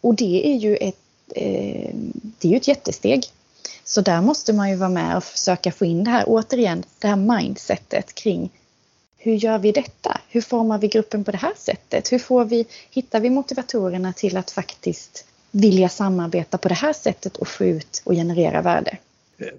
Och 0.00 0.14
det 0.14 0.46
är 0.52 0.56
ju 0.56 0.76
ett, 0.76 0.98
det 2.38 2.48
är 2.48 2.50
ju 2.50 2.56
ett 2.56 2.68
jättesteg. 2.68 3.24
Så 3.84 4.00
där 4.00 4.20
måste 4.20 4.52
man 4.52 4.70
ju 4.70 4.76
vara 4.76 4.90
med 4.90 5.16
och 5.16 5.24
försöka 5.24 5.72
få 5.72 5.84
in 5.84 6.04
det 6.04 6.10
här, 6.10 6.24
återigen, 6.26 6.84
det 6.98 7.08
här 7.08 7.16
mindsetet 7.16 8.14
kring 8.14 8.50
hur 9.24 9.34
gör 9.34 9.58
vi 9.58 9.72
detta? 9.72 10.20
Hur 10.28 10.40
formar 10.40 10.78
vi 10.78 10.88
gruppen 10.88 11.24
på 11.24 11.30
det 11.30 11.38
här 11.38 11.52
sättet? 11.56 12.12
Hur 12.12 12.18
får 12.18 12.44
vi, 12.44 12.66
hittar 12.90 13.20
vi 13.20 13.30
motivatorerna 13.30 14.12
till 14.12 14.36
att 14.36 14.50
faktiskt 14.50 15.26
vilja 15.50 15.88
samarbeta 15.88 16.58
på 16.58 16.68
det 16.68 16.74
här 16.74 16.92
sättet 16.92 17.36
och 17.36 17.48
få 17.48 17.64
ut 17.64 18.02
och 18.04 18.12
generera 18.12 18.62
värde. 18.62 18.98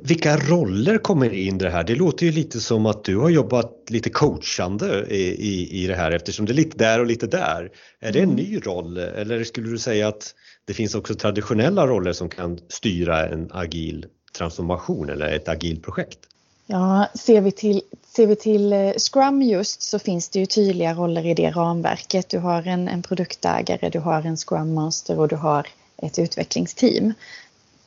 Vilka 0.01 0.37
roller 0.37 0.97
kommer 0.97 1.33
in 1.33 1.55
i 1.55 1.57
det 1.57 1.69
här? 1.69 1.83
Det 1.83 1.95
låter 1.95 2.25
ju 2.25 2.31
lite 2.31 2.59
som 2.59 2.85
att 2.85 3.03
du 3.03 3.17
har 3.17 3.29
jobbat 3.29 3.71
lite 3.87 4.09
coachande 4.09 5.05
i, 5.09 5.21
i, 5.21 5.83
i 5.83 5.87
det 5.87 5.95
här 5.95 6.11
eftersom 6.11 6.45
det 6.45 6.51
är 6.51 6.55
lite 6.55 6.77
där 6.77 6.99
och 6.99 7.05
lite 7.05 7.27
där. 7.27 7.71
Är 7.99 8.11
det 8.11 8.19
en 8.19 8.23
mm. 8.23 8.35
ny 8.35 8.59
roll 8.59 8.97
eller 8.97 9.43
skulle 9.43 9.69
du 9.69 9.77
säga 9.77 10.07
att 10.07 10.35
det 10.65 10.73
finns 10.73 10.95
också 10.95 11.15
traditionella 11.15 11.87
roller 11.87 12.13
som 12.13 12.29
kan 12.29 12.59
styra 12.69 13.27
en 13.27 13.49
agil 13.51 14.05
transformation 14.37 15.09
eller 15.09 15.27
ett 15.27 15.47
agilt 15.47 15.83
projekt? 15.83 16.19
Ja, 16.67 17.07
ser 17.15 17.41
vi, 17.41 17.51
till, 17.51 17.81
ser 18.15 18.27
vi 18.27 18.35
till 18.35 18.73
eh, 18.73 18.91
Scrum 18.97 19.41
just 19.41 19.81
så 19.81 19.99
finns 19.99 20.29
det 20.29 20.39
ju 20.39 20.45
tydliga 20.45 20.93
roller 20.93 21.25
i 21.25 21.33
det 21.33 21.49
ramverket. 21.49 22.29
Du 22.29 22.39
har 22.39 22.67
en, 22.67 22.87
en 22.87 23.01
produktägare, 23.01 23.89
du 23.89 23.99
har 23.99 24.21
en 24.21 24.37
Scrum 24.37 24.73
Master 24.73 25.19
och 25.19 25.27
du 25.27 25.35
har 25.35 25.67
ett 25.97 26.19
utvecklingsteam. 26.19 27.13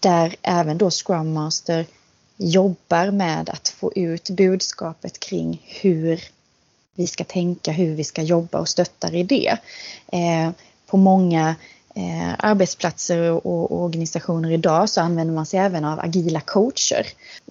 Där 0.01 0.37
även 0.43 0.79
då 0.79 0.91
Scrum 0.91 1.33
Master 1.33 1.87
jobbar 2.37 3.11
med 3.11 3.51
att 3.51 3.69
få 3.69 3.93
ut 3.95 4.31
budskapet 4.31 5.21
kring 5.21 5.63
hur 5.81 6.21
vi 6.95 7.07
ska 7.07 7.25
tänka, 7.25 7.73
hur 7.73 7.95
vi 7.95 8.05
ska 8.05 8.23
jobba 8.23 8.59
och 8.59 8.69
stöttar 8.69 9.15
i 9.15 9.23
det. 9.23 9.59
Eh, 10.13 10.51
på 10.87 10.97
många 10.97 11.55
eh, 11.99 12.35
arbetsplatser 12.39 13.31
och, 13.31 13.47
och, 13.47 13.85
organisationer 13.85 14.51
idag 14.51 14.91
så 14.91 15.01
använder 15.01 15.35
man 15.35 15.47
sig 15.47 15.61
även 15.61 15.85
av 15.85 16.01
agila 16.01 16.41
coacher. 16.41 17.07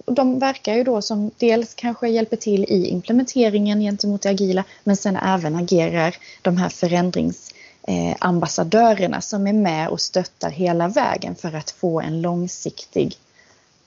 De 0.06 0.38
verkar 0.38 0.74
ju 0.74 0.84
då 0.84 1.02
som 1.02 1.30
dels 1.36 1.74
kanske 1.74 2.08
hjälper 2.08 2.36
till 2.36 2.64
i 2.64 2.86
implementeringen 2.86 3.80
gentemot 3.80 4.22
det 4.22 4.30
agila 4.30 4.64
men 4.84 4.96
sen 4.96 5.16
även 5.16 5.56
agerar 5.56 6.16
de 6.42 6.56
här 6.56 6.68
förändringsambassadörerna 6.68 9.16
eh, 9.16 9.20
som 9.20 9.46
är 9.46 9.52
med 9.52 9.88
och 9.88 10.00
stöttar 10.00 10.50
hela 10.50 10.88
vägen 10.88 11.34
för 11.34 11.54
att 11.54 11.70
få 11.70 12.00
en 12.00 12.22
långsiktig 12.22 13.16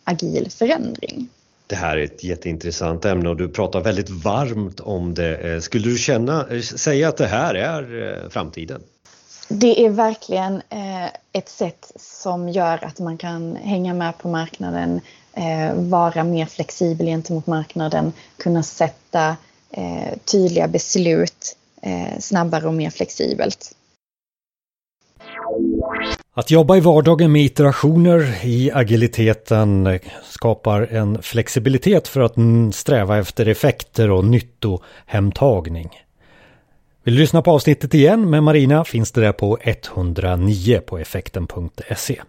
agil 0.03 0.51
förändring. 0.51 1.30
Det 1.68 1.76
här 1.76 1.97
är 1.97 2.03
ett 2.03 2.24
jätteintressant 2.24 3.05
ämne 3.05 3.30
och 3.30 3.38
du 3.38 3.49
pratar 3.49 3.82
väldigt 3.82 4.09
varmt 4.09 4.80
om 4.80 5.14
det. 5.14 5.38
Eh, 5.38 5.59
skulle 5.59 5.89
du 5.89 5.97
känna, 5.97 6.47
eh, 6.49 6.62
säga 6.62 7.09
att 7.09 7.18
det 7.18 7.28
här 7.28 7.55
är 7.55 8.07
eh, 8.07 8.30
framtiden? 8.30 8.82
Det 9.53 9.85
är 9.85 9.89
verkligen 9.89 10.61
eh, 10.69 11.05
ett 11.33 11.49
sätt 11.49 11.91
som 11.95 12.49
gör 12.49 12.85
att 12.85 12.99
man 12.99 13.17
kan 13.17 13.55
hänga 13.55 13.93
med 13.93 14.17
på 14.17 14.27
marknaden, 14.27 15.01
eh, 15.33 15.73
vara 15.75 16.23
mer 16.23 16.45
flexibel 16.45 17.07
gentemot 17.07 17.47
marknaden, 17.47 18.13
kunna 18.37 18.63
sätta 18.63 19.35
eh, 19.71 20.17
tydliga 20.31 20.67
beslut 20.67 21.57
snabbare 22.19 22.67
och 22.67 22.73
mer 22.73 22.89
flexibelt. 22.89 23.75
Att 26.33 26.51
jobba 26.51 26.77
i 26.77 26.79
vardagen 26.79 27.31
med 27.31 27.41
iterationer 27.41 28.45
i 28.45 28.71
agiliteten 28.71 29.99
skapar 30.23 30.81
en 30.81 31.21
flexibilitet 31.21 32.07
för 32.07 32.21
att 32.21 32.35
sträva 32.75 33.17
efter 33.17 33.47
effekter 33.47 34.11
och 34.11 34.25
nyttohemtagning. 34.25 35.89
Vill 37.03 37.15
du 37.15 37.21
lyssna 37.21 37.41
på 37.41 37.51
avsnittet 37.51 37.93
igen 37.93 38.29
med 38.29 38.43
Marina 38.43 38.83
finns 38.83 39.11
det 39.11 39.21
där 39.21 39.31
på 39.31 39.57
109 39.61 40.81
på 40.85 40.97
effekten.se. 40.97 42.21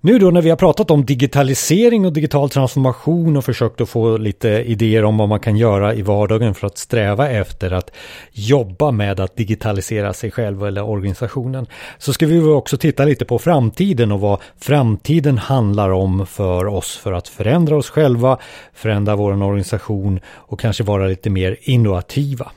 Nu 0.00 0.18
då 0.18 0.30
när 0.30 0.42
vi 0.42 0.50
har 0.50 0.56
pratat 0.56 0.90
om 0.90 1.04
digitalisering 1.04 2.06
och 2.06 2.12
digital 2.12 2.50
transformation 2.50 3.36
och 3.36 3.44
försökt 3.44 3.80
att 3.80 3.88
få 3.88 4.16
lite 4.16 4.48
idéer 4.48 5.04
om 5.04 5.16
vad 5.16 5.28
man 5.28 5.40
kan 5.40 5.56
göra 5.56 5.94
i 5.94 6.02
vardagen 6.02 6.54
för 6.54 6.66
att 6.66 6.78
sträva 6.78 7.30
efter 7.30 7.70
att 7.70 7.90
jobba 8.32 8.90
med 8.90 9.20
att 9.20 9.36
digitalisera 9.36 10.12
sig 10.12 10.30
själv 10.30 10.66
eller 10.66 10.82
organisationen. 10.84 11.66
Så 11.98 12.12
ska 12.12 12.26
vi 12.26 12.40
också 12.40 12.76
titta 12.76 13.04
lite 13.04 13.24
på 13.24 13.38
framtiden 13.38 14.12
och 14.12 14.20
vad 14.20 14.40
framtiden 14.58 15.38
handlar 15.38 15.90
om 15.90 16.26
för 16.26 16.66
oss 16.66 16.96
för 16.96 17.12
att 17.12 17.28
förändra 17.28 17.76
oss 17.76 17.90
själva, 17.90 18.38
förändra 18.74 19.16
vår 19.16 19.42
organisation 19.42 20.20
och 20.26 20.60
kanske 20.60 20.84
vara 20.84 21.06
lite 21.06 21.30
mer 21.30 21.56
innovativa. 21.60 22.50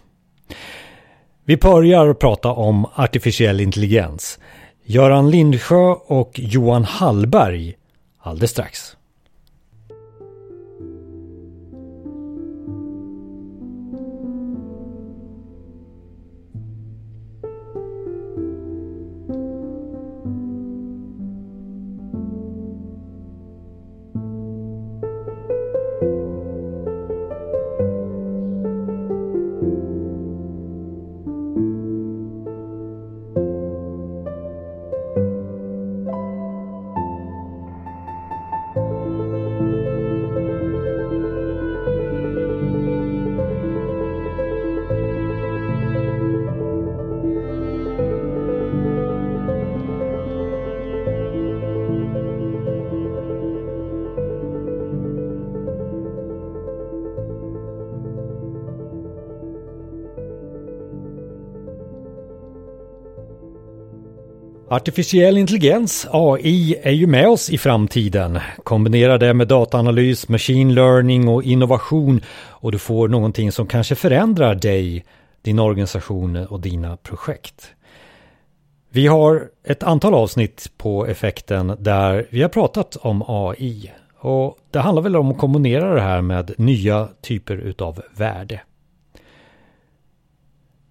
Vi 1.45 1.57
börjar 1.57 2.13
prata 2.13 2.51
om 2.51 2.85
artificiell 2.95 3.61
intelligens. 3.61 4.39
Göran 4.85 5.29
Lindsjö 5.29 5.91
och 5.91 6.31
Johan 6.33 6.83
Hallberg 6.83 7.75
alldeles 8.19 8.51
strax. 8.51 8.95
Artificiell 64.89 65.37
intelligens, 65.37 66.07
AI, 66.11 66.75
är 66.83 66.91
ju 66.91 67.07
med 67.07 67.27
oss 67.27 67.49
i 67.49 67.57
framtiden. 67.57 68.39
Kombinera 68.63 69.17
det 69.17 69.33
med 69.33 69.47
dataanalys, 69.47 70.29
machine 70.29 70.73
learning 70.73 71.27
och 71.27 71.43
innovation 71.43 72.21
och 72.49 72.71
du 72.71 72.79
får 72.79 73.07
någonting 73.07 73.51
som 73.51 73.67
kanske 73.67 73.95
förändrar 73.95 74.55
dig, 74.55 75.05
din 75.41 75.59
organisation 75.59 76.35
och 76.35 76.59
dina 76.59 76.97
projekt. 76.97 77.71
Vi 78.89 79.07
har 79.07 79.49
ett 79.63 79.83
antal 79.83 80.13
avsnitt 80.13 80.71
på 80.77 81.05
effekten 81.05 81.75
där 81.79 82.27
vi 82.29 82.41
har 82.41 82.49
pratat 82.49 82.95
om 82.95 83.23
AI. 83.27 83.91
Och 84.19 84.57
det 84.71 84.79
handlar 84.79 85.03
väl 85.03 85.15
om 85.15 85.31
att 85.31 85.37
kombinera 85.37 85.93
det 85.93 86.01
här 86.01 86.21
med 86.21 86.53
nya 86.57 87.07
typer 87.21 87.57
utav 87.57 88.01
värde. 88.15 88.61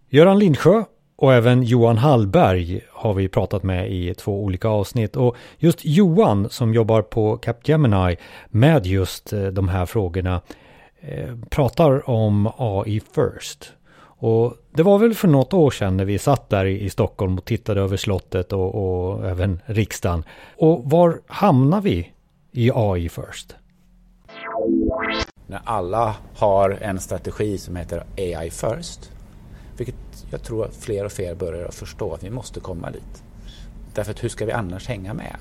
Göran 0.09 0.39
Lindsjö 0.39 0.85
och 1.19 1.35
även 1.35 1.63
Johan 1.63 1.99
Hallberg 1.99 2.81
har 2.91 3.15
vi 3.15 3.29
pratat 3.29 3.63
med 3.63 3.93
i 3.93 4.15
två 4.15 4.43
olika 4.45 4.69
avsnitt. 4.69 5.17
Och 5.17 5.37
just 5.59 5.85
Johan 5.85 6.51
som 6.51 6.75
jobbar 6.75 7.03
på 7.03 7.37
Capgemini 7.37 8.17
med 8.49 8.87
just 8.87 9.33
eh, 9.33 9.47
de 9.47 9.69
här 9.69 9.87
frågorna 9.87 10.41
eh, 11.01 11.37
pratar 11.51 12.11
om 12.11 12.53
AI 12.57 13.01
First. 13.01 13.73
Och 14.01 14.55
det 14.71 14.83
var 14.83 14.99
väl 14.99 15.15
för 15.15 15.29
något 15.29 15.53
år 15.53 15.71
sedan 15.71 15.97
när 15.97 16.05
vi 16.05 16.19
satt 16.19 16.49
där 16.49 16.65
i 16.65 16.91
Stockholm 16.91 17.39
och 17.39 17.45
tittade 17.45 17.81
över 17.81 17.97
slottet 17.97 18.53
och, 18.53 18.75
och 18.75 19.29
även 19.29 19.61
riksdagen. 19.67 20.25
Och 20.57 20.91
var 20.91 21.21
hamnar 21.27 21.81
vi 21.81 22.13
i 22.53 22.71
AI 22.75 23.09
First? 23.09 23.57
När 25.47 25.61
alla 25.65 26.17
har 26.37 26.79
en 26.81 27.01
strategi 27.01 27.59
som 27.59 27.77
heter 27.77 28.03
AI 28.17 28.51
First 28.51 29.18
vilket 29.81 30.27
jag 30.31 30.43
tror 30.43 30.65
att 30.65 30.75
fler 30.75 31.05
och 31.05 31.13
fler 31.13 31.35
börjar 31.35 31.69
förstå 31.71 32.15
att 32.15 32.25
vi 32.25 32.31
måste 32.31 32.61
komma 32.61 32.91
dit. 32.91 33.23
Därför 33.95 34.11
att 34.11 34.25
hur 34.25 34.29
ska 34.29 34.47
vi 34.47 34.53
annars 34.53 34.89
hänga 34.89 35.15
med? 35.15 35.37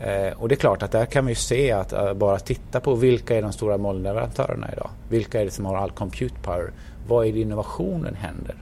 Eh, 0.00 0.38
och 0.38 0.48
det 0.48 0.54
är 0.54 0.56
klart 0.56 0.82
att 0.82 0.92
där 0.92 1.06
kan 1.06 1.26
vi 1.26 1.34
se 1.34 1.72
att 1.72 1.92
eh, 1.92 2.14
bara 2.14 2.38
titta 2.38 2.80
på 2.80 2.94
vilka 2.94 3.36
är 3.36 3.42
de 3.42 3.52
stora 3.52 3.78
molnleverantörerna 3.78 4.72
idag? 4.72 4.90
Vilka 5.08 5.40
är 5.40 5.44
det 5.44 5.50
som 5.50 5.64
har 5.64 5.76
all 5.76 5.90
compute 5.90 6.34
power? 6.42 6.72
Vad 7.08 7.26
är 7.26 7.32
det 7.32 7.40
innovationen 7.40 8.14
händer? 8.14 8.56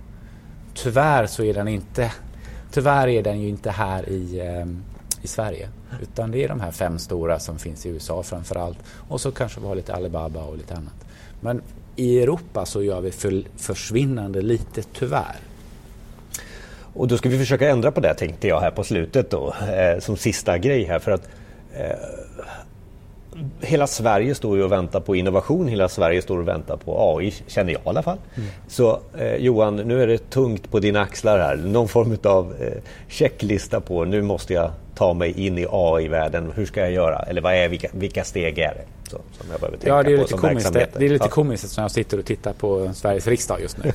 Tyvärr 0.75 1.27
så 1.27 1.43
är 1.43 1.55
den 1.55 1.69
inte 1.69 2.13
Tyvärr 2.71 3.09
är 3.09 3.23
den 3.23 3.41
ju 3.41 3.49
inte 3.49 3.71
här 3.71 4.09
i, 4.09 4.41
eh, 4.41 4.67
i 5.23 5.27
Sverige. 5.27 5.69
Utan 6.03 6.31
det 6.31 6.45
är 6.45 6.49
de 6.49 6.61
här 6.61 6.71
fem 6.71 6.99
stora 6.99 7.39
som 7.39 7.59
finns 7.59 7.87
i 7.87 7.89
USA 7.89 8.23
framför 8.23 8.57
allt. 8.57 8.79
Och 9.09 9.21
så 9.21 9.31
kanske 9.31 9.61
vi 9.61 9.67
har 9.67 9.75
lite 9.75 9.95
Alibaba 9.95 10.43
och 10.43 10.57
lite 10.57 10.75
annat. 10.75 11.07
Men 11.41 11.63
i 11.99 12.23
Europa 12.23 12.67
så 12.67 12.83
gör 12.83 13.01
vi 13.01 13.11
för, 13.11 13.43
försvinnande 13.57 14.43
lite 14.43 14.83
tyvärr. 14.83 15.37
Och 16.93 17.09
då 17.09 17.19
ska 17.19 17.29
vi 17.29 17.39
försöka 17.39 17.71
ändra 17.71 17.93
på 17.93 18.01
det 18.01 18.15
tänkte 18.15 18.49
jag 18.49 18.61
här 18.61 18.71
på 18.71 18.85
slutet 18.85 19.31
då 19.31 19.55
eh, 19.73 19.99
som 20.01 20.17
sista 20.17 20.59
grej 20.59 20.85
här 20.85 20.99
för 20.99 21.11
att 21.11 21.29
eh, 21.75 21.97
hela 23.61 23.87
Sverige 23.87 24.35
står 24.35 24.57
ju 24.57 24.63
och 24.63 24.73
väntar 24.73 25.01
på 25.01 25.17
innovation, 25.17 25.69
hela 25.69 25.89
Sverige 25.89 26.23
står 26.23 26.39
och 26.39 26.49
väntar 26.49 26.77
på 26.77 27.17
AI, 27.17 27.35
känner 27.47 27.73
jag 27.73 27.81
i 27.81 27.89
alla 27.89 28.03
fall. 28.03 28.19
Mm. 28.35 28.49
Så 28.69 29.01
eh, 29.19 29.35
Johan, 29.35 29.77
nu 29.77 30.03
är 30.03 30.07
det 30.07 30.31
tungt 30.31 30.71
på 30.71 30.81
dina 30.81 31.01
axlar 31.01 31.39
här. 31.39 31.57
Någon 31.57 31.89
form 31.89 32.17
av 32.25 32.55
eh, 32.61 32.83
checklista 33.09 33.81
på 33.81 34.05
nu 34.05 34.23
måste 34.23 34.53
jag 34.53 34.71
ta 34.95 35.15
mig 35.15 35.47
in 35.47 35.59
i 35.59 35.67
AI-världen. 35.71 36.53
Hur 36.55 36.67
ska 36.67 36.81
jag 36.81 36.93
göra? 36.93 37.19
Eller 37.19 37.41
vad 37.41 37.55
är, 37.55 37.69
vilka, 37.69 37.89
vilka 37.93 38.25
steg 38.25 38.59
är 38.59 38.75
det? 38.75 39.11
Så, 39.11 39.17
som 39.17 39.51
jag 39.51 39.61
behöver 39.61 39.79
tänka 39.79 39.89
ja, 39.89 40.03
det 40.03 40.13
är 40.13 40.17
på 40.17 40.23
lite 40.23 40.35
komiskt. 40.35 40.73
Det, 40.73 40.89
det 40.99 41.05
är 41.05 41.11
lite 41.11 41.25
ja. 41.25 41.31
komiskt 41.31 41.69
som 41.69 41.83
jag 41.83 41.91
sitter 41.91 42.19
och 42.19 42.25
tittar 42.25 42.53
på 42.53 42.91
Sveriges 42.95 43.27
riksdag 43.27 43.61
just 43.61 43.79
nu. 43.79 43.93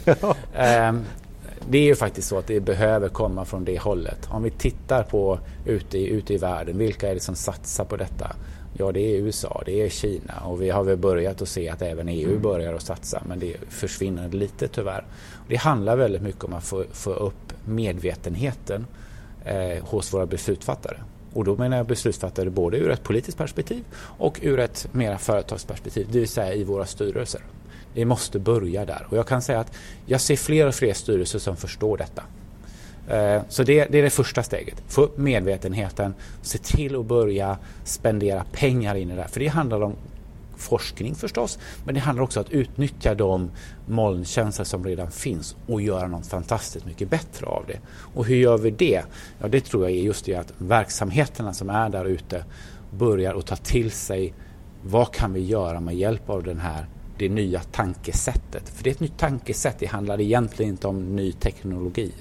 um, 0.89 1.06
det 1.70 1.78
är 1.78 1.84
ju 1.84 1.96
faktiskt 1.96 2.28
så 2.28 2.38
att 2.38 2.48
det 2.48 2.60
behöver 2.60 3.10
komma 3.10 3.46
från 3.46 3.66
det 3.66 3.80
hållet. 3.80 4.28
Om 4.30 4.44
vi 4.44 4.50
tittar 4.50 5.04
på 5.04 5.39
ute 5.66 5.98
ute 5.98 6.34
i 6.34 6.38
världen, 6.38 6.78
vilka 6.78 7.10
är 7.10 7.14
det 7.14 7.20
som 7.20 7.36
satsar 7.36 7.86
på 7.86 7.96
detta? 7.98 8.36
Ja, 8.78 8.92
det 8.92 9.00
är 9.00 9.18
USA, 9.18 9.64
det 9.66 9.82
är 9.82 9.90
Kina 9.90 10.40
och 10.46 10.62
vi 10.62 10.70
har 10.70 10.84
väl 10.84 10.98
börjat 10.98 11.42
att 11.42 11.50
se 11.50 11.70
att 11.70 11.82
även 11.82 12.10
EU 12.10 12.30
mm. 12.30 12.42
börjar 12.42 12.74
att 12.74 12.82
satsa 12.82 13.24
men 13.26 13.40
det 13.40 13.56
försvinner 13.70 14.30
lite 14.30 14.68
tyvärr. 14.68 15.06
Det 15.48 15.56
handlar 15.56 15.96
väldigt 15.96 16.22
mycket 16.22 16.44
om 16.44 16.54
att 16.54 16.64
få, 16.64 16.84
få 16.92 17.14
upp 17.14 17.54
medvetenheten 17.66 18.88
eh, 19.46 19.84
hos 19.84 20.14
våra 20.14 20.26
beslutsfattare. 20.26 20.98
Och 21.34 21.44
då 21.44 21.56
menar 21.56 21.78
jag 21.78 21.86
beslutsfattare 21.86 22.50
både 22.50 22.78
ur 22.78 22.92
ett 22.92 23.04
politiskt 23.04 23.38
perspektiv 23.38 23.84
och 23.98 24.40
ur 24.42 24.60
ett 24.60 24.88
mera 24.92 25.18
företagsperspektiv, 25.18 26.08
det 26.12 26.20
vill 26.20 26.28
säga 26.28 26.54
i 26.54 26.64
våra 26.64 26.86
styrelser. 26.86 27.42
Det 27.94 28.06
måste 28.06 28.40
börja 28.40 28.86
där 28.86 29.08
och 29.10 29.18
jag 29.18 29.28
kan 29.28 29.42
säga 29.42 29.60
att 29.60 29.74
jag 30.06 30.22
ser 30.22 30.36
fler 30.36 30.68
och 30.68 30.76
fler 30.76 30.94
styrelser 30.94 31.40
som 31.40 31.58
förstår 31.58 31.98
detta. 31.98 32.24
Eh, 33.10 33.41
så 33.49 33.64
det, 33.64 33.86
det, 33.86 33.99
är 33.99 34.04
det 34.04 34.10
första 34.10 34.43
steget. 34.43 34.84
Få 34.88 35.01
upp 35.01 35.18
medvetenheten, 35.18 36.14
se 36.41 36.58
till 36.58 36.95
att 36.95 37.06
börja 37.06 37.58
spendera 37.84 38.45
pengar 38.51 38.95
in 38.95 39.12
i 39.12 39.16
det 39.16 39.22
här. 39.22 39.30
För 39.30 39.39
det 39.39 39.47
handlar 39.47 39.82
om 39.82 39.95
forskning 40.58 41.16
förstås, 41.16 41.60
men 41.86 41.95
det 41.95 42.01
handlar 42.01 42.24
också 42.24 42.39
om 42.39 42.45
att 42.45 42.51
utnyttja 42.51 43.16
de 43.16 43.51
molntjänster 43.86 44.64
som 44.64 44.86
redan 44.86 45.12
finns 45.12 45.56
och 45.68 45.82
göra 45.82 46.08
något 46.08 46.28
fantastiskt 46.28 46.86
mycket 46.86 47.10
bättre 47.10 47.45
av 47.45 47.64
det. 47.68 47.80
Och 48.16 48.26
hur 48.26 48.36
gör 48.36 48.58
vi 48.58 48.72
det? 48.72 49.01
Ja, 49.39 49.47
det 49.47 49.62
tror 49.62 49.84
jag 49.84 49.91
är 49.91 50.01
just 50.01 50.26
det 50.26 50.36
att 50.36 50.54
verksamheterna 50.58 51.54
som 51.54 51.70
är 51.70 51.89
där 51.89 52.06
ute 52.06 52.45
börjar 52.91 53.36
att 53.36 53.45
ta 53.45 53.56
till 53.56 53.91
sig 53.91 54.34
vad 54.84 55.14
kan 55.14 55.34
vi 55.34 55.39
göra 55.39 55.80
med 55.80 55.95
hjälp 55.95 56.30
av 56.30 56.43
den 56.43 56.60
här, 56.60 56.86
det 57.18 57.30
nya 57.30 57.60
tankesättet? 57.60 58.70
För 58.70 58.84
det 58.84 58.89
är 58.89 58.91
ett 58.91 58.99
nytt 58.99 59.18
tankesätt, 59.18 59.80
det 59.80 59.86
handlar 59.86 60.22
egentligen 60.22 60.72
inte 60.72 60.88
om 60.88 61.16
ny 61.16 61.32
teknologi. 61.32 62.12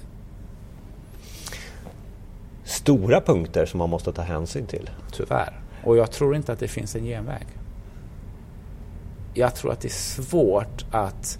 Stora 2.73 3.21
punkter 3.21 3.65
som 3.65 3.77
man 3.77 3.89
måste 3.89 4.13
ta 4.13 4.21
hänsyn 4.21 4.65
till. 4.65 4.89
Tyvärr. 5.11 5.59
Och 5.83 5.97
jag 5.97 6.11
tror 6.11 6.35
inte 6.35 6.53
att 6.53 6.59
det 6.59 6.67
finns 6.67 6.95
en 6.95 7.03
genväg. 7.03 7.47
Jag 9.33 9.55
tror 9.55 9.71
att 9.71 9.81
det 9.81 9.87
är 9.87 10.21
svårt 10.21 10.85
att 10.91 11.39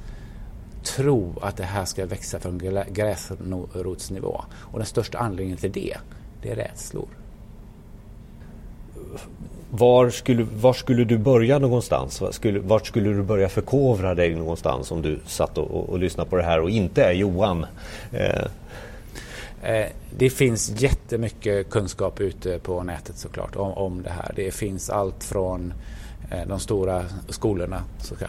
tro 0.83 1.33
att 1.41 1.57
det 1.57 1.63
här 1.63 1.85
ska 1.85 2.05
växa 2.05 2.39
från 2.39 2.61
gräsrotsnivå. 2.89 4.41
Och 4.53 4.79
den 4.79 4.85
största 4.85 5.17
anledningen 5.17 5.57
till 5.57 5.71
det, 5.71 5.97
det 6.41 6.51
är 6.51 6.55
rädslor. 6.55 7.07
Var 9.69 10.09
skulle, 10.09 10.43
var 10.43 10.73
skulle 10.73 11.03
du 11.03 11.17
börja 11.17 11.59
någonstans? 11.59 12.21
Var 12.21 12.31
skulle, 12.31 12.59
vart 12.59 12.87
skulle 12.87 13.09
du 13.09 13.23
börja 13.23 13.49
förkovra 13.49 14.15
dig 14.15 14.35
någonstans 14.35 14.91
om 14.91 15.01
du 15.01 15.19
satt 15.25 15.57
och, 15.57 15.71
och, 15.71 15.89
och 15.89 15.99
lyssnade 15.99 16.29
på 16.29 16.35
det 16.35 16.43
här 16.43 16.59
och 16.59 16.69
inte 16.69 17.03
är 17.03 17.11
Johan? 17.11 17.65
Eh. 18.11 18.47
Eh, 19.63 19.87
det 20.17 20.29
finns 20.29 20.81
jättemycket 20.81 21.69
kunskap 21.69 22.21
ute 22.21 22.59
på 22.59 22.83
nätet 22.83 23.17
såklart 23.17 23.55
om, 23.55 23.71
om 23.73 24.03
det 24.03 24.09
här. 24.09 24.33
Det 24.35 24.51
finns 24.51 24.89
allt 24.89 25.23
från 25.23 25.73
eh, 26.31 26.47
de 26.47 26.59
stora 26.59 27.05
skolorna, 27.29 27.83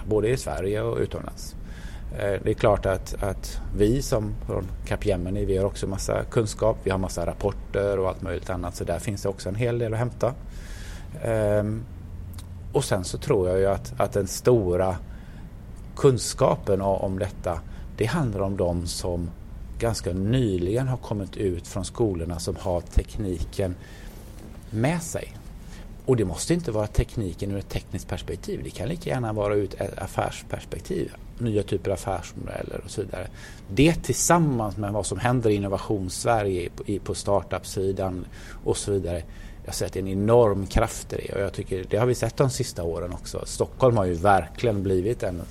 både 0.07 0.28
i 0.28 0.37
Sverige 0.37 0.82
och 0.82 0.99
utomlands. 0.99 1.57
Eh, 2.18 2.41
det 2.45 2.51
är 2.51 2.55
klart 2.55 2.87
att, 2.87 3.22
att 3.22 3.61
vi 3.76 4.03
som 4.03 4.35
från 4.47 4.66
Capgemini, 4.87 5.45
vi 5.45 5.57
har 5.57 5.64
också 5.64 5.87
massa 5.87 6.24
kunskap, 6.24 6.76
vi 6.85 6.91
har 6.91 6.99
massa 6.99 7.26
rapporter 7.26 7.99
och 7.99 8.09
allt 8.09 8.22
möjligt 8.22 8.51
annat 8.51 8.76
så 8.76 8.85
där 8.85 8.99
finns 8.99 9.22
det 9.22 9.28
också 9.28 9.49
en 9.49 9.55
hel 9.55 9.78
del 9.78 9.93
att 9.93 9.99
hämta. 9.99 10.35
Ehm, 11.22 11.85
och 12.72 12.85
sen 12.85 13.05
så 13.05 13.18
tror 13.18 13.49
jag 13.49 13.59
ju 13.59 13.66
att, 13.66 14.01
att 14.01 14.12
den 14.12 14.26
stora 14.26 14.97
kunskapen 15.97 16.80
om 16.80 17.18
detta 17.18 17.61
det 17.97 18.05
handlar 18.05 18.41
om 18.41 18.57
de 18.57 18.87
som 18.87 19.30
ganska 19.78 20.12
nyligen 20.12 20.88
har 20.88 20.96
kommit 20.96 21.36
ut 21.36 21.68
från 21.68 21.84
skolorna 21.84 22.38
som 22.38 22.56
har 22.56 22.80
tekniken 22.80 23.74
med 24.70 25.02
sig. 25.02 25.32
Och 26.06 26.16
det 26.16 26.24
måste 26.24 26.54
inte 26.54 26.70
vara 26.70 26.86
tekniken 26.86 27.50
ur 27.50 27.58
ett 27.58 27.68
tekniskt 27.68 28.08
perspektiv. 28.08 28.60
Det 28.64 28.70
kan 28.70 28.88
lika 28.88 29.10
gärna 29.10 29.32
vara 29.32 29.54
ur 29.54 29.64
ett 29.64 29.98
affärsperspektiv. 29.98 31.12
Nya 31.38 31.62
typer 31.62 31.90
av 31.90 31.94
affärsmodeller 31.94 32.80
och 32.84 32.90
så 32.90 33.02
vidare. 33.02 33.28
Det 33.68 33.94
tillsammans 33.94 34.76
med 34.76 34.92
vad 34.92 35.06
som 35.06 35.18
händer 35.18 35.50
i 35.50 35.54
innovationssverige 35.54 36.68
på 37.04 37.14
startup-sidan 37.14 38.26
och 38.64 38.76
så 38.76 38.92
vidare 38.92 39.22
jag 39.64 39.74
ser 39.74 39.86
att 39.86 39.92
det 39.92 39.98
är 39.98 40.02
en 40.02 40.08
enorm 40.08 40.66
kraft 40.66 41.12
i 41.12 41.16
det 41.16 41.34
och 41.34 41.40
jag 41.40 41.52
tycker 41.52 41.84
det 41.90 41.96
har 41.96 42.06
vi 42.06 42.14
sett 42.14 42.36
de 42.36 42.50
sista 42.50 42.82
åren 42.82 43.12
också. 43.12 43.42
Stockholm 43.46 43.96
har 43.96 44.04
ju 44.04 44.14
verkligen 44.14 44.82
blivit 44.82 45.22
en, 45.22 45.42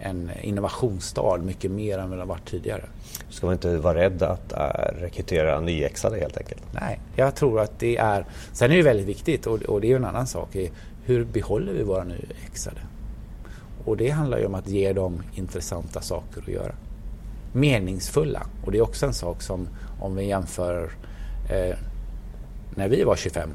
en 0.00 0.30
innovationsstad 0.42 1.38
mycket 1.38 1.70
mer 1.70 1.98
än 1.98 2.08
vad 2.08 2.18
det 2.18 2.22
har 2.22 2.28
varit 2.28 2.50
tidigare. 2.50 2.84
Ska 3.32 3.46
man 3.46 3.52
inte 3.52 3.76
vara 3.76 3.94
rädd 3.94 4.22
att 4.22 4.52
äh, 4.52 5.00
rekrytera 5.00 5.60
nyexade 5.60 6.18
helt 6.20 6.36
enkelt? 6.36 6.62
Nej, 6.72 7.00
jag 7.16 7.34
tror 7.34 7.60
att 7.60 7.78
det 7.78 7.96
är... 7.96 8.26
Sen 8.52 8.70
är 8.72 8.76
det 8.76 8.82
väldigt 8.82 9.06
viktigt 9.06 9.46
och, 9.46 9.62
och 9.62 9.80
det 9.80 9.86
är 9.86 9.88
ju 9.88 9.96
en 9.96 10.04
annan 10.04 10.26
sak. 10.26 10.56
Hur 11.04 11.24
behåller 11.24 11.72
vi 11.72 11.82
våra 11.82 12.04
nyexade? 12.04 12.80
Och 13.84 13.96
det 13.96 14.10
handlar 14.10 14.38
ju 14.38 14.46
om 14.46 14.54
att 14.54 14.68
ge 14.68 14.92
dem 14.92 15.22
intressanta 15.34 16.00
saker 16.00 16.40
att 16.40 16.48
göra. 16.48 16.74
Meningsfulla. 17.52 18.46
Och 18.64 18.72
det 18.72 18.78
är 18.78 18.82
också 18.82 19.06
en 19.06 19.14
sak 19.14 19.42
som 19.42 19.68
om 20.00 20.16
vi 20.16 20.24
jämför 20.24 20.90
eh, 21.50 21.76
när 22.74 22.88
vi 22.88 23.02
var 23.02 23.16
25 23.16 23.50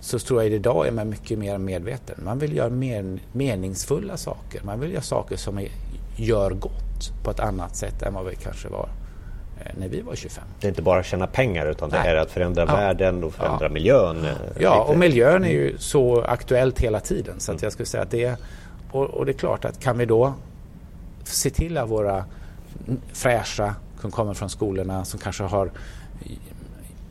så 0.00 0.18
tror 0.18 0.42
jag 0.42 0.52
idag 0.52 0.86
är 0.86 0.92
man 0.92 1.08
mycket 1.08 1.38
mer 1.38 1.58
medveten. 1.58 2.24
Man 2.24 2.38
vill 2.38 2.56
göra 2.56 2.70
men, 2.70 3.20
meningsfulla 3.32 4.16
saker. 4.16 4.62
Man 4.64 4.80
vill 4.80 4.92
göra 4.92 5.02
saker 5.02 5.36
som 5.36 5.58
är, 5.58 5.68
gör 6.16 6.50
gott 6.50 6.91
på 7.22 7.30
ett 7.30 7.40
annat 7.40 7.76
sätt 7.76 8.02
än 8.02 8.14
vad 8.14 8.24
vi 8.24 8.36
kanske 8.36 8.68
var 8.68 8.88
eh, 9.60 9.72
när 9.78 9.88
vi 9.88 10.00
var 10.00 10.14
25. 10.14 10.44
Det 10.60 10.66
är 10.66 10.68
inte 10.68 10.82
bara 10.82 11.00
att 11.00 11.06
tjäna 11.06 11.26
pengar 11.26 11.66
utan 11.66 11.90
det 11.90 11.96
är 11.96 12.16
att 12.16 12.30
förändra 12.30 12.64
ja. 12.68 12.76
världen 12.76 13.24
och 13.24 13.34
förändra 13.34 13.66
ja. 13.66 13.72
miljön. 13.72 14.24
Eh, 14.24 14.32
ja, 14.58 14.78
lite. 14.78 14.92
och 14.92 14.98
miljön 14.98 15.44
är 15.44 15.50
ju 15.50 15.78
så 15.78 16.22
aktuellt 16.22 16.78
hela 16.78 17.00
tiden 17.00 17.40
så 17.40 17.52
att 17.52 17.56
mm. 17.56 17.66
jag 17.66 17.72
skulle 17.72 17.86
säga 17.86 18.02
att 18.02 18.10
det 18.10 18.36
och, 18.90 19.04
och, 19.04 19.26
det 19.26 19.32
är 19.32 19.38
klart 19.38 19.64
att 19.64 19.80
kan 19.80 19.98
vi 19.98 20.06
då 20.06 20.34
se 21.24 21.50
till 21.50 21.78
att 21.78 21.88
våra 21.88 22.24
fräscha 23.12 23.74
som 24.00 24.10
kommer 24.10 24.34
från 24.34 24.50
skolorna 24.50 25.04
som 25.04 25.20
kanske 25.20 25.44
har 25.44 25.70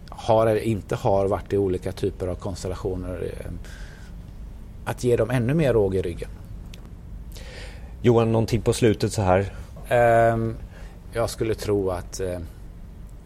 har 0.10 0.48
eller 0.48 0.62
inte 0.62 0.96
har 0.96 1.28
varit 1.28 1.54
i 1.54 1.58
olika 1.58 1.92
typer 1.92 2.28
av 2.28 2.36
konstellationer. 2.36 3.24
Eh, 3.24 3.52
att 4.86 5.04
ge 5.04 5.16
dem 5.16 5.30
ännu 5.30 5.54
mer 5.54 5.74
råg 5.74 5.96
i 5.96 6.02
ryggen. 6.02 6.30
Johan, 8.02 8.32
någonting 8.32 8.62
på 8.62 8.74
slutet 8.74 9.14
så 9.14 9.22
här? 9.22 9.54
Um, 9.89 10.55
jag 11.13 11.29
skulle 11.29 11.55
tro 11.55 11.89
att 11.89 12.21
uh, 12.23 12.38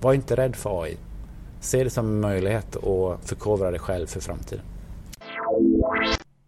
var 0.02 0.14
inte 0.14 0.36
rädd 0.36 0.56
för 0.56 0.84
AI. 0.84 0.98
Se 1.60 1.84
det 1.84 1.90
som 1.90 2.06
en 2.06 2.20
möjlighet 2.20 2.76
och 2.76 3.20
förkovra 3.24 3.72
dig 3.72 3.80
själv 3.80 4.08
för 4.08 4.20
framtiden. 4.20 4.66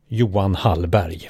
Johan 0.07 0.55
Hallberg 0.55 1.29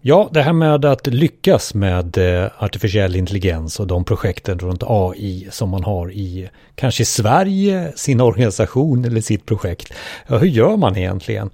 Ja, 0.00 0.28
det 0.32 0.42
här 0.42 0.52
med 0.52 0.84
att 0.84 1.06
lyckas 1.06 1.74
med 1.74 2.18
eh, 2.18 2.50
artificiell 2.58 3.16
intelligens 3.16 3.80
och 3.80 3.86
de 3.86 4.04
projekten 4.04 4.58
runt 4.58 4.82
AI 4.86 5.48
som 5.50 5.68
man 5.68 5.84
har 5.84 6.12
i 6.12 6.48
kanske 6.74 7.04
Sverige, 7.04 7.92
sin 7.96 8.20
organisation 8.20 9.04
eller 9.04 9.20
sitt 9.20 9.46
projekt. 9.46 9.92
Ja, 10.26 10.38
hur 10.38 10.46
gör 10.46 10.76
man 10.76 10.96
egentligen? 10.96 11.50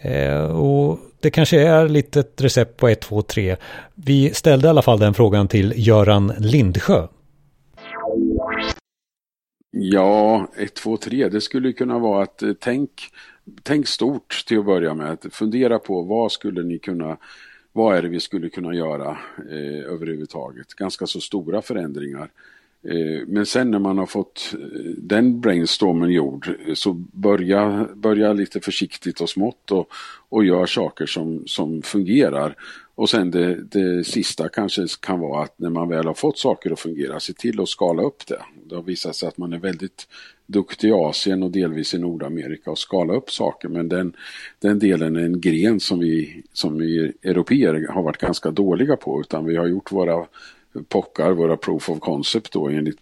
Eh, 0.00 0.42
och 0.42 0.98
det 1.20 1.30
kanske 1.30 1.60
är 1.60 1.88
lite 1.88 2.20
ett 2.20 2.40
recept 2.40 2.76
på 2.76 2.88
1, 2.88 3.00
2, 3.00 3.22
3. 3.22 3.56
Vi 3.94 4.34
ställde 4.34 4.66
i 4.66 4.70
alla 4.70 4.82
fall 4.82 4.98
den 4.98 5.14
frågan 5.14 5.48
till 5.48 5.72
Göran 5.76 6.32
Lindsjö. 6.38 7.06
Ja, 9.70 10.46
1, 10.56 10.74
2, 10.74 10.96
3, 10.96 11.28
det 11.28 11.40
skulle 11.40 11.72
kunna 11.72 11.98
vara 11.98 12.22
att 12.22 12.42
eh, 12.42 12.52
tänk, 12.60 12.90
tänk 13.62 13.88
stort 13.88 14.44
till 14.46 14.58
att 14.58 14.66
börja 14.66 14.94
med. 14.94 15.18
Fundera 15.32 15.78
på 15.78 16.02
vad 16.02 16.32
skulle 16.32 16.62
ni 16.62 16.78
kunna 16.78 17.16
vad 17.72 17.96
är 17.96 18.02
det 18.02 18.08
vi 18.08 18.20
skulle 18.20 18.48
kunna 18.48 18.74
göra 18.74 19.10
eh, 19.50 19.92
överhuvudtaget? 19.92 20.74
Ganska 20.74 21.06
så 21.06 21.20
stora 21.20 21.62
förändringar. 21.62 22.30
Eh, 22.90 23.26
men 23.26 23.46
sen 23.46 23.70
när 23.70 23.78
man 23.78 23.98
har 23.98 24.06
fått 24.06 24.54
eh, 24.54 24.58
den 24.96 25.40
brainstormen 25.40 26.10
gjord 26.10 26.48
eh, 26.66 26.74
så 26.74 26.92
börja, 27.12 27.88
börja 27.94 28.32
lite 28.32 28.60
försiktigt 28.60 29.20
och 29.20 29.30
smått 29.30 29.70
och, 29.70 29.88
och 30.28 30.44
gör 30.44 30.66
saker 30.66 31.06
som, 31.06 31.42
som 31.46 31.82
fungerar. 31.82 32.54
Och 32.94 33.10
sen 33.10 33.30
det, 33.30 33.54
det 33.54 34.04
sista 34.04 34.48
kanske 34.48 34.86
kan 35.00 35.20
vara 35.20 35.42
att 35.42 35.58
när 35.58 35.70
man 35.70 35.88
väl 35.88 36.06
har 36.06 36.14
fått 36.14 36.38
saker 36.38 36.70
att 36.70 36.80
fungera, 36.80 37.20
se 37.20 37.32
till 37.32 37.60
att 37.60 37.68
skala 37.68 38.02
upp 38.02 38.26
det. 38.26 38.42
Det 38.64 38.74
har 38.74 38.82
visat 38.82 39.16
sig 39.16 39.28
att 39.28 39.38
man 39.38 39.52
är 39.52 39.58
väldigt 39.58 40.08
duktig 40.46 40.88
i 40.88 40.92
Asien 40.92 41.42
och 41.42 41.50
delvis 41.50 41.94
i 41.94 41.98
Nordamerika 41.98 42.70
och 42.70 42.78
skala 42.78 43.14
upp 43.14 43.30
saker. 43.30 43.68
Men 43.68 43.88
den, 43.88 44.12
den 44.58 44.78
delen 44.78 45.16
är 45.16 45.20
en 45.20 45.40
gren 45.40 45.80
som 45.80 45.98
vi 45.98 46.42
som 46.52 46.78
vi 46.78 47.12
europeer 47.22 47.86
har 47.88 48.02
varit 48.02 48.18
ganska 48.18 48.50
dåliga 48.50 48.96
på. 48.96 49.20
Utan 49.20 49.44
vi 49.44 49.56
har 49.56 49.66
gjort 49.66 49.92
våra 49.92 50.26
pockar, 50.84 51.30
våra 51.30 51.56
proof 51.56 51.90
of 51.90 52.00
concept 52.00 52.52
då 52.52 52.68
enligt, 52.68 52.98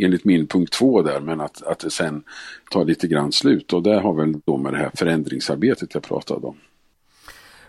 enligt 0.00 0.24
min 0.24 0.46
punkt 0.46 0.72
två 0.72 1.02
där. 1.02 1.20
Men 1.20 1.40
att, 1.40 1.62
att 1.62 1.78
det 1.78 1.90
sen 1.90 2.22
tar 2.70 2.84
lite 2.84 3.08
grann 3.08 3.32
slut. 3.32 3.72
Och 3.72 3.82
det 3.82 4.00
har 4.00 4.14
väl 4.14 4.40
då 4.44 4.56
med 4.56 4.72
det 4.72 4.78
här 4.78 4.90
förändringsarbetet 4.94 5.94
jag 5.94 6.02
pratade 6.02 6.46
om. 6.46 6.56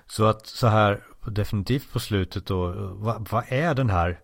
Så 0.08 0.26
att 0.26 0.48
så 0.48 0.68
här 0.68 1.04
definitivt 1.32 1.92
på 1.92 2.00
slutet 2.00 2.46
då, 2.46 2.74
vad, 2.96 3.28
vad 3.32 3.44
är 3.50 3.74
den 3.74 3.90
här 3.90 4.20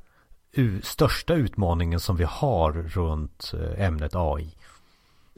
största 0.84 1.34
utmaningen 1.34 2.00
som 2.00 2.18
vi 2.18 2.24
har 2.24 2.72
runt 2.72 3.52
eh, 3.54 3.86
ämnet 3.86 4.12
AI? 4.16 4.56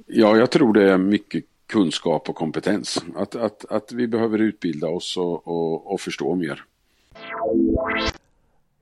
Ja, 0.08 0.38
jag 0.38 0.52
tror 0.52 0.74
det 0.74 0.92
är 0.92 0.98
mycket 0.98 1.44
kunskap 1.68 2.30
och 2.30 2.36
kompetens. 2.36 3.04
Att, 3.16 3.36
att, 3.36 3.66
att 3.72 3.92
vi 3.92 4.08
behöver 4.08 4.40
utbilda 4.40 4.88
oss 4.88 5.18
och, 5.18 5.48
och, 5.48 5.94
och 5.94 6.02
förstå 6.02 6.36
mer. 6.36 6.64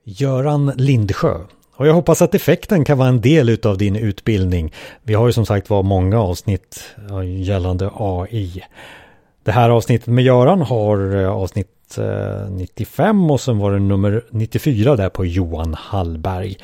Göran 0.04 0.72
Lindsjö. 0.76 1.34
Och 1.76 1.86
jag 1.86 1.94
hoppas 1.94 2.22
att 2.22 2.34
effekten 2.34 2.84
kan 2.84 2.98
vara 2.98 3.08
en 3.08 3.20
del 3.20 3.58
av 3.64 3.78
din 3.78 3.96
utbildning. 3.96 4.72
Vi 5.02 5.14
har 5.14 5.26
ju 5.26 5.32
som 5.32 5.46
sagt 5.46 5.70
var 5.70 5.82
många 5.82 6.20
avsnitt 6.20 6.94
gällande 7.38 7.90
AI. 7.94 8.62
Det 9.44 9.52
här 9.52 9.70
avsnittet 9.70 10.06
med 10.06 10.24
Göran 10.24 10.60
har 10.60 11.16
eh, 11.16 11.30
avsnitt 11.30 11.98
eh, 11.98 12.50
95 12.50 13.30
och 13.30 13.40
sen 13.40 13.58
var 13.58 13.72
det 13.72 13.78
nummer 13.78 14.24
94 14.30 14.96
där 14.96 15.08
på 15.08 15.24
Johan 15.24 15.74
Hallberg. 15.74 16.56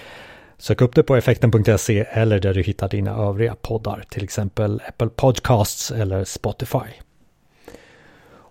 Sök 0.58 0.80
upp 0.80 0.94
det 0.94 1.02
på 1.02 1.16
effekten.se 1.16 2.04
eller 2.10 2.40
där 2.40 2.54
du 2.54 2.62
hittar 2.62 2.88
dina 2.88 3.16
övriga 3.16 3.54
poddar, 3.54 4.04
till 4.10 4.24
exempel 4.24 4.82
Apple 4.88 5.08
Podcasts 5.08 5.90
eller 5.90 6.24
Spotify. 6.24 7.07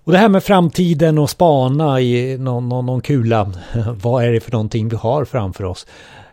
Och 0.08 0.14
det 0.14 0.20
här 0.20 0.30
med 0.30 0.44
framtiden 0.44 1.18
och 1.18 1.30
spana 1.30 2.02
i 2.02 2.38
någon, 2.38 2.70
någon, 2.70 2.86
någon 2.86 3.02
kula. 3.02 3.52
Vad 4.02 4.24
är 4.24 4.32
det 4.32 4.40
för 4.40 4.52
någonting 4.52 4.90
vi 4.90 4.96
har 4.96 5.26
framför 5.26 5.64
oss? 5.64 5.88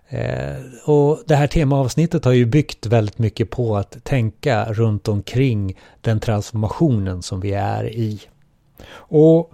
Eh, 0.09 0.57
och 0.85 1.23
det 1.27 1.37
här 1.37 1.47
temaavsnittet 1.47 2.25
har 2.25 2.33
ju 2.33 2.47
byggt 2.47 2.87
väldigt 2.87 3.19
mycket 3.19 3.51
på 3.51 3.77
att 3.77 4.05
tänka 4.05 4.65
runt 4.73 5.09
omkring 5.09 5.79
den 6.01 6.21
transformationen 6.21 7.23
som 7.23 7.41
vi 7.41 7.53
är 7.53 7.85
i. 7.85 8.21
Och 8.93 9.53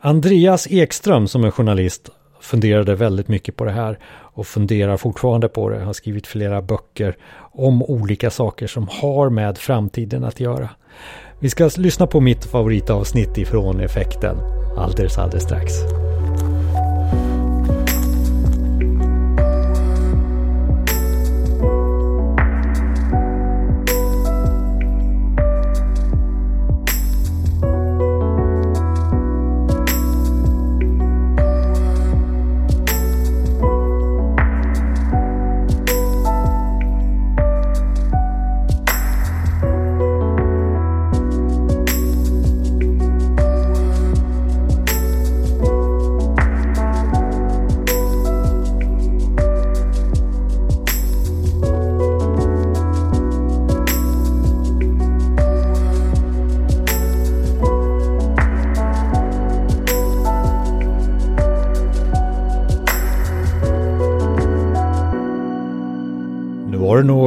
Andreas 0.00 0.66
Ekström 0.70 1.28
som 1.28 1.44
är 1.44 1.50
journalist 1.50 2.10
funderade 2.40 2.94
väldigt 2.94 3.28
mycket 3.28 3.56
på 3.56 3.64
det 3.64 3.72
här 3.72 3.98
och 4.08 4.46
funderar 4.46 4.96
fortfarande 4.96 5.48
på 5.48 5.68
det. 5.68 5.76
Han 5.76 5.86
har 5.86 5.92
skrivit 5.92 6.26
flera 6.26 6.62
böcker 6.62 7.16
om 7.52 7.82
olika 7.82 8.30
saker 8.30 8.66
som 8.66 8.88
har 8.90 9.30
med 9.30 9.58
framtiden 9.58 10.24
att 10.24 10.40
göra. 10.40 10.68
Vi 11.40 11.50
ska 11.50 11.70
lyssna 11.76 12.06
på 12.06 12.20
mitt 12.20 12.44
favoritavsnitt 12.44 13.38
ifrån 13.38 13.80
effekten 13.80 14.36
alldeles, 14.76 15.18
alldeles 15.18 15.44
strax. 15.44 15.72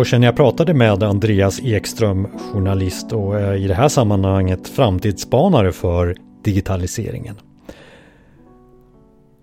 Sedan 0.10 0.24
jag 0.24 0.36
pratade 0.36 0.74
med 0.74 1.04
Andreas 1.04 1.60
Ekström, 1.64 2.28
journalist 2.54 3.12
och 3.14 3.58
i 3.58 3.68
det 3.68 3.74
här 3.74 3.88
sammanhanget 3.88 4.68
framtidsspanare 4.68 5.72
för 5.72 6.16
digitaliseringen. 6.44 7.36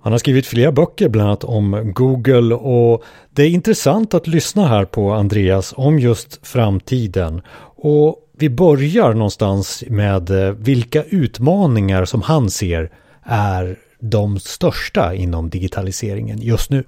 Han 0.03 0.13
har 0.13 0.19
skrivit 0.19 0.47
flera 0.47 0.73
böcker 0.73 1.09
bland 1.09 1.29
annat 1.29 1.45
om 1.45 1.93
Google 1.95 2.55
och 2.55 3.05
det 3.31 3.43
är 3.43 3.49
intressant 3.49 4.15
att 4.15 4.27
lyssna 4.27 4.67
här 4.67 4.85
på 4.85 5.13
Andreas 5.13 5.75
om 5.77 5.99
just 5.99 6.47
framtiden. 6.47 7.43
Och 7.77 8.17
vi 8.39 8.51
börjar 8.51 9.15
någonstans 9.15 9.85
med 9.89 10.31
eh, 10.31 10.53
vilka 10.53 11.03
utmaningar 11.03 12.05
som 12.05 12.23
han 12.23 12.51
ser 12.51 12.91
är 13.23 13.79
de 14.01 14.39
största 14.39 15.15
inom 15.15 15.51
digitaliseringen 15.51 16.39
just 16.39 16.71
nu. 16.71 16.85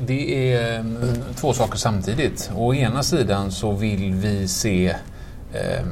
Det 0.00 0.52
är 0.52 0.78
ehm, 0.78 0.96
två 1.36 1.52
saker 1.52 1.78
samtidigt. 1.78 2.50
Å 2.56 2.74
ena 2.74 3.02
sidan 3.02 3.52
så 3.52 3.72
vill 3.72 4.14
vi 4.14 4.48
se 4.48 4.88
eh, 5.52 5.86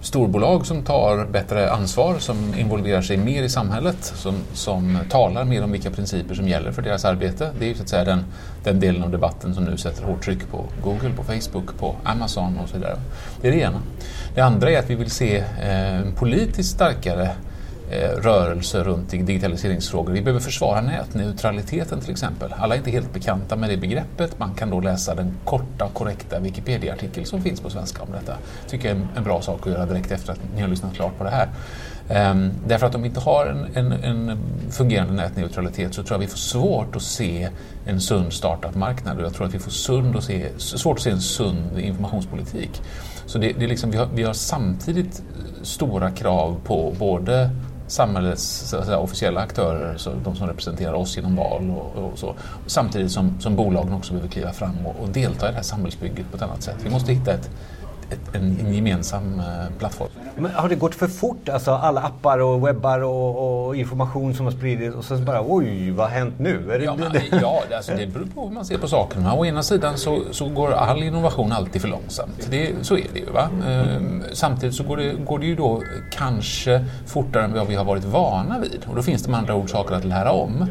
storbolag 0.00 0.66
som 0.66 0.82
tar 0.82 1.26
bättre 1.26 1.70
ansvar, 1.70 2.18
som 2.18 2.54
involverar 2.58 3.02
sig 3.02 3.16
mer 3.16 3.42
i 3.42 3.48
samhället, 3.48 3.96
som, 4.00 4.34
som 4.52 4.98
talar 5.10 5.44
mer 5.44 5.64
om 5.64 5.72
vilka 5.72 5.90
principer 5.90 6.34
som 6.34 6.48
gäller 6.48 6.72
för 6.72 6.82
deras 6.82 7.04
arbete. 7.04 7.50
Det 7.58 7.64
är 7.64 7.68
ju 7.68 7.74
så 7.74 7.82
att 7.82 7.88
säga 7.88 8.04
den, 8.04 8.24
den 8.64 8.80
delen 8.80 9.02
av 9.02 9.10
debatten 9.10 9.54
som 9.54 9.64
nu 9.64 9.76
sätter 9.76 10.04
hårt 10.04 10.24
tryck 10.24 10.50
på 10.50 10.64
Google, 10.84 11.10
på 11.16 11.24
Facebook, 11.24 11.78
på 11.78 11.96
Amazon 12.04 12.58
och 12.62 12.68
så 12.68 12.76
vidare. 12.76 12.98
Det 13.40 13.48
är 13.48 13.52
det 13.52 13.60
ena. 13.60 13.80
Det 14.34 14.40
andra 14.40 14.70
är 14.70 14.78
att 14.78 14.90
vi 14.90 14.94
vill 14.94 15.10
se 15.10 15.36
eh, 15.38 16.00
politiskt 16.16 16.74
starkare 16.74 17.30
Eh, 17.90 18.08
rörelse 18.08 18.84
runt 18.84 19.10
digitaliseringsfrågor. 19.10 20.12
Vi 20.12 20.22
behöver 20.22 20.40
försvara 20.40 20.80
nätneutraliteten 20.80 22.00
till 22.00 22.10
exempel. 22.10 22.54
Alla 22.58 22.74
är 22.74 22.78
inte 22.78 22.90
helt 22.90 23.12
bekanta 23.12 23.56
med 23.56 23.70
det 23.70 23.76
begreppet. 23.76 24.38
Man 24.38 24.54
kan 24.54 24.70
då 24.70 24.80
läsa 24.80 25.14
den 25.14 25.36
korta 25.44 25.84
och 25.84 25.94
korrekta 25.94 26.38
Wikipedia-artikel 26.38 27.26
som 27.26 27.42
finns 27.42 27.60
på 27.60 27.70
svenska 27.70 28.02
om 28.02 28.08
detta. 28.12 28.36
tycker 28.68 28.88
jag 28.88 28.96
är 28.96 29.06
en 29.16 29.24
bra 29.24 29.42
sak 29.42 29.66
att 29.66 29.72
göra 29.72 29.86
direkt 29.86 30.10
efter 30.10 30.32
att 30.32 30.38
ni 30.54 30.60
har 30.60 30.68
lyssnat 30.68 30.94
klart 30.94 31.18
på 31.18 31.24
det 31.24 31.30
här. 31.30 31.48
Um, 32.30 32.50
därför 32.66 32.86
att 32.86 32.94
om 32.94 33.02
vi 33.02 33.08
inte 33.08 33.20
har 33.20 33.46
en, 33.46 33.92
en, 33.92 33.92
en, 33.92 34.38
fungerande 34.70 35.12
nätneutralitet 35.12 35.94
så 35.94 36.02
tror 36.02 36.14
jag 36.14 36.20
vi 36.20 36.26
får 36.26 36.38
svårt 36.38 36.96
att 36.96 37.02
se 37.02 37.48
en 37.86 38.00
sund 38.00 38.32
startup-marknad 38.32 39.18
och 39.18 39.24
jag 39.24 39.34
tror 39.34 39.46
att 39.46 39.54
vi 39.54 39.58
får 39.58 39.70
sund 39.70 40.16
att 40.16 40.24
se, 40.24 40.48
svårt 40.58 40.96
att 40.96 41.02
se 41.02 41.10
en 41.10 41.20
sund 41.20 41.78
informationspolitik. 41.78 42.82
Så 43.26 43.38
det, 43.38 43.52
det 43.52 43.64
är 43.64 43.68
liksom, 43.68 43.90
vi, 43.90 43.96
har, 43.96 44.08
vi 44.14 44.22
har 44.22 44.32
samtidigt 44.32 45.22
stora 45.62 46.10
krav 46.10 46.60
på 46.64 46.94
både 46.98 47.50
samhällets 47.86 48.68
säga, 48.68 48.98
officiella 48.98 49.40
aktörer, 49.40 49.96
så 49.96 50.12
de 50.24 50.36
som 50.36 50.46
representerar 50.46 50.92
oss 50.92 51.16
genom 51.16 51.36
val 51.36 51.70
och, 51.70 52.04
och 52.04 52.18
så. 52.18 52.34
Samtidigt 52.66 53.12
som, 53.12 53.40
som 53.40 53.56
bolagen 53.56 53.92
också 53.92 54.12
behöver 54.12 54.30
kliva 54.30 54.52
fram 54.52 54.86
och, 54.86 54.96
och, 55.02 55.08
delta 55.08 55.46
i 55.46 55.50
det 55.50 55.56
här 55.56 55.62
samhällsbygget 55.62 56.30
på 56.30 56.36
ett 56.36 56.42
annat 56.42 56.62
sätt. 56.62 56.76
Vi 56.84 56.90
måste 56.90 57.12
hitta 57.12 57.32
ett, 57.32 57.50
ett, 58.10 58.34
en, 58.34 58.56
en, 58.60 58.74
gemensam 58.74 59.40
eh, 59.40 59.78
plattform. 59.78 60.08
Men 60.36 60.50
har 60.50 60.68
det 60.68 60.74
gått 60.74 60.94
för 60.94 61.06
fort? 61.06 61.48
Alltså 61.48 61.70
alla 61.70 62.00
appar 62.00 62.38
och 62.38 62.66
webbar 62.66 63.00
och, 63.00 63.66
och 63.66 63.76
information 63.76 64.34
som 64.34 64.46
har 64.46 64.52
spridits 64.52 64.96
och 64.96 65.04
sen 65.04 65.24
bara 65.24 65.42
oj, 65.46 65.90
vad 65.90 66.06
har 66.06 66.14
hänt 66.14 66.34
nu? 66.38 66.72
Är 66.72 66.78
det, 66.78 66.84
ja, 66.84 66.96
det, 67.12 67.22
ja 67.42 67.62
alltså, 67.76 67.92
det 67.92 68.06
beror 68.06 68.26
på 68.26 68.46
hur 68.46 68.54
man 68.54 68.64
ser 68.64 68.78
på 68.78 68.88
sakerna. 68.88 69.34
Å 69.34 69.46
ena 69.46 69.62
sidan 69.62 69.98
så, 69.98 70.20
så 70.30 70.48
går 70.48 70.72
all 70.72 71.02
innovation 71.02 71.52
alltid 71.52 71.82
för 71.82 71.88
långsamt. 71.88 72.48
Det, 72.50 72.72
så 72.82 72.96
är 72.96 73.06
det 73.12 73.18
ju. 73.18 73.30
Va? 73.30 73.48
Ehm, 73.68 74.22
samtidigt 74.32 74.74
så 74.74 74.84
går 74.84 74.96
det, 74.96 75.12
går 75.12 75.38
det 75.38 75.46
ju 75.46 75.54
då 75.54 75.82
kanske 76.10 76.84
fortare 77.06 77.44
än 77.44 77.52
vad 77.52 77.66
vi 77.66 77.74
har 77.74 77.84
varit 77.84 78.04
vana 78.04 78.58
vid. 78.58 78.84
Och 78.88 78.96
då 78.96 79.02
finns 79.02 79.22
det 79.22 79.30
med 79.30 79.40
andra 79.40 79.54
ord 79.54 79.70
saker 79.70 79.94
att 79.94 80.04
lära 80.04 80.32
om. 80.32 80.68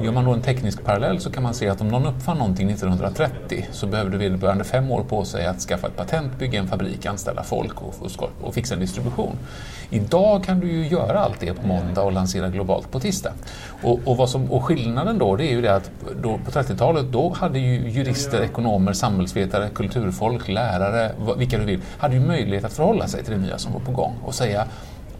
Gör 0.00 0.12
man 0.12 0.24
då 0.24 0.32
en 0.32 0.42
teknisk 0.42 0.84
parallell 0.84 1.20
så 1.20 1.30
kan 1.30 1.42
man 1.42 1.54
se 1.54 1.68
att 1.68 1.80
om 1.80 1.88
någon 1.88 2.06
uppfann 2.06 2.38
någonting 2.38 2.70
1930 2.70 3.66
så 3.72 3.86
behövde 3.86 4.16
vederbörande 4.16 4.64
fem 4.64 4.90
år 4.90 5.02
på 5.02 5.24
sig 5.24 5.46
att 5.46 5.60
skaffa 5.60 5.86
ett 5.86 5.96
patent, 5.96 6.38
bygga 6.38 6.60
en 6.60 6.68
fabrik, 6.68 7.06
anställa 7.06 7.42
folk 7.42 7.82
och, 7.82 7.94
och, 8.00 8.30
och 8.40 8.54
fixa 8.54 8.74
en 8.74 8.80
distribution. 8.80 9.36
Idag 9.90 10.44
kan 10.44 10.60
du 10.60 10.72
ju 10.72 10.88
göra 10.88 11.18
allt 11.18 11.40
det 11.40 11.54
på 11.54 11.66
måndag 11.66 12.02
och 12.02 12.12
lansera 12.12 12.48
globalt 12.48 12.90
på 12.90 13.00
tisdag. 13.00 13.32
Och, 13.82 14.00
och, 14.04 14.16
vad 14.16 14.30
som, 14.30 14.52
och 14.52 14.64
skillnaden 14.64 15.18
då 15.18 15.36
det 15.36 15.44
är 15.44 15.52
ju 15.52 15.62
det 15.62 15.74
att 15.74 15.90
då, 16.22 16.38
på 16.44 16.50
30-talet 16.50 17.12
då 17.12 17.32
hade 17.32 17.58
ju 17.58 17.90
jurister, 17.90 18.42
ekonomer, 18.42 18.92
samhällsvetare, 18.92 19.68
kulturfolk, 19.74 20.48
lärare, 20.48 21.10
vilka 21.36 21.58
du 21.58 21.64
vill, 21.64 21.80
hade 21.98 22.14
ju 22.14 22.20
möjlighet 22.20 22.64
att 22.64 22.72
förhålla 22.72 23.08
sig 23.08 23.24
till 23.24 23.32
det 23.32 23.40
nya 23.40 23.58
som 23.58 23.72
var 23.72 23.80
på 23.80 23.92
gång 23.92 24.14
och 24.24 24.34
säga 24.34 24.66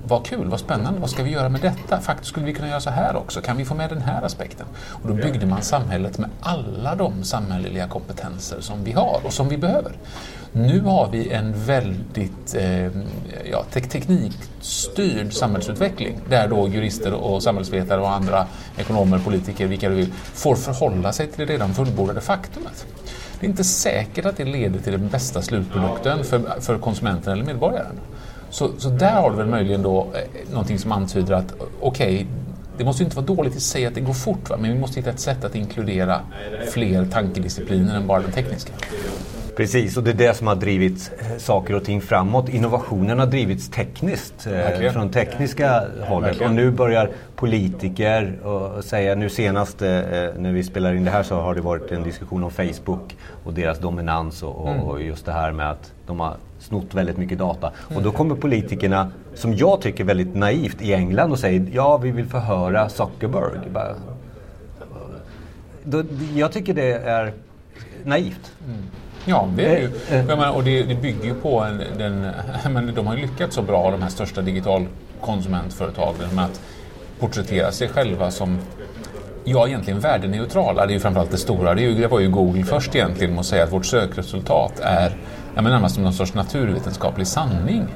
vad 0.09 0.27
kul, 0.27 0.49
vad 0.49 0.61
spännande, 0.61 1.01
vad 1.01 1.11
ska 1.11 1.23
vi 1.23 1.31
göra 1.31 1.49
med 1.49 1.61
detta? 1.61 2.01
Faktiskt 2.01 2.29
skulle 2.29 2.47
vi 2.47 2.53
kunna 2.53 2.69
göra 2.69 2.81
så 2.81 2.91
här 2.91 3.17
också, 3.17 3.41
kan 3.41 3.57
vi 3.57 3.65
få 3.65 3.75
med 3.75 3.91
den 3.91 4.03
här 4.03 4.23
aspekten? 4.23 4.67
Och 4.77 5.09
då 5.09 5.15
byggde 5.15 5.47
man 5.47 5.63
samhället 5.63 6.19
med 6.19 6.31
alla 6.41 6.95
de 6.95 7.25
samhälleliga 7.25 7.89
kompetenser 7.89 8.61
som 8.61 8.85
vi 8.85 8.93
har 8.93 9.21
och 9.25 9.33
som 9.33 9.49
vi 9.49 9.57
behöver. 9.57 9.93
Nu 10.53 10.81
har 10.81 11.09
vi 11.11 11.31
en 11.31 11.53
väldigt 11.65 12.55
eh, 12.55 12.87
ja, 13.51 13.65
te 13.71 13.81
teknikstyrd 13.81 15.33
samhällsutveckling 15.33 16.21
där 16.29 16.49
då 16.49 16.69
jurister 16.69 17.15
och 17.15 17.43
samhällsvetare 17.43 18.01
och 18.01 18.11
andra 18.11 18.47
ekonomer, 18.77 19.19
politiker, 19.19 19.67
vilka 19.67 19.89
du 19.89 19.95
vill, 19.95 20.13
får 20.35 20.55
förhålla 20.55 21.13
sig 21.13 21.27
till 21.27 21.47
det 21.47 21.53
redan 21.53 21.75
fullbordade 21.75 22.21
faktumet. 22.21 22.87
Det 23.41 23.47
är 23.47 23.51
inte 23.51 23.65
säkert 23.65 24.27
att 24.27 24.37
det 24.37 24.45
leder 24.45 24.81
till 24.81 24.93
den 24.93 25.09
bästa 25.09 25.43
slutprodukten 25.43 26.25
för, 26.25 26.61
för 26.61 26.79
konsumenten 26.79 27.33
eller 27.33 27.45
medborgaren. 27.45 28.01
Så, 28.55 28.71
så 28.79 28.89
där 28.89 29.13
har 29.13 29.31
du 29.31 29.37
väl 29.37 29.47
möjligen 29.47 29.83
då 29.83 30.01
eh, 30.01 30.51
någonting 30.51 30.79
som 30.79 30.93
antyder 30.93 31.35
att 31.35 31.55
okej, 31.81 32.15
okay, 32.15 32.27
det 32.79 32.85
måste 32.85 33.03
inte 33.05 33.17
vara 33.17 33.27
dåligt 33.27 33.57
i 33.57 33.61
sig 33.61 33.87
att 33.87 33.95
det 33.95 34.01
går 34.01 34.13
fort, 34.13 34.51
va? 34.51 34.57
men 34.61 34.73
vi 34.73 34.79
måste 34.79 35.01
hitta 35.01 35.11
ett 35.11 35.21
sätt 35.21 35.45
att 35.45 35.55
inkludera 35.55 36.21
fler 36.73 37.07
tankediscipliner 37.07 37.97
än 37.97 38.07
bara 38.07 38.21
den 38.21 38.33
tekniska. 38.33 38.73
Precis, 39.57 39.97
och 39.97 40.03
det 40.03 40.11
är 40.11 40.15
det 40.15 40.35
som 40.35 40.47
har 40.47 40.55
drivit 40.55 41.13
eh, 41.19 41.37
saker 41.39 41.75
och 41.75 41.85
ting 41.85 42.01
framåt. 42.01 42.49
Innovationen 42.49 43.19
har 43.19 43.27
drivits 43.27 43.69
tekniskt, 43.69 44.47
eh, 44.47 44.93
från 44.93 45.11
tekniska 45.11 45.85
hållet. 46.01 46.29
Verkligen. 46.29 46.51
Och 46.51 46.57
nu 46.57 46.71
börjar 46.71 47.11
politiker 47.37 48.47
och 48.47 48.85
säga, 48.85 49.15
nu 49.15 49.29
senast 49.29 49.83
eh, 49.83 49.89
när 50.37 50.53
vi 50.53 50.65
spelar 50.65 50.95
in 50.95 51.05
det 51.05 51.11
här 51.11 51.23
så 51.23 51.41
har 51.41 51.55
det 51.55 51.61
varit 51.61 51.93
en 51.93 52.03
diskussion 52.03 52.45
om 52.45 52.51
Facebook 52.51 53.17
och 53.45 53.53
deras 53.53 53.79
dominans 53.79 54.43
och, 54.43 54.69
mm. 54.69 54.83
och 54.83 55.03
just 55.03 55.27
det 55.27 55.33
här 55.33 55.53
med 55.53 55.71
att 55.71 55.93
de 56.07 56.21
har 56.21 56.37
snott 56.59 56.95
väldigt 56.95 57.17
mycket 57.17 57.39
data. 57.39 57.73
Och 57.95 58.03
då 58.03 58.11
kommer 58.11 58.35
politikerna, 58.35 59.11
som 59.35 59.55
jag 59.55 59.81
tycker 59.81 60.05
väldigt 60.05 60.35
naivt, 60.35 60.83
i 60.83 60.95
England 60.95 61.33
och 61.33 61.39
säger 61.39 61.67
ja, 61.73 61.97
vi 61.97 62.11
vill 62.11 62.27
förhöra 62.27 62.89
Zuckerberg. 62.89 63.59
Bara, 63.73 63.95
då, 65.85 66.03
jag 66.35 66.53
tycker 66.53 66.75
det 66.75 66.93
är 66.93 67.33
naivt. 68.05 68.53
Mm. 68.67 68.83
Ja, 69.25 69.49
det 69.57 69.67
är 69.67 69.79
ju. 69.79 69.91
Eh, 70.11 70.19
eh. 70.19 70.27
Menar, 70.27 70.51
och 70.51 70.65
det, 70.65 70.83
det, 70.83 70.95
bygger 70.95 71.25
ju 71.25 71.35
på 71.35 71.61
en, 71.61 71.83
den, 71.99 72.31
men 72.73 72.95
de 72.95 73.07
har 73.07 73.17
ju 73.17 73.23
lyckats 73.23 73.55
så 73.55 73.63
bra, 73.63 73.91
de 73.91 74.03
här 74.03 74.11
största 74.11 74.43
digitalkonsumentföretagen, 74.43 76.35
med 76.35 76.45
att 76.45 76.61
porträttera 77.19 77.73
sig 77.73 77.89
själva 77.89 78.31
som 78.31 78.59
Ja, 79.47 79.69
egentligen 79.69 80.01
värdeneutrala. 80.01 80.87
Det 80.87 80.93
är 80.93 80.95
ju 80.95 81.01
framförallt 81.01 81.31
det 81.31 81.39
stora. 81.39 81.75
Det, 81.75 81.83
ju, 81.83 81.95
det 81.95 82.07
var 82.07 82.21
ju 82.21 82.31
Google 82.31 82.65
först 82.65 82.95
egentligen 82.95 83.33
med 83.33 83.41
att 83.41 83.47
säga 83.47 83.65
att 83.65 83.73
vårt 83.73 83.87
sökresultat 83.87 84.81
är 84.81 85.17
ja, 85.55 85.63
men 85.63 85.73
närmast 85.73 85.95
som 85.95 86.05
någon 86.05 86.13
sorts 86.13 86.35
naturvetenskaplig 86.35 87.27
sanning. 87.27 87.87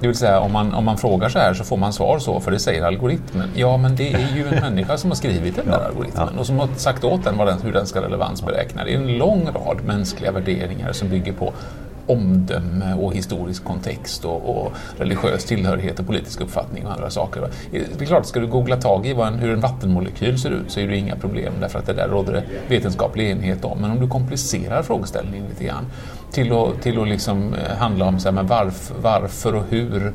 Det 0.00 0.06
vill 0.06 0.16
säga 0.16 0.40
om 0.40 0.52
man, 0.52 0.74
om 0.74 0.84
man 0.84 0.98
frågar 0.98 1.28
så 1.28 1.38
här 1.38 1.54
så 1.54 1.64
får 1.64 1.76
man 1.76 1.92
svar 1.92 2.18
så 2.18 2.40
för 2.40 2.50
det 2.50 2.58
säger 2.58 2.82
algoritmen. 2.82 3.50
Ja 3.54 3.76
men 3.76 3.96
det 3.96 4.12
är 4.12 4.36
ju 4.36 4.48
en 4.48 4.60
människa 4.60 4.96
som 4.96 5.10
har 5.10 5.16
skrivit 5.16 5.56
den 5.56 5.66
där 5.66 5.86
algoritmen 5.88 6.28
ja. 6.34 6.40
och 6.40 6.46
som 6.46 6.58
har 6.58 6.68
sagt 6.76 7.04
åt 7.04 7.24
den, 7.24 7.36
den 7.36 7.62
hur 7.62 7.72
den 7.72 7.86
ska 7.86 8.02
relevansberäkna. 8.02 8.84
Det 8.84 8.94
är 8.94 8.96
en 8.96 9.18
lång 9.18 9.48
rad 9.54 9.84
mänskliga 9.86 10.32
värderingar 10.32 10.92
som 10.92 11.08
bygger 11.08 11.32
på 11.32 11.52
omdöme 12.06 12.94
och 12.94 13.14
historisk 13.14 13.64
kontext 13.64 14.24
och, 14.24 14.48
och, 14.48 14.72
religiös 14.98 15.44
tillhörighet 15.44 16.00
och 16.00 16.06
politisk 16.06 16.40
uppfattning 16.40 16.86
och 16.86 16.92
andra 16.92 17.10
saker. 17.10 17.48
Det 17.70 18.00
är 18.00 18.06
klart, 18.06 18.26
ska 18.26 18.40
du 18.40 18.46
googla 18.46 18.76
tag 18.76 19.06
i 19.06 19.10
en, 19.10 19.34
hur 19.34 19.52
en 19.52 19.60
vattenmolekyl 19.60 20.38
ser 20.38 20.50
ut 20.50 20.70
så 20.70 20.80
är 20.80 20.88
det 20.88 20.96
inga 20.96 21.16
problem 21.16 21.52
därför 21.60 21.78
att 21.78 21.86
det 21.86 21.92
där 21.92 22.08
råder 22.08 22.32
det 22.32 22.42
vetenskaplig 22.68 23.30
enighet 23.30 23.64
om. 23.64 23.78
Men 23.78 23.90
om 23.90 24.00
du 24.00 24.08
komplicerar 24.08 24.82
frågeställningen 24.82 25.46
lite 25.48 25.64
grann 25.64 25.86
till 26.30 26.52
att, 26.52 26.82
till 26.82 27.00
att 27.00 27.08
liksom 27.08 27.54
eh, 27.54 27.76
handla 27.76 28.04
om 28.04 28.20
så 28.20 28.28
här, 28.28 28.32
men 28.32 28.46
varf, 28.46 28.92
varför 29.02 29.54
och 29.54 29.64
hur 29.70 30.12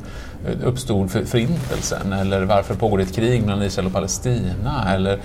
eh, 0.48 0.68
uppstod 0.68 1.12
förintelsen? 1.12 2.14
Eller 2.14 2.42
varför 2.42 2.76
pågår 2.76 2.98
det 2.98 3.04
ett 3.04 3.16
krig 3.16 3.42
mellan 3.42 3.64
Israel 3.64 3.86
och 3.86 3.94
Palestina? 3.94 4.94
Eller 4.94 5.20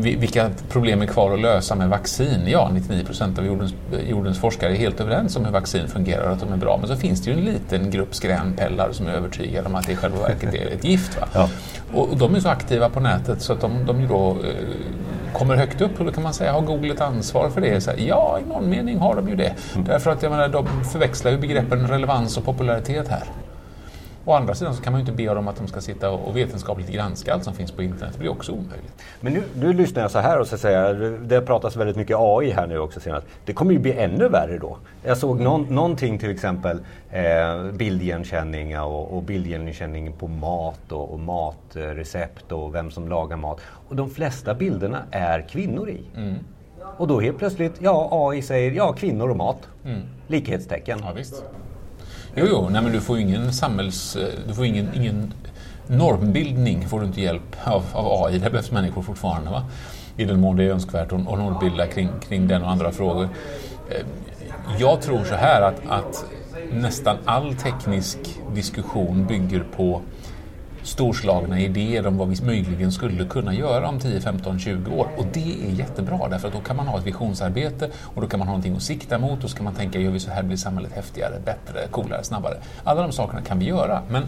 vilka 0.00 0.50
problem 0.68 1.02
är 1.02 1.06
kvar 1.06 1.34
att 1.34 1.40
lösa 1.40 1.74
med 1.74 1.88
vaccin? 1.88 2.40
Ja, 2.46 2.70
99 2.72 3.04
procent 3.04 3.38
av 3.38 3.46
jordens, 3.46 3.74
jordens, 4.08 4.38
forskare 4.38 4.72
är 4.72 4.76
helt 4.76 5.00
överens 5.00 5.36
om 5.36 5.44
hur 5.44 5.52
vaccin 5.52 5.88
fungerar 5.88 6.26
och 6.26 6.32
att 6.32 6.40
de 6.40 6.52
är 6.52 6.56
bra. 6.56 6.76
Men 6.76 6.88
så 6.88 6.96
finns 6.96 7.24
det 7.24 7.30
ju 7.30 7.36
en 7.36 7.44
liten 7.44 7.90
grupp 7.90 8.14
skränpellar 8.14 8.92
som 8.92 9.06
är 9.06 9.12
övertygade 9.12 9.68
om 9.68 9.74
att 9.74 9.86
det 9.86 9.92
i 9.92 9.96
själva 9.96 10.18
verket 10.18 10.54
är 10.54 10.66
ett 10.66 10.84
gift. 10.84 11.20
Va? 11.20 11.28
Ja. 11.34 11.48
Och 11.94 12.16
de 12.16 12.34
är 12.34 12.40
så 12.40 12.48
aktiva 12.48 12.88
på 12.88 13.00
nätet 13.00 13.42
så 13.42 13.52
att 13.52 13.60
de, 13.60 13.86
de 13.86 14.08
då 14.08 14.30
eh, 14.30 14.36
kommer 15.32 15.56
högt 15.56 15.80
upp 15.80 15.98
och 15.98 16.04
då 16.04 16.12
kan 16.12 16.22
man 16.22 16.34
säga, 16.34 16.52
har 16.52 16.60
Google 16.60 16.94
ett 16.94 17.00
ansvar 17.00 17.50
för 17.50 17.60
det? 17.60 17.80
Så 17.80 17.90
här, 17.90 17.98
ja, 17.98 18.38
i 18.44 18.48
någon 18.48 18.70
mening 18.70 18.98
har 18.98 19.14
de 19.14 19.28
ju 19.28 19.36
det. 19.36 19.54
Mm. 19.74 19.86
Därför 19.86 20.10
att 20.10 20.22
jag 20.22 20.30
menar, 20.30 20.48
de 20.48 20.84
förväxlar 20.84 21.30
ju 21.30 21.38
begreppen 21.38 21.88
relevans 21.88 22.36
och 22.36 22.44
popularitet 22.44 23.08
här. 23.08 23.24
Å 24.28 24.32
andra 24.32 24.54
sidan 24.54 24.74
så 24.74 24.82
kan 24.82 24.92
man 24.92 25.00
ju 25.00 25.02
inte 25.02 25.24
be 25.24 25.34
dem 25.34 25.48
att 25.48 25.56
de 25.56 25.68
ska 25.68 25.80
sitta 25.80 26.10
och 26.10 26.36
vetenskapligt 26.36 26.90
granska 26.90 27.34
allt 27.34 27.44
som 27.44 27.54
finns 27.54 27.72
på 27.72 27.82
internet. 27.82 28.14
Det 28.14 28.18
blir 28.18 28.30
också 28.30 28.52
omöjligt. 28.52 29.02
Men 29.20 29.32
nu, 29.32 29.42
nu 29.54 29.72
lyssnar 29.72 30.02
jag 30.02 30.10
så 30.10 30.18
här 30.18 30.40
och 30.40 30.46
så 30.46 30.58
säger 30.58 31.18
det 31.22 31.40
pratas 31.40 31.76
väldigt 31.76 31.96
mycket 31.96 32.16
AI 32.18 32.50
här 32.50 32.66
nu 32.66 32.78
också 32.78 33.00
senast. 33.00 33.26
Det 33.44 33.52
kommer 33.52 33.72
ju 33.72 33.78
bli 33.78 33.92
ännu 33.92 34.28
värre 34.28 34.58
då. 34.58 34.78
Jag 35.04 35.18
såg 35.18 35.40
någon, 35.40 35.74
någonting 35.74 36.18
till 36.18 36.30
exempel 36.30 36.78
eh, 37.10 37.64
bildigenkänning 37.72 38.80
och, 38.80 39.16
och 39.16 39.22
bildigenkänning 39.22 40.12
på 40.12 40.28
mat 40.28 40.92
och, 40.92 41.12
och 41.12 41.20
matrecept 41.20 42.52
och 42.52 42.74
vem 42.74 42.90
som 42.90 43.08
lagar 43.08 43.36
mat. 43.36 43.60
Och 43.88 43.96
de 43.96 44.10
flesta 44.10 44.54
bilderna 44.54 45.02
är 45.10 45.40
kvinnor 45.40 45.90
i. 45.90 46.00
Mm. 46.16 46.34
Och 46.96 47.08
då 47.08 47.20
helt 47.20 47.38
plötsligt, 47.38 47.74
ja 47.78 48.08
AI 48.12 48.42
säger 48.42 48.72
ja 48.72 48.92
kvinnor 48.92 49.30
och 49.30 49.36
mat. 49.36 49.68
Mm. 49.84 50.00
Likhetstecken. 50.26 50.98
Ja, 51.02 51.12
visst. 51.12 51.44
Jo, 52.38 52.46
jo, 52.50 52.68
nej, 52.68 52.82
men 52.82 52.92
du 52.92 53.00
får 53.00 53.18
ingen 53.18 53.52
samhälls... 53.52 54.16
Eh, 54.16 54.28
du 54.48 54.54
får 54.54 54.64
ingen, 54.64 54.94
ingen 54.94 55.32
normbildning 55.86 56.88
får 56.88 57.00
du 57.00 57.06
inte 57.06 57.20
hjälp 57.20 57.56
av, 57.64 57.84
av 57.92 58.24
AI. 58.24 58.38
Det 58.38 58.50
behövs 58.50 58.70
människor 58.70 59.02
fortfarande. 59.02 59.50
Va? 59.50 59.64
I 60.16 60.24
den 60.24 60.40
mån 60.40 60.56
det 60.56 60.64
är 60.64 60.70
önskvärt 60.70 61.12
att 61.12 61.24
normbilda 61.24 61.86
kring, 61.86 62.08
kring 62.28 62.48
den 62.48 62.62
och 62.62 62.70
andra 62.70 62.92
frågor. 62.92 63.28
Eh, 63.90 64.06
jag 64.78 65.02
tror 65.02 65.24
så 65.24 65.34
här 65.34 65.62
att, 65.62 65.80
att 65.88 66.24
nästan 66.72 67.16
all 67.24 67.54
teknisk 67.54 68.18
diskussion 68.54 69.26
bygger 69.26 69.64
på 69.76 70.00
storslagna 70.86 71.60
idéer 71.60 72.06
om 72.06 72.16
vad 72.16 72.28
vi 72.28 72.44
möjligen 72.44 72.92
skulle 72.92 73.24
kunna 73.24 73.54
göra 73.54 73.88
om 73.88 74.00
10, 74.00 74.20
15, 74.20 74.58
20 74.58 74.94
år. 74.94 75.08
Och 75.16 75.26
det 75.32 75.66
är 75.68 75.70
jättebra 75.70 76.28
därför 76.28 76.48
att 76.48 76.54
då 76.54 76.60
kan 76.60 76.76
man 76.76 76.86
ha 76.86 76.98
ett 76.98 77.06
visionsarbete 77.06 77.90
och 78.02 78.22
då 78.22 78.28
kan 78.28 78.38
man 78.38 78.48
ha 78.48 78.52
någonting 78.52 78.76
att 78.76 78.82
sikta 78.82 79.18
mot 79.18 79.44
och 79.44 79.50
så 79.50 79.56
kan 79.56 79.64
man 79.64 79.74
tänka, 79.74 79.98
gör 79.98 80.10
vi 80.10 80.20
så 80.20 80.30
här 80.30 80.42
blir 80.42 80.56
samhället 80.56 80.92
häftigare, 80.92 81.40
bättre, 81.44 81.86
coolare, 81.90 82.24
snabbare. 82.24 82.56
Alla 82.84 83.02
de 83.02 83.12
sakerna 83.12 83.42
kan 83.42 83.58
vi 83.58 83.64
göra. 83.64 84.02
Men 84.10 84.22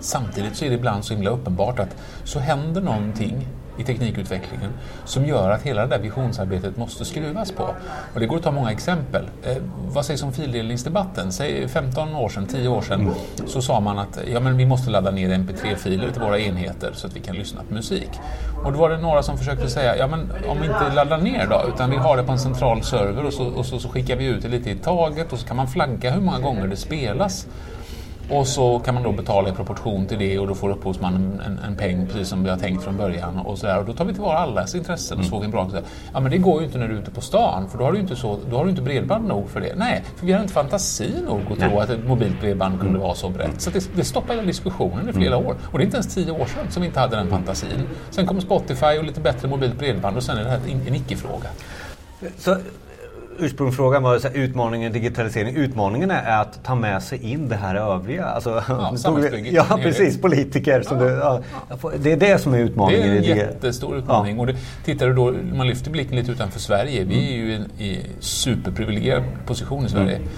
samtidigt 0.00 0.56
så 0.56 0.64
är 0.64 0.68
det 0.68 0.74
ibland 0.74 1.04
så 1.04 1.14
himla 1.14 1.30
uppenbart 1.30 1.78
att 1.78 1.96
så 2.24 2.38
händer 2.38 2.80
någonting 2.80 3.46
i 3.78 3.84
teknikutvecklingen 3.84 4.70
som 5.04 5.26
gör 5.26 5.50
att 5.50 5.62
hela 5.62 5.82
det 5.82 5.88
där 5.88 5.98
visionsarbetet 5.98 6.76
måste 6.76 7.04
skruvas 7.04 7.52
på. 7.52 7.74
Och 8.14 8.20
det 8.20 8.26
går 8.26 8.36
att 8.36 8.42
ta 8.42 8.50
många 8.50 8.70
exempel. 8.70 9.24
Eh, 9.42 9.56
vad 9.88 10.04
sägs 10.04 10.22
om 10.22 10.32
fildelningsdebatten? 10.32 11.32
Säg 11.32 11.68
15 11.68 12.14
år 12.14 12.28
sedan, 12.28 12.46
10 12.46 12.68
år 12.68 12.82
sedan, 12.82 13.10
så 13.46 13.62
sa 13.62 13.80
man 13.80 13.98
att 13.98 14.18
ja, 14.32 14.40
men 14.40 14.56
vi 14.56 14.66
måste 14.66 14.90
ladda 14.90 15.10
ner 15.10 15.28
mp3-filer 15.28 16.10
till 16.10 16.22
våra 16.22 16.38
enheter 16.38 16.92
så 16.94 17.06
att 17.06 17.16
vi 17.16 17.20
kan 17.20 17.36
lyssna 17.36 17.60
på 17.68 17.74
musik. 17.74 18.10
Och 18.64 18.72
då 18.72 18.78
var 18.78 18.90
det 18.90 18.98
några 18.98 19.22
som 19.22 19.38
försökte 19.38 19.70
säga, 19.70 19.96
ja 19.96 20.06
men 20.06 20.20
om 20.48 20.60
vi 20.60 20.66
inte 20.66 20.94
laddar 20.94 21.18
ner 21.18 21.46
då, 21.46 21.62
utan 21.74 21.90
vi 21.90 21.96
har 21.96 22.16
det 22.16 22.22
på 22.22 22.32
en 22.32 22.38
central 22.38 22.82
server 22.82 23.24
och 23.24 23.32
så, 23.32 23.44
och 23.44 23.66
så, 23.66 23.78
så 23.78 23.88
skickar 23.88 24.16
vi 24.16 24.24
ut 24.24 24.42
det 24.42 24.48
lite 24.48 24.70
i 24.70 24.76
taget 24.76 25.32
och 25.32 25.38
så 25.38 25.46
kan 25.46 25.56
man 25.56 25.68
flagga 25.68 26.10
hur 26.10 26.20
många 26.20 26.38
gånger 26.38 26.66
det 26.66 26.76
spelas. 26.76 27.46
Och 28.30 28.46
så 28.46 28.78
kan 28.78 28.94
man 28.94 29.02
då 29.02 29.12
betala 29.12 29.48
i 29.48 29.52
proportion 29.52 30.06
till 30.06 30.18
det 30.18 30.38
och 30.38 30.46
då 30.46 30.54
får 30.54 30.70
upphovsmannen 30.70 31.40
en, 31.46 31.58
en 31.58 31.76
peng 31.76 32.06
precis 32.06 32.28
som 32.28 32.44
vi 32.44 32.50
har 32.50 32.56
tänkt 32.56 32.84
från 32.84 32.96
början. 32.96 33.38
Och, 33.38 33.58
så 33.58 33.66
där. 33.66 33.78
och 33.78 33.84
då 33.84 33.92
tar 33.92 34.04
vi 34.04 34.12
tillvara 34.12 34.38
allas 34.38 34.74
intressen 34.74 35.18
och 35.18 35.24
så 35.24 35.30
får 35.30 35.38
vi 35.38 35.44
en 35.44 35.50
bra... 35.50 35.70
Ja 36.12 36.20
men 36.20 36.30
det 36.30 36.38
går 36.38 36.60
ju 36.60 36.66
inte 36.66 36.78
när 36.78 36.88
du 36.88 36.94
är 36.94 36.98
ute 36.98 37.10
på 37.10 37.20
stan 37.20 37.68
för 37.68 37.78
då 37.78 37.84
har 37.84 37.92
du 37.92 37.98
inte, 37.98 38.16
så, 38.16 38.38
då 38.50 38.56
har 38.56 38.64
du 38.64 38.70
inte 38.70 38.82
bredband 38.82 39.28
nog 39.28 39.50
för 39.50 39.60
det. 39.60 39.74
Nej, 39.76 40.04
för 40.16 40.26
vi 40.26 40.32
har 40.32 40.40
inte 40.40 40.52
fantasi 40.52 41.10
nog 41.26 41.40
att 41.52 41.58
tro 41.58 41.80
att 41.80 41.90
ett 41.90 42.06
mobilt 42.06 42.40
bredband 42.40 42.80
kunde 42.80 42.98
vara 42.98 43.14
så 43.14 43.28
brett. 43.28 43.60
Så 43.60 43.70
det, 43.70 43.90
det 43.96 44.04
stoppar 44.04 44.34
hela 44.34 44.46
diskussionen 44.46 45.08
i 45.08 45.12
flera 45.12 45.36
mm. 45.36 45.46
år. 45.46 45.56
Och 45.72 45.78
det 45.78 45.82
är 45.82 45.84
inte 45.84 45.96
ens 45.96 46.14
tio 46.14 46.30
år 46.30 46.46
sedan 46.46 46.70
som 46.70 46.82
vi 46.82 46.88
inte 46.88 47.00
hade 47.00 47.16
den 47.16 47.30
fantasin. 47.30 47.88
Sen 48.10 48.26
kommer 48.26 48.40
Spotify 48.40 48.98
och 48.98 49.04
lite 49.04 49.20
bättre 49.20 49.48
mobilt 49.48 49.78
bredband 49.78 50.16
och 50.16 50.22
sen 50.22 50.38
är 50.38 50.44
det 50.44 50.50
här 50.50 50.60
en 50.86 50.94
icke-fråga. 50.94 51.48
Så 52.38 52.56
ursprungsfrågan 53.38 54.02
var 54.02 54.18
så 54.18 54.28
här, 54.28 54.36
utmaningen 54.36 54.92
digitalisering. 54.92 55.56
Utmaningen 55.56 56.10
är 56.10 56.40
att 56.40 56.64
ta 56.64 56.74
med 56.74 57.02
sig 57.02 57.32
in 57.32 57.48
det 57.48 57.56
här 57.56 57.74
övriga. 57.74 58.24
Alltså, 58.24 58.62
ja, 58.68 58.94
ja 59.44 59.78
precis. 59.82 60.20
Politiker. 60.20 60.82
Som 60.82 60.98
ja. 60.98 61.04
Du, 61.04 61.10
ja, 61.82 61.90
det 61.98 62.12
är 62.12 62.16
det 62.16 62.38
som 62.38 62.54
är 62.54 62.58
utmaningen. 62.58 63.02
Det 63.02 63.16
är 63.16 63.32
en 63.32 63.38
jättestor 63.38 63.96
utmaning. 63.96 64.38
Och 64.38 64.46
det, 64.46 64.56
tittar 64.84 65.06
du 65.06 65.14
då, 65.14 65.34
man 65.54 65.66
lyfter 65.66 65.90
blicken 65.90 66.16
lite 66.16 66.32
utanför 66.32 66.60
Sverige. 66.60 67.04
Vi 67.04 67.32
är 67.32 67.36
ju 67.36 67.52
i 67.78 67.96
en 67.96 68.02
superprivilegierad 68.20 69.22
position 69.46 69.86
i 69.86 69.88
Sverige. 69.88 70.16
Mm. 70.16 70.28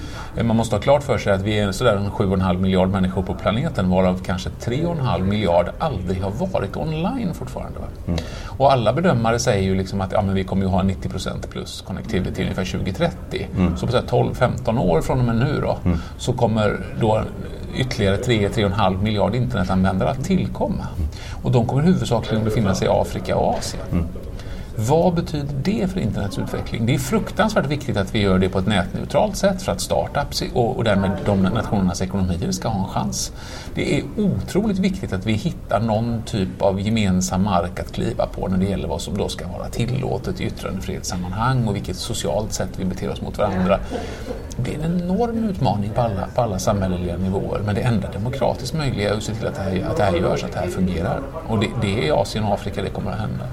Man 0.43 0.57
måste 0.57 0.77
ha 0.77 0.81
klart 0.81 1.03
för 1.03 1.19
sig 1.19 1.33
att 1.33 1.43
vi 1.43 1.59
är 1.59 1.73
sådär 1.73 1.97
7,5 1.97 2.59
miljard 2.61 2.89
människor 2.89 3.23
på 3.23 3.35
planeten 3.35 3.91
varav 3.91 4.21
kanske 4.25 4.51
3,5 4.51 5.23
miljard 5.23 5.71
aldrig 5.79 6.23
har 6.23 6.31
varit 6.31 6.77
online 6.77 7.35
fortfarande. 7.35 7.79
Mm. 8.07 8.19
Och 8.47 8.73
alla 8.73 8.93
bedömare 8.93 9.39
säger 9.39 9.63
ju 9.63 9.75
liksom 9.75 10.01
att 10.01 10.13
ja, 10.13 10.23
men 10.23 10.35
vi 10.35 10.45
kommer 10.45 10.63
ju 10.63 10.69
ha 10.69 10.83
90 10.83 11.09
plus 11.51 11.83
connectivity 11.87 12.43
ungefär 12.43 12.65
2030. 12.65 13.47
Mm. 13.57 13.77
Så 13.77 13.87
på 13.87 13.93
12-15 13.93 14.79
år 14.79 15.01
från 15.01 15.19
och 15.19 15.25
med 15.25 15.37
nu 15.37 15.61
då, 15.61 15.79
mm. 15.85 15.99
så 16.19 16.33
kommer 16.33 16.81
då 17.01 17.23
ytterligare 17.77 18.17
3-3,5 18.17 19.03
miljard 19.03 19.35
internetanvändare 19.35 20.11
att 20.11 20.25
tillkomma. 20.25 20.87
Mm. 20.97 21.09
Och 21.43 21.53
de 21.53 21.67
kommer 21.67 21.83
huvudsakligen 21.83 22.45
befinna 22.45 22.75
sig 22.75 22.89
i 22.89 22.91
Afrika 22.91 23.37
och 23.37 23.59
Asien. 23.59 24.09
Vad 24.81 25.15
betyder 25.15 25.55
det 25.63 25.91
för 25.93 26.01
internets 26.01 26.39
utveckling? 26.39 26.87
Det 26.87 26.95
är 26.95 26.99
fruktansvärt 26.99 27.67
viktigt 27.67 27.97
att 27.97 28.15
vi 28.15 28.19
gör 28.19 28.39
det 28.39 28.49
på 28.49 28.59
ett 28.59 28.67
nätneutralt 28.67 29.37
sätt 29.37 29.63
för 29.63 29.73
att 29.73 29.81
startups 29.81 30.43
och, 30.55 30.77
och 30.77 30.85
därmed 30.85 31.11
de 31.25 31.43
nationernas 31.43 32.03
ekonomier 32.03 32.51
ska 32.53 32.69
ha 32.69 32.85
en 32.85 32.89
chans. 32.89 33.33
Det 33.75 33.99
är 33.99 34.05
otroligt 34.17 34.79
viktigt 34.79 35.13
att 35.13 35.27
vi 35.27 35.33
hittar 35.33 35.81
någon 35.81 36.23
typ 36.23 36.63
av 36.63 36.81
gemensam 36.81 37.45
mark 37.45 37.81
att 37.81 37.93
kliva 37.93 38.27
på 38.27 38.49
när 38.49 38.59
det 38.59 38.65
gäller 38.65 38.89
vad 38.89 39.01
som 39.01 39.19
då 39.19 39.29
ska 39.29 39.49
vara 39.49 39.69
tillåtet 39.69 40.41
i 40.41 40.45
yttrandefrihetssammanhang 40.45 41.69
och 41.69 41.77
vilket 41.77 41.97
socialt 41.97 42.53
sätt 42.53 42.71
vi 42.77 42.85
beter 42.85 43.11
oss 43.11 43.21
mot 43.21 43.39
varandra. 43.39 43.79
Det 44.57 44.75
är 44.75 44.79
en 44.79 45.01
enorm 45.03 45.45
utmaning 45.45 45.91
på 45.91 46.01
alla, 46.01 46.27
på 46.35 46.43
alla 46.43 46.59
samhälleliga 46.59 47.17
nivåer 47.17 47.61
men 47.65 47.75
det 47.75 47.81
enda 47.81 48.11
demokratiskt 48.11 48.75
möjliga 48.75 49.11
är 49.11 49.17
att 49.17 49.23
se 49.23 49.35
till 49.35 49.47
att 49.47 49.55
det 49.55 49.63
här, 49.63 49.91
att 49.91 49.97
det 49.97 50.05
här 50.05 50.17
görs, 50.17 50.45
att 50.45 50.53
det 50.53 50.59
här 50.59 50.69
fungerar. 50.69 51.21
Och 51.49 51.59
det, 51.61 51.67
det 51.83 51.99
är 51.99 52.03
i 52.03 52.11
Asien 52.11 52.45
och 52.45 52.55
Afrika 52.55 52.83
det 52.83 52.91
kommer 52.91 53.11
att 53.11 53.21
hända. 53.21 53.45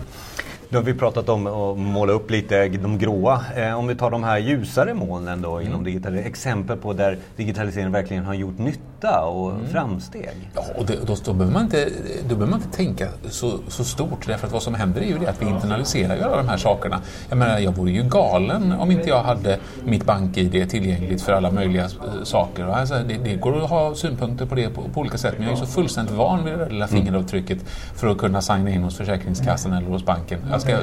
Nu 0.70 0.78
har 0.78 0.84
vi 0.84 0.94
pratat 0.94 1.30
om 1.30 1.48
att 1.48 1.78
måla 1.78 2.14
upp 2.14 2.32
lite 2.32 2.68
de 2.68 2.98
gråa. 2.98 3.42
Eh, 3.56 3.80
om 3.80 3.88
vi 3.88 3.96
tar 3.96 4.12
de 4.12 4.24
här 4.24 4.38
ljusare 4.38 4.94
molnen 4.94 5.42
då 5.42 5.62
inom 5.62 5.74
mm. 5.74 5.84
digitalisering. 5.84 6.28
Exempel 6.28 6.78
på 6.78 6.94
där 6.94 7.18
digitaliseringen 7.36 7.92
verkligen 7.92 8.26
har 8.26 8.34
gjort 8.34 8.58
nytta 8.58 9.26
och 9.26 9.52
mm. 9.52 9.68
framsteg. 9.68 10.52
Ja, 10.56 10.62
och 10.78 10.86
det, 10.86 10.98
då, 11.08 11.16
då, 11.26 11.34
behöver 11.34 11.54
man 11.54 11.64
inte, 11.64 11.90
då 12.22 12.36
behöver 12.36 12.52
man 12.52 12.62
inte 12.62 12.78
tänka 12.78 13.08
så, 13.30 13.60
så 13.68 13.84
stort. 13.84 14.28
Därför 14.28 14.48
att 14.48 14.54
vad 14.54 14.64
som 14.64 14.74
händer 14.74 15.02
är 15.02 15.06
ju 15.06 15.18
det 15.18 15.28
att 15.28 15.42
vi 15.42 15.46
internaliserar 15.46 16.18
alla 16.18 16.38
de 16.38 16.48
här 16.48 16.58
sakerna. 16.58 17.02
Jag 17.30 17.38
menar, 17.38 17.60
jag 17.60 17.72
vore 17.72 17.92
ju 17.92 18.04
galen 18.04 18.72
om 18.72 18.92
inte 18.92 19.10
jag 19.10 19.24
hade 19.24 19.60
mitt 19.84 20.06
bank-id 20.06 20.70
tillgängligt 20.70 21.22
för 21.22 21.34
alla 21.34 21.52
möjliga 21.52 21.84
eh, 21.84 22.24
saker. 22.24 22.66
Alltså, 22.66 22.96
det, 23.08 23.18
det, 23.18 23.36
går 23.36 23.64
att 23.64 23.70
ha 23.70 23.96
synpunkter 23.96 24.46
på 24.46 24.56
det 24.56 24.70
på, 24.70 24.82
på, 24.94 25.00
olika 25.00 25.18
sätt. 25.18 25.34
Men 25.38 25.48
jag 25.48 25.54
är 25.54 25.60
så 25.60 25.66
fullständigt 25.66 26.16
van 26.16 26.46
vid 26.46 26.54
det 26.54 26.60
där 26.60 26.70
lilla 26.70 26.86
mm. 26.86 27.02
fingeravtrycket 27.02 27.58
för 27.96 28.08
att 28.08 28.18
kunna 28.18 28.42
signa 28.42 28.70
in 28.70 28.84
hos 28.84 28.98
Försäkringskassan 28.98 29.74
eller 29.74 29.88
hos 29.88 30.06
banken. 30.06 30.40
Alltså, 30.52 30.65
ska 30.66 30.78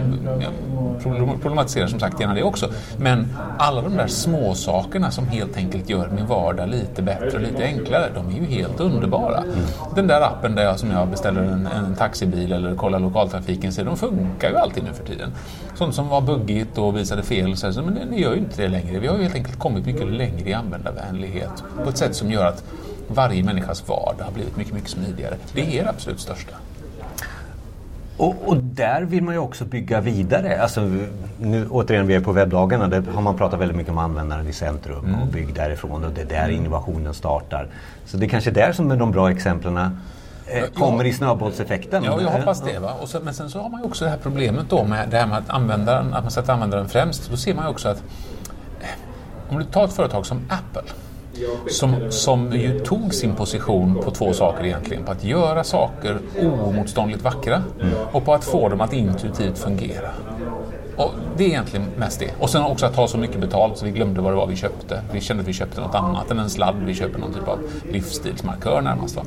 problematisera 1.43 1.89
som 1.89 2.01
sagt 2.01 2.21
gärna 2.21 2.35
det 2.35 2.43
också. 2.43 2.71
Men 2.97 3.37
alla 3.59 3.83
de 3.83 3.97
där 3.97 4.07
små 4.07 4.55
sakerna 4.55 5.11
som 5.11 5.27
helt 5.27 5.57
enkelt 5.57 5.91
gör 5.91 6.09
min 6.09 6.27
vardag 6.27 6.69
lite 6.69 7.03
bättre 7.03 7.31
och 7.35 7.41
lite 7.41 7.65
enklare, 7.65 8.09
de 8.15 8.29
är 8.29 8.33
ju 8.33 8.47
helt 8.47 8.81
underbara. 8.81 9.39
Mm. 9.39 9.51
Den 9.95 10.07
där 10.07 10.21
appen 10.21 10.55
där 10.55 10.65
jag, 10.65 10.79
som 10.79 10.91
jag 10.91 11.09
beställer 11.09 11.43
en, 11.43 11.67
en 11.67 11.95
taxibil 11.95 12.53
eller 12.53 12.75
kollar 12.75 12.99
lokaltrafiken, 12.99 13.73
så 13.73 13.83
de 13.83 13.97
funkar 13.97 14.51
ju 14.51 14.57
alltid 14.57 14.85
nu 14.85 14.91
för 14.93 15.05
tiden. 15.05 15.31
Sånt 15.75 15.95
som 15.95 16.09
var 16.09 16.21
buggigt 16.21 16.79
och 16.79 16.97
visade 16.97 17.23
fel, 17.23 17.57
så, 17.57 17.83
men 17.83 18.11
det 18.11 18.17
gör 18.17 18.33
ju 18.33 18.39
inte 18.39 18.63
det 18.63 18.69
längre. 18.69 18.99
Vi 18.99 19.07
har 19.07 19.17
ju 19.17 19.23
helt 19.23 19.35
enkelt 19.35 19.59
kommit 19.59 19.87
mycket 19.87 20.07
längre 20.07 20.51
i 20.51 20.53
användarvänlighet 20.53 21.65
på 21.85 21.91
ett 21.91 21.99
sätt 21.99 22.17
som 22.17 22.31
gör 22.31 22.47
att 22.47 22.65
varje 23.09 23.45
människas 23.45 23.89
vardag 23.89 24.25
har 24.25 24.33
blivit 24.33 24.57
mycket, 24.57 24.75
mycket 24.75 24.91
smidigare. 24.91 25.37
Det 25.55 25.79
är 25.79 25.85
det 25.85 25.91
absolut 25.91 26.21
största. 26.21 26.55
Och, 28.23 28.35
och, 28.47 28.57
där 28.57 29.03
vill 29.03 29.23
man 29.23 29.35
ju 29.35 29.41
också 29.41 29.65
bygga 29.65 30.01
vidare. 30.01 30.63
Alltså, 30.63 30.81
nu, 31.39 31.67
återigen, 31.71 32.07
vi 32.07 32.15
är 32.15 32.21
på 32.21 32.33
webbdagarna. 32.33 32.89
Där 32.89 33.03
har 33.15 33.23
man 33.23 33.37
pratat 33.37 33.61
väldigt 33.61 33.77
mycket 33.77 33.93
om 33.93 33.99
användaren 33.99 34.49
i 34.49 34.53
centrum 34.53 35.05
mm. 35.05 35.23
och 35.23 35.27
bygg 35.27 35.55
därifrån. 35.55 36.05
Och 36.05 36.11
det 36.11 36.21
är 36.21 36.27
där 36.27 36.49
innovationen 36.49 37.15
startar. 37.15 37.69
Så 38.05 38.17
det 38.17 38.27
är 38.27 38.29
kanske 38.29 38.51
där 38.51 38.73
som 38.73 38.91
är 38.91 38.97
de 38.97 39.11
bra 39.11 39.31
exemplen 39.31 39.77
eh, 39.77 40.65
kommer 40.75 41.05
ja. 41.05 41.11
i 41.11 41.13
snöbollseffekten. 41.13 42.05
Ja, 42.05 42.21
jag 42.21 42.31
hoppas 42.31 42.63
det. 42.63 42.79
Va? 42.79 42.93
Och 43.01 43.09
så, 43.09 43.21
men 43.21 43.35
sen 43.35 43.51
så 43.51 43.61
har 43.61 43.69
man 43.69 43.81
ju 43.81 43.87
också 43.87 44.05
det 44.05 44.11
här 44.11 44.19
problemet 44.23 44.67
då 44.69 44.85
med 44.85 45.09
det 45.11 45.17
här 45.17 45.27
med 45.27 45.39
att, 45.39 45.51
användaren, 45.51 46.15
att 46.15 46.25
man 46.25 46.31
sätter 46.31 46.53
användaren 46.53 46.89
främst. 46.89 47.31
Då 47.31 47.37
ser 47.37 47.55
man 47.55 47.65
ju 47.65 47.71
också 47.71 47.89
att 47.89 48.03
eh, 48.81 48.89
om 49.53 49.59
du 49.59 49.65
tar 49.65 49.85
ett 49.85 49.93
företag 49.93 50.27
som 50.27 50.41
Apple 50.49 50.93
som, 51.69 51.97
som 52.11 52.53
ju 52.53 52.81
tog 52.81 53.15
sin 53.15 53.35
position 53.35 54.01
på 54.05 54.11
två 54.11 54.33
saker 54.33 54.65
egentligen. 54.65 55.05
På 55.05 55.13
att 55.13 55.25
göra 55.25 55.65
saker 55.65 56.19
oemotståndligt 56.41 57.23
vackra 57.23 57.63
mm. 57.81 57.95
och 58.13 58.25
på 58.25 58.35
att 58.35 58.45
få 58.45 58.69
dem 58.69 58.81
att 58.81 58.93
intuitivt 58.93 59.59
fungera. 59.59 60.11
Och 60.97 61.11
det 61.37 61.45
är 61.45 61.49
egentligen 61.49 61.87
mest 61.97 62.21
det. 62.21 62.31
Och 62.39 62.51
sen 62.51 62.63
också 62.63 62.87
att 62.87 62.95
ta 62.95 63.09
så 63.09 63.19
mycket 63.19 63.41
betalt 63.41 63.79
så 63.79 63.85
vi 63.85 63.91
glömde 63.91 64.21
vad 64.21 64.33
det 64.33 64.37
var 64.37 64.47
vi 64.47 64.57
köpte. 64.57 65.03
Vi 65.13 65.21
kände 65.21 65.41
att 65.41 65.49
vi 65.49 65.53
köpte 65.53 65.81
något 65.81 65.95
annat 65.95 66.31
än 66.31 66.39
en 66.39 66.51
sladd. 66.51 66.77
Vi 66.87 66.95
köper 66.95 67.19
någon 67.19 67.35
typ 67.35 67.49
av 67.49 67.59
livsstilsmarkör 67.93 68.81
närmast. 68.81 69.17
Va? 69.17 69.23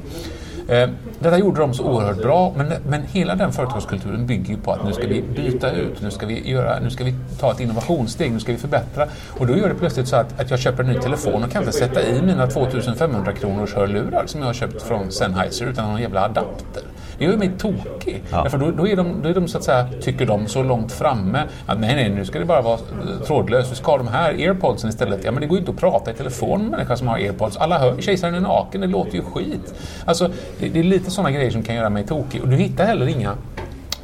Eh, 0.67 0.89
detta 1.19 1.37
gjorde 1.37 1.61
de 1.61 1.73
så 1.73 1.83
oerhört 1.83 2.21
bra, 2.21 2.53
men, 2.57 2.73
men 2.87 3.01
hela 3.01 3.35
den 3.35 3.51
företagskulturen 3.51 4.25
bygger 4.25 4.49
ju 4.49 4.57
på 4.57 4.71
att 4.71 4.85
nu 4.85 4.93
ska 4.93 5.07
vi 5.07 5.21
byta 5.21 5.71
ut, 5.71 6.01
nu 6.01 6.11
ska 6.11 6.25
vi, 6.25 6.51
göra, 6.51 6.79
nu 6.79 6.89
ska 6.89 7.03
vi 7.03 7.15
ta 7.39 7.51
ett 7.51 7.59
innovationssteg, 7.59 8.31
nu 8.31 8.39
ska 8.39 8.51
vi 8.51 8.57
förbättra. 8.57 9.07
Och 9.39 9.47
då 9.47 9.57
gör 9.57 9.69
det 9.69 9.75
plötsligt 9.75 10.07
så 10.07 10.15
att, 10.15 10.39
att 10.39 10.49
jag 10.49 10.59
köper 10.59 10.83
en 10.83 10.89
ny 10.89 10.99
telefon 10.99 11.43
och 11.43 11.51
kan 11.51 11.61
inte 11.61 11.77
sätta 11.77 12.03
i 12.03 12.21
mina 12.21 12.47
2500 12.47 13.33
kronors 13.33 13.73
hörlurar 13.73 14.23
som 14.25 14.39
jag 14.39 14.47
har 14.47 14.53
köpt 14.53 14.81
från 14.81 15.11
Sennheiser 15.11 15.65
utan 15.65 15.89
någon 15.91 16.01
jävla 16.01 16.25
adapter. 16.25 16.83
Det 17.17 17.25
gör 17.25 17.37
mig 17.37 17.51
tokig. 17.57 18.23
Ja. 18.31 18.43
Därför 18.43 18.57
då, 18.57 18.71
då, 18.71 18.87
är 18.87 18.95
de, 18.95 19.21
då 19.23 19.29
är 19.29 19.33
de 19.33 19.47
så 19.47 19.57
att 19.57 19.63
säga, 19.63 19.87
tycker 20.01 20.25
de, 20.25 20.47
så 20.47 20.63
långt 20.63 20.91
framme 20.91 21.43
att 21.65 21.79
nej, 21.79 21.95
nej, 21.95 22.09
nu 22.09 22.25
ska 22.25 22.39
det 22.39 22.45
bara 22.45 22.61
vara 22.61 22.79
trådlöst. 23.27 23.71
Vi 23.71 23.75
ska 23.75 23.91
ha 23.91 23.97
de 23.97 24.07
här 24.07 24.33
airpodsen 24.33 24.89
istället. 24.89 25.23
Ja, 25.23 25.31
men 25.31 25.41
det 25.41 25.47
går 25.47 25.55
ju 25.55 25.59
inte 25.59 25.71
att 25.71 25.77
prata 25.77 26.11
i 26.11 26.13
telefon 26.13 26.61
med 26.61 26.71
människor 26.71 26.95
som 26.95 27.07
har 27.07 27.15
airpods. 27.15 27.57
Alla 27.57 27.79
hör 27.79 28.01
kejsaren 28.01 28.35
är 28.35 28.39
naken, 28.39 28.81
det 28.81 28.87
låter 28.87 29.13
ju 29.15 29.21
skit. 29.21 29.73
Alltså, 30.05 30.29
det, 30.59 30.69
det 30.69 30.79
är 30.79 30.83
lite 30.83 31.11
sådana 31.11 31.31
grejer 31.31 31.51
som 31.51 31.63
kan 31.63 31.75
göra 31.75 31.89
mig 31.89 32.05
tokig. 32.05 32.41
Och 32.41 32.49
du 32.49 32.55
hittar 32.55 32.85
heller 32.85 33.07
inga 33.07 33.37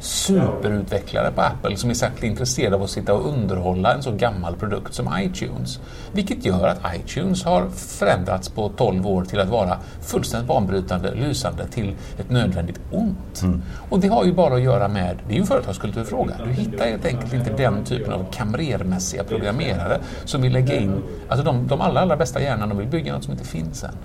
superutvecklare 0.02 1.30
på 1.30 1.40
Apple 1.40 1.76
som 1.76 1.90
är 1.90 1.94
särskilt 1.94 2.24
intresserade 2.24 2.76
av 2.76 2.82
att 2.82 2.90
sitta 2.90 3.14
och 3.14 3.28
underhålla 3.28 3.94
en 3.94 4.02
så 4.02 4.12
gammal 4.12 4.56
produkt 4.56 4.94
som 4.94 5.08
iTunes. 5.18 5.80
Vilket 6.12 6.44
gör 6.44 6.68
att 6.68 6.80
iTunes 6.96 7.44
har 7.44 7.68
förändrats 7.68 8.48
på 8.48 8.68
12 8.68 9.06
år 9.06 9.24
till 9.24 9.40
att 9.40 9.48
vara 9.48 9.78
fullständigt 10.00 10.48
banbrytande, 10.48 11.14
lysande 11.14 11.66
till 11.66 11.94
ett 12.18 12.30
nödvändigt 12.30 12.80
ont. 12.90 13.42
Mm. 13.42 13.62
Och 13.90 14.00
det 14.00 14.08
har 14.08 14.24
ju 14.24 14.32
bara 14.32 14.54
att 14.54 14.62
göra 14.62 14.88
med, 14.88 15.16
det 15.26 15.32
är 15.32 15.36
ju 15.36 15.40
en 15.40 15.46
företagskulturfråga, 15.46 16.34
du 16.44 16.50
hittar 16.50 16.86
helt 16.86 17.06
enkelt 17.06 17.32
inte 17.32 17.52
den 17.56 17.84
typen 17.84 18.12
av 18.12 18.26
kamrermässiga 18.32 19.24
programmerare 19.24 19.98
som 20.24 20.42
vill 20.42 20.52
lägga 20.52 20.76
in, 20.76 21.02
alltså 21.28 21.44
de, 21.44 21.66
de 21.66 21.80
allra, 21.80 22.00
allra 22.00 22.16
bästa 22.16 22.42
hjärnan, 22.42 22.68
de 22.68 22.78
vill 22.78 22.88
bygga 22.88 23.12
något 23.12 23.24
som 23.24 23.32
inte 23.32 23.44
finns 23.44 23.84
än. 23.84 23.96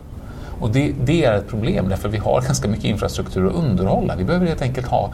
Och 0.60 0.70
det, 0.70 0.94
det, 1.04 1.26
är 1.26 1.34
ett 1.34 1.48
problem 1.48 1.90
därför 1.90 2.10
vi 2.10 2.18
har 2.18 2.42
ganska 2.46 2.68
mycket 2.68 2.86
infrastruktur 2.86 3.48
att 3.48 3.54
underhålla. 3.54 4.16
Vi 4.16 4.24
behöver 4.24 4.48
helt 4.48 4.62
enkelt 4.62 4.88
ha 4.88 5.14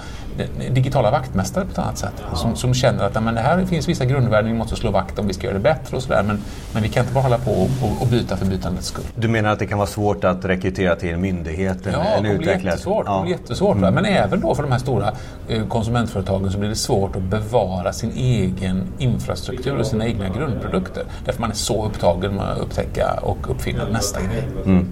digitala 0.72 1.12
vaktmästare 1.12 1.66
på 1.66 1.72
ett 1.72 1.78
annat 1.78 1.98
sätt 1.98 2.14
som, 2.34 2.56
som 2.56 2.74
känner 2.74 3.04
att 3.04 3.24
men 3.24 3.36
det 3.36 3.42
här 3.42 3.66
finns 3.66 3.90
vissa 3.90 4.06
grundvärden 4.06 4.52
vi 4.52 4.58
måste 4.58 4.76
slå 4.76 4.92
vakt 4.92 5.20
om, 5.20 5.28
vi 5.28 5.34
ska 5.34 5.44
göra 5.44 5.58
det 5.58 5.64
bättre 5.64 5.98
och 5.98 6.04
sådär. 6.04 6.24
Men, 6.24 6.40
men 6.74 6.84
vi 6.84 6.90
kan 6.90 7.04
inte 7.04 7.14
bara 7.14 7.24
hålla 7.24 7.38
på 7.38 7.52
och, 7.52 8.02
och 8.02 8.08
byta 8.08 8.38
för 8.38 8.46
bytandets 8.46 8.88
skull. 8.88 9.04
Du 9.16 9.28
menar 9.28 9.50
att 9.50 9.60
det 9.60 9.66
kan 9.66 9.78
vara 9.78 9.88
svårt 9.88 10.24
att 10.24 10.46
rekrytera 10.46 10.96
till 10.96 11.10
en 11.10 11.22
myndighet? 11.22 11.78
Ja, 11.84 12.00
en 12.00 12.24
det 12.24 12.38
blir 12.38 12.66
jättesvårt. 12.66 13.06
Ja. 13.08 13.18
Det 13.18 13.24
blir 13.24 13.32
jättesvårt 13.32 13.78
mm. 13.78 13.94
Men 13.94 14.06
även 14.06 14.42
då 14.42 14.56
för 14.56 14.64
de 14.64 14.72
här 14.72 14.80
stora 14.80 15.12
eh, 15.48 15.68
konsumentföretagen 15.68 16.52
så 16.52 16.60
blir 16.60 16.70
det 16.70 16.76
svårt 16.76 17.16
att 17.16 17.22
bevara 17.22 17.94
sin 17.94 18.12
egen 18.12 18.88
infrastruktur 18.98 19.78
och 19.78 19.86
sina 19.86 20.06
egna 20.06 20.30
grundprodukter. 20.30 21.04
Därför 21.26 21.42
man 21.42 21.50
är 21.50 21.56
så 21.56 21.86
upptagen 21.86 22.36
med 22.36 22.52
att 22.52 22.60
upptäcka 22.60 23.20
och 23.22 23.50
uppfinna 23.50 23.86
nästa 23.86 24.22
grej. 24.22 24.48
Mm. 24.66 24.88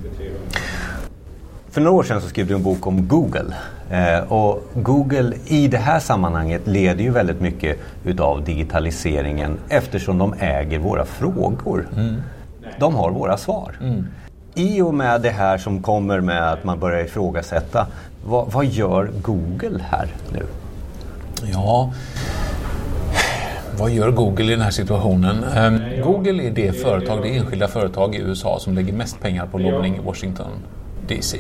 För 1.72 1.82
några 1.82 1.98
år 1.98 2.04
sedan 2.04 2.22
så 2.22 2.28
skrev 2.28 2.48
du 2.48 2.56
en 2.56 2.64
bok 2.64 2.88
om 2.88 3.08
Google. 3.08 3.56
Eh, 3.92 4.34
och 4.34 4.64
Google 4.74 5.36
i 5.46 5.68
det 5.68 5.78
här 5.78 6.00
sammanhanget 6.00 6.68
leder 6.68 7.04
ju 7.04 7.12
väldigt 7.12 7.42
mycket 7.42 7.80
utav 8.04 8.44
digitaliseringen 8.44 9.60
eftersom 9.70 10.18
de 10.18 10.34
äger 10.40 10.80
våra 10.80 11.06
frågor. 11.06 11.88
Mm. 11.96 12.16
De 12.80 12.96
har 12.96 13.12
våra 13.12 13.38
svar. 13.38 13.76
Mm. 13.82 14.08
I 14.54 14.82
och 14.82 14.94
med 14.94 15.22
det 15.22 15.30
här 15.30 15.58
som 15.58 15.82
kommer 15.82 16.20
med 16.20 16.52
att 16.52 16.64
man 16.64 16.80
börjar 16.80 17.06
ifrågasätta, 17.06 17.88
vad, 18.26 18.52
vad 18.52 18.66
gör 18.66 19.10
Google 19.22 19.80
här 19.90 20.08
nu? 20.34 20.46
Ja, 21.44 21.94
vad 23.78 23.92
gör 23.92 24.12
Google 24.12 24.46
i 24.46 24.50
den 24.50 24.62
här 24.62 24.72
situationen? 24.72 25.44
Um, 25.58 26.04
Google 26.04 26.44
är 26.44 26.52
det 26.52 26.72
företag, 26.82 27.22
det 27.22 27.38
enskilda 27.38 27.68
företag 27.68 28.16
i 28.16 28.18
USA 28.18 28.60
som 28.60 28.74
lägger 28.74 28.94
mest 28.94 29.22
pengar 29.22 29.46
på 29.46 29.58
lobbning 29.58 29.96
i 29.96 30.00
Washington 30.00 30.52
DC. 31.08 31.38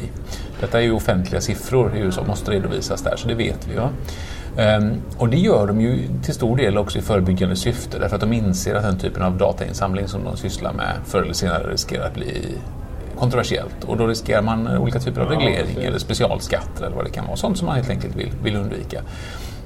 Detta 0.60 0.80
är 0.80 0.84
ju 0.84 0.92
offentliga 0.92 1.42
siffror 1.42 1.98
i 1.98 2.00
USA, 2.00 2.24
måste 2.28 2.52
redovisas 2.52 3.02
där, 3.02 3.16
så 3.16 3.28
det 3.28 3.36
vet 3.36 3.68
vi. 3.68 3.76
Ja. 3.76 3.90
Um, 4.78 5.02
och 5.18 5.30
det 5.30 5.38
gör 5.38 5.68
de 5.68 5.82
ju 5.82 6.08
till 6.24 6.34
stor 6.34 6.58
del 6.58 6.78
också 6.78 7.00
i 7.00 7.02
förebyggande 7.02 7.56
syfte 7.56 8.00
därför 8.00 8.16
att 8.16 8.22
de 8.22 8.34
inser 8.34 8.76
att 8.76 8.84
den 8.84 9.00
typen 9.00 9.24
av 9.24 9.38
datainsamling 9.38 10.08
som 10.08 10.24
de 10.24 10.38
sysslar 10.38 10.74
med 10.74 10.96
förr 11.06 11.22
eller 11.22 11.34
senare 11.34 11.72
riskerar 11.72 12.06
att 12.06 12.14
bli 12.14 12.58
kontroversiellt 13.20 13.84
och 13.84 13.98
då 13.98 14.08
riskerar 14.08 14.42
man 14.42 14.78
olika 14.78 15.00
typer 15.00 15.22
av 15.22 15.30
reglering 15.30 15.84
eller 15.84 16.00
specialskatter 16.00 16.86
eller 16.86 16.96
vad 16.96 17.06
det 17.06 17.12
kan 17.12 17.26
vara. 17.26 17.38
Sånt 17.38 17.58
som 17.58 17.66
man 17.66 17.76
helt 17.76 17.90
enkelt 17.90 18.16
vill, 18.16 18.32
vill 18.44 18.56
undvika. 18.56 19.02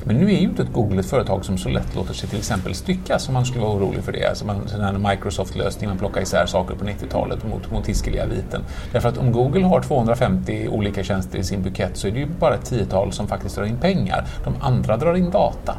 Men 0.08 0.18
nu 0.18 0.26
är 0.26 0.38
ju 0.38 0.44
inte 0.44 0.64
ett 0.64 0.74
Google 0.74 1.00
ett 1.00 1.06
företag 1.06 1.46
som 1.46 1.58
så 1.58 1.70
lätt 1.70 1.96
låter 1.96 2.14
sig 2.14 2.30
till 2.30 2.38
exempel 2.38 2.76
styckas 2.76 3.28
om 3.28 3.34
man 3.34 3.46
skulle 3.46 3.62
vara 3.62 3.74
orolig 3.74 4.04
för 4.04 4.12
det. 4.12 4.26
Alltså 4.30 4.46
man, 4.46 4.68
sån 4.68 4.82
här 4.82 4.94
Microsoft-lösning, 4.94 5.90
man 5.90 5.98
plockar 5.98 6.22
isär 6.22 6.46
saker 6.46 6.76
på 6.76 6.86
90-talet 6.86 7.48
mot, 7.50 7.72
mot 7.72 7.88
hiskeliga 7.88 8.26
viten. 8.26 8.62
Därför 8.92 9.10
att 9.10 9.18
om 9.18 9.32
Google 9.32 9.66
har 9.66 9.82
250 9.82 10.68
olika 10.68 11.04
tjänster 11.04 11.40
i 11.40 11.44
sin 11.44 11.64
bukett 11.64 11.98
så 11.98 12.08
är 12.08 12.12
det 12.12 12.20
ju 12.20 12.28
bara 12.40 12.56
ett 12.56 12.66
tiotal 12.66 13.12
som 13.12 13.28
faktiskt 13.28 13.56
drar 13.56 13.66
in 13.66 13.78
pengar. 13.78 14.28
De 14.44 14.54
andra 14.62 14.98
drar 14.98 15.14
in 15.16 15.30
data. 15.30 15.76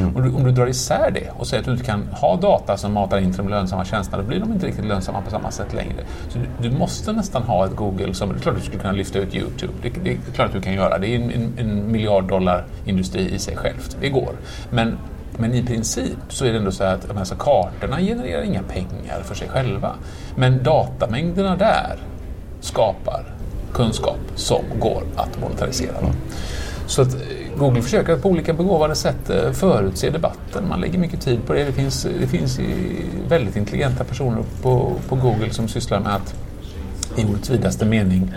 Mm. 0.00 0.16
Om, 0.16 0.22
du, 0.22 0.36
om 0.36 0.44
du 0.44 0.50
drar 0.50 0.66
isär 0.66 1.10
det 1.10 1.30
och 1.36 1.46
säger 1.46 1.60
att 1.60 1.66
du 1.66 1.72
inte 1.72 1.84
kan 1.84 2.02
ha 2.12 2.36
data 2.36 2.76
som 2.76 2.92
matar 2.92 3.18
in 3.18 3.32
till 3.32 3.42
de 3.42 3.48
lönsamma 3.48 3.84
tjänsterna, 3.84 4.22
då 4.22 4.28
blir 4.28 4.40
de 4.40 4.52
inte 4.52 4.66
riktigt 4.66 4.84
lönsamma 4.84 5.20
på 5.20 5.30
samma 5.30 5.50
sätt 5.50 5.74
längre. 5.74 6.04
Så 6.28 6.38
du, 6.38 6.68
du 6.68 6.76
måste 6.76 7.12
nästan 7.12 7.42
ha 7.42 7.66
ett 7.66 7.76
Google 7.76 8.14
som, 8.14 8.28
det 8.28 8.34
är 8.34 8.38
klart 8.38 8.54
att 8.54 8.60
du 8.60 8.66
skulle 8.66 8.82
kunna 8.82 8.92
lyfta 8.92 9.18
ut 9.18 9.34
YouTube, 9.34 9.72
det, 9.82 9.88
det 10.04 10.10
är 10.10 10.18
klart 10.34 10.46
att 10.46 10.52
du 10.52 10.60
kan 10.60 10.72
göra, 10.72 10.98
det 10.98 11.06
är 11.06 11.16
en, 11.16 11.30
en, 11.30 11.52
en 11.58 11.92
miljard 11.92 12.28
dollar 12.28 12.64
industri 12.84 13.34
i 13.34 13.38
sig 13.38 13.56
självt, 13.56 13.96
det 14.00 14.08
går. 14.08 14.32
Men 14.70 14.96
men 15.38 15.54
i 15.54 15.62
princip 15.62 16.18
så 16.28 16.44
är 16.44 16.52
det 16.52 16.58
ändå 16.58 16.72
så 16.72 16.84
att 16.84 17.16
alltså, 17.18 17.34
kartorna 17.34 18.00
genererar 18.00 18.42
inga 18.42 18.62
pengar 18.62 19.22
för 19.22 19.34
sig 19.34 19.48
själva. 19.48 19.94
Men 20.36 20.62
datamängderna 20.62 21.56
där 21.56 21.98
skapar 22.60 23.24
kunskap 23.72 24.18
som 24.34 24.62
går 24.78 25.02
att 25.16 25.40
monetarisera. 25.40 25.96
Så 26.90 27.02
att 27.02 27.14
eh, 27.14 27.58
Google 27.58 27.82
försöker 27.82 28.16
på 28.16 28.28
olika 28.28 28.52
begåvade 28.52 28.94
sätt 28.94 29.30
eh, 29.30 29.52
förutse 29.52 30.10
debatten. 30.10 30.68
Man 30.68 30.80
lägger 30.80 30.98
mycket 30.98 31.20
tid 31.20 31.46
på 31.46 31.52
det. 31.52 31.64
Det 31.64 31.72
finns, 31.72 32.06
det 32.20 32.26
finns 32.26 32.60
väldigt 33.28 33.56
intelligenta 33.56 34.04
personer 34.04 34.44
på, 34.62 34.92
på 35.08 35.16
Google 35.16 35.50
som 35.50 35.68
sysslar 35.68 36.00
med 36.00 36.14
att 36.14 36.34
i 37.16 37.24
ordets 37.24 37.50
vidaste 37.50 37.84
mening 37.84 38.32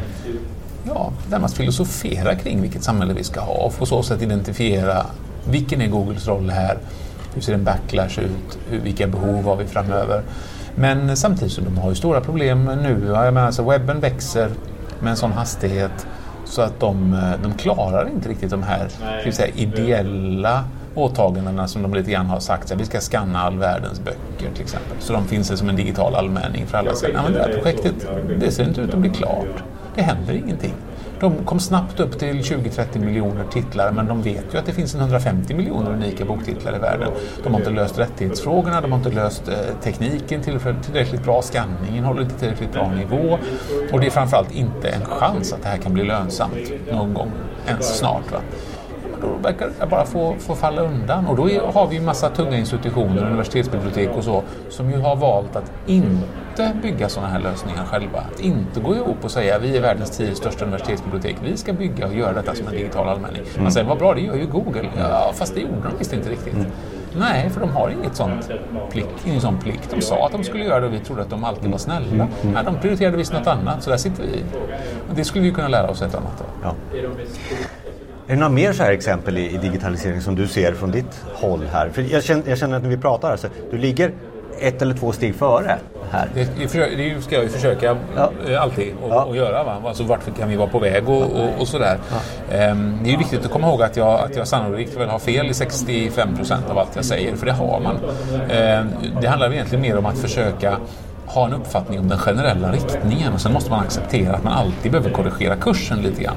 ja, 0.84 1.12
närmast 1.30 1.58
filosofera 1.58 2.36
kring 2.36 2.62
vilket 2.62 2.84
samhälle 2.84 3.14
vi 3.14 3.24
ska 3.24 3.40
ha 3.40 3.54
och 3.54 3.78
på 3.78 3.86
så 3.86 4.04
sätt 4.04 4.22
identifiera 4.22 5.06
vilken 5.50 5.82
är 5.82 5.88
Googles 5.88 6.28
roll 6.28 6.50
här? 6.50 6.78
Hur 7.34 7.42
ser 7.42 7.54
en 7.54 7.64
backlash 7.64 8.20
ut? 8.20 8.82
Vilka 8.84 9.08
behov 9.08 9.44
har 9.44 9.56
vi 9.56 9.66
framöver? 9.66 10.24
Men 10.76 11.18
samtidigt 11.18 11.54
så 11.54 11.62
de 11.62 11.78
har 11.78 11.90
ju 11.90 11.96
stora 11.96 12.22
problem 12.22 12.66
nu. 12.66 13.06
Jag 13.06 13.34
menar, 13.34 13.48
alltså 13.48 13.64
webben 13.64 14.00
växer 14.00 14.50
med 15.00 15.12
en 15.12 15.18
sån 15.18 15.32
hastighet 15.32 16.08
så 16.54 16.62
att 16.62 16.80
de, 16.80 17.14
eh, 17.14 17.42
de 17.44 17.54
klarar 17.54 18.10
inte 18.10 18.30
riktigt 18.30 18.50
de 18.50 18.64
här 18.64 18.88
ska 19.22 19.32
säga, 19.32 19.56
ideella 19.56 20.64
åtagandena 20.96 21.68
som 21.68 21.82
de 21.82 21.94
lite 21.94 22.12
grann 22.12 22.26
har 22.26 22.40
sagt. 22.40 22.72
att 22.72 22.82
vi 22.82 22.86
ska 22.86 23.00
skanna 23.00 23.42
all 23.42 23.58
världens 23.58 24.00
böcker 24.00 24.54
till 24.54 24.64
exempel. 24.64 24.98
Så 25.00 25.14
de 25.14 25.28
finns 25.28 25.60
som 25.60 25.70
en 25.70 25.76
digital 25.76 26.16
allmänning 26.16 26.66
för 26.66 26.78
alla. 26.78 26.94
Så, 26.96 27.06
ja, 27.14 27.24
men 27.24 27.34
det 27.34 27.40
här 27.40 27.54
projektet 27.54 28.08
det 28.40 28.52
ser 28.52 28.64
inte 28.64 28.82
ut 28.82 28.94
att 28.94 29.00
bli 29.00 29.10
klart. 29.10 29.64
Det 29.96 30.02
händer 30.02 30.34
ingenting. 30.34 30.74
De 31.24 31.46
kom 31.46 31.60
snabbt 31.60 32.00
upp 32.00 32.20
till 32.20 32.42
20-30 32.42 33.00
miljoner 33.00 33.46
titlar 33.52 33.92
men 33.92 34.08
de 34.08 34.22
vet 34.22 34.54
ju 34.54 34.58
att 34.58 34.66
det 34.66 34.74
finns 34.74 34.96
150 34.96 35.54
miljoner 35.54 35.92
unika 35.92 36.26
boktitlar 36.26 36.76
i 36.76 36.80
världen. 36.80 37.10
De 37.44 37.54
har 37.54 37.60
inte 37.60 37.72
löst 37.72 38.00
rättighetsfrågorna, 38.00 38.82
de 38.82 38.92
har 38.92 38.98
inte 38.98 39.12
löst 39.12 39.48
eh, 39.48 39.56
tekniken 39.84 40.42
tillräckligt 40.42 41.24
bra, 41.24 41.42
skanningen 41.42 42.04
håller 42.04 42.22
inte 42.22 42.40
tillräckligt 42.40 42.74
bra 42.74 42.92
nivå 42.92 43.38
och 43.92 44.00
det 44.00 44.06
är 44.06 44.12
framförallt 44.12 44.52
inte 44.52 44.90
en 44.90 45.06
chans 45.06 45.54
att 45.54 45.64
det 45.64 45.70
här 45.70 45.78
kan 45.78 45.94
bli 45.94 46.04
lönsamt 46.04 46.72
någon 46.92 47.14
gång 47.14 47.32
ens 47.68 47.98
snart. 47.98 48.32
Va? 48.32 48.40
Då 49.24 49.44
verkar 49.44 49.70
det 49.80 49.86
bara 49.86 50.06
få, 50.06 50.36
få 50.40 50.56
falla 50.56 50.82
undan. 50.82 51.28
Och 51.28 51.36
då 51.36 51.50
är, 51.50 51.60
har 51.60 51.88
vi 51.88 51.98
en 51.98 52.06
massa 52.06 52.30
tunga 52.30 52.58
institutioner, 52.58 53.26
universitetsbibliotek 53.26 54.10
och 54.18 54.24
så, 54.24 54.44
som 54.70 54.92
ju 54.92 55.00
har 55.00 55.16
valt 55.16 55.56
att 55.56 55.72
inte 55.86 56.72
bygga 56.82 57.10
sådana 57.10 57.32
här 57.32 57.40
lösningar 57.40 57.86
själva. 57.86 58.20
Att 58.34 58.40
inte 58.40 58.80
gå 58.80 58.96
ihop 58.96 59.18
och 59.22 59.32
säga 59.32 59.60
vi 59.60 59.78
är 59.78 59.82
världens 59.82 60.18
tio 60.18 60.36
största 60.36 60.66
universitetsbibliotek, 60.66 61.36
vi 61.44 61.58
ska 61.58 61.74
bygga 61.74 62.08
och 62.08 62.14
göra 62.16 62.34
detta 62.34 62.56
som 62.56 62.68
en 62.68 62.74
digital 62.74 63.10
allmänning. 63.10 63.42
Man 63.60 63.72
säger 63.72 63.88
vad 63.88 63.98
bra, 63.98 64.14
det 64.14 64.22
gör 64.22 64.36
ju 64.36 64.48
Google. 64.48 64.90
Ja, 64.98 65.32
fast 65.34 65.56
det 65.56 65.62
gjorde 65.62 65.82
de 65.84 65.98
visst 65.98 66.14
inte 66.14 66.30
riktigt. 66.30 66.56
Nej, 67.18 67.50
för 67.50 67.62
de 67.62 67.70
har 67.70 67.90
inget 67.90 68.16
sånt 68.16 68.52
plikt, 68.92 69.28
ingen 69.28 69.42
sån 69.42 69.60
plikt. 69.60 69.90
De 69.96 70.02
sa 70.02 70.26
att 70.26 70.32
de 70.32 70.44
skulle 70.44 70.66
göra 70.66 70.80
det 70.80 70.88
och 70.88 70.94
vi 70.94 71.00
trodde 71.00 71.22
att 71.22 71.30
de 71.30 71.44
alltid 71.44 71.72
var 71.72 71.78
snälla. 71.78 72.28
Nej, 72.42 72.64
de 72.66 72.76
prioriterade 72.76 73.18
visst 73.18 73.34
något 73.34 73.48
annat, 73.48 73.84
så 73.84 73.90
där 73.90 73.98
sitter 73.98 74.24
vi. 74.24 74.44
Och 75.10 75.16
det 75.16 75.24
skulle 75.24 75.44
vi 75.44 75.52
kunna 75.52 75.68
lära 75.68 75.90
oss 75.90 76.02
ett 76.02 76.16
annat 76.16 76.42
av. 76.42 76.48
Ja. 76.64 76.76
Är 78.28 78.34
det 78.34 78.36
några 78.36 78.50
mer 78.50 78.74
så 78.74 78.84
här 78.84 78.92
exempel 78.92 79.38
i, 79.38 79.56
i 79.56 79.58
digitalisering 79.58 80.22
som 80.22 80.36
du 80.36 80.48
ser 80.48 80.74
från 80.74 80.92
ditt 80.92 81.24
håll 81.34 81.68
här? 81.72 81.90
För 81.90 82.02
jag 82.02 82.24
känner, 82.24 82.50
jag 82.50 82.58
känner 82.58 82.78
att 82.78 82.84
när 82.84 82.90
vi 82.90 82.98
pratar 82.98 83.30
här 83.30 83.38
så 83.38 83.48
du 83.72 83.78
ligger 83.78 84.12
ett 84.60 84.82
eller 84.82 84.96
två 84.96 85.12
steg 85.12 85.36
före 85.36 85.78
här. 86.12 86.30
Det, 86.34 86.58
det 86.58 86.68
ska 87.22 87.36
jag 87.36 87.44
ju 87.44 87.50
försöka 87.50 87.98
ja. 88.16 88.32
Eh, 88.48 88.62
alltid 88.62 88.94
och, 89.04 89.10
ja. 89.10 89.24
och 89.24 89.36
göra. 89.36 89.64
Va? 89.64 89.82
Alltså 89.86 90.04
vart 90.04 90.38
kan 90.38 90.50
vi 90.50 90.56
vara 90.56 90.68
på 90.68 90.80
väg 90.80 91.10
och, 91.10 91.22
och, 91.22 91.50
och 91.60 91.68
sådär. 91.68 91.98
Ja. 92.50 92.72
Um, 92.72 93.00
det 93.04 93.14
är 93.14 93.18
viktigt 93.18 93.46
att 93.46 93.52
komma 93.52 93.68
ihåg 93.68 93.82
att 93.82 93.98
jag, 93.98 94.20
att 94.20 94.36
jag 94.36 94.48
sannolikt 94.48 94.98
väl 94.98 95.10
har 95.10 95.20
fel 95.20 95.50
i 95.50 95.54
65 95.54 96.36
procent 96.38 96.70
av 96.70 96.78
allt 96.78 96.96
jag 96.96 97.06
säger, 97.06 97.36
för 97.36 97.46
det 97.46 97.52
har 97.52 97.80
man. 97.80 97.96
Um, 97.96 98.90
det 99.22 99.28
handlar 99.28 99.54
egentligen 99.54 99.82
mer 99.82 99.98
om 99.98 100.06
att 100.06 100.18
försöka 100.18 100.78
ha 101.34 101.46
en 101.46 101.54
uppfattning 101.54 102.00
om 102.00 102.08
den 102.08 102.18
generella 102.18 102.72
riktningen 102.72 103.34
och 103.34 103.42
sen 103.42 103.54
måste 103.54 103.72
man 103.72 103.80
acceptera 103.80 104.36
att 104.36 104.44
man 104.44 104.54
alltid 104.54 104.92
behöver 104.92 105.10
korrigera 105.10 105.56
kursen 105.56 106.02
lite 106.02 106.24
grann. 106.24 106.36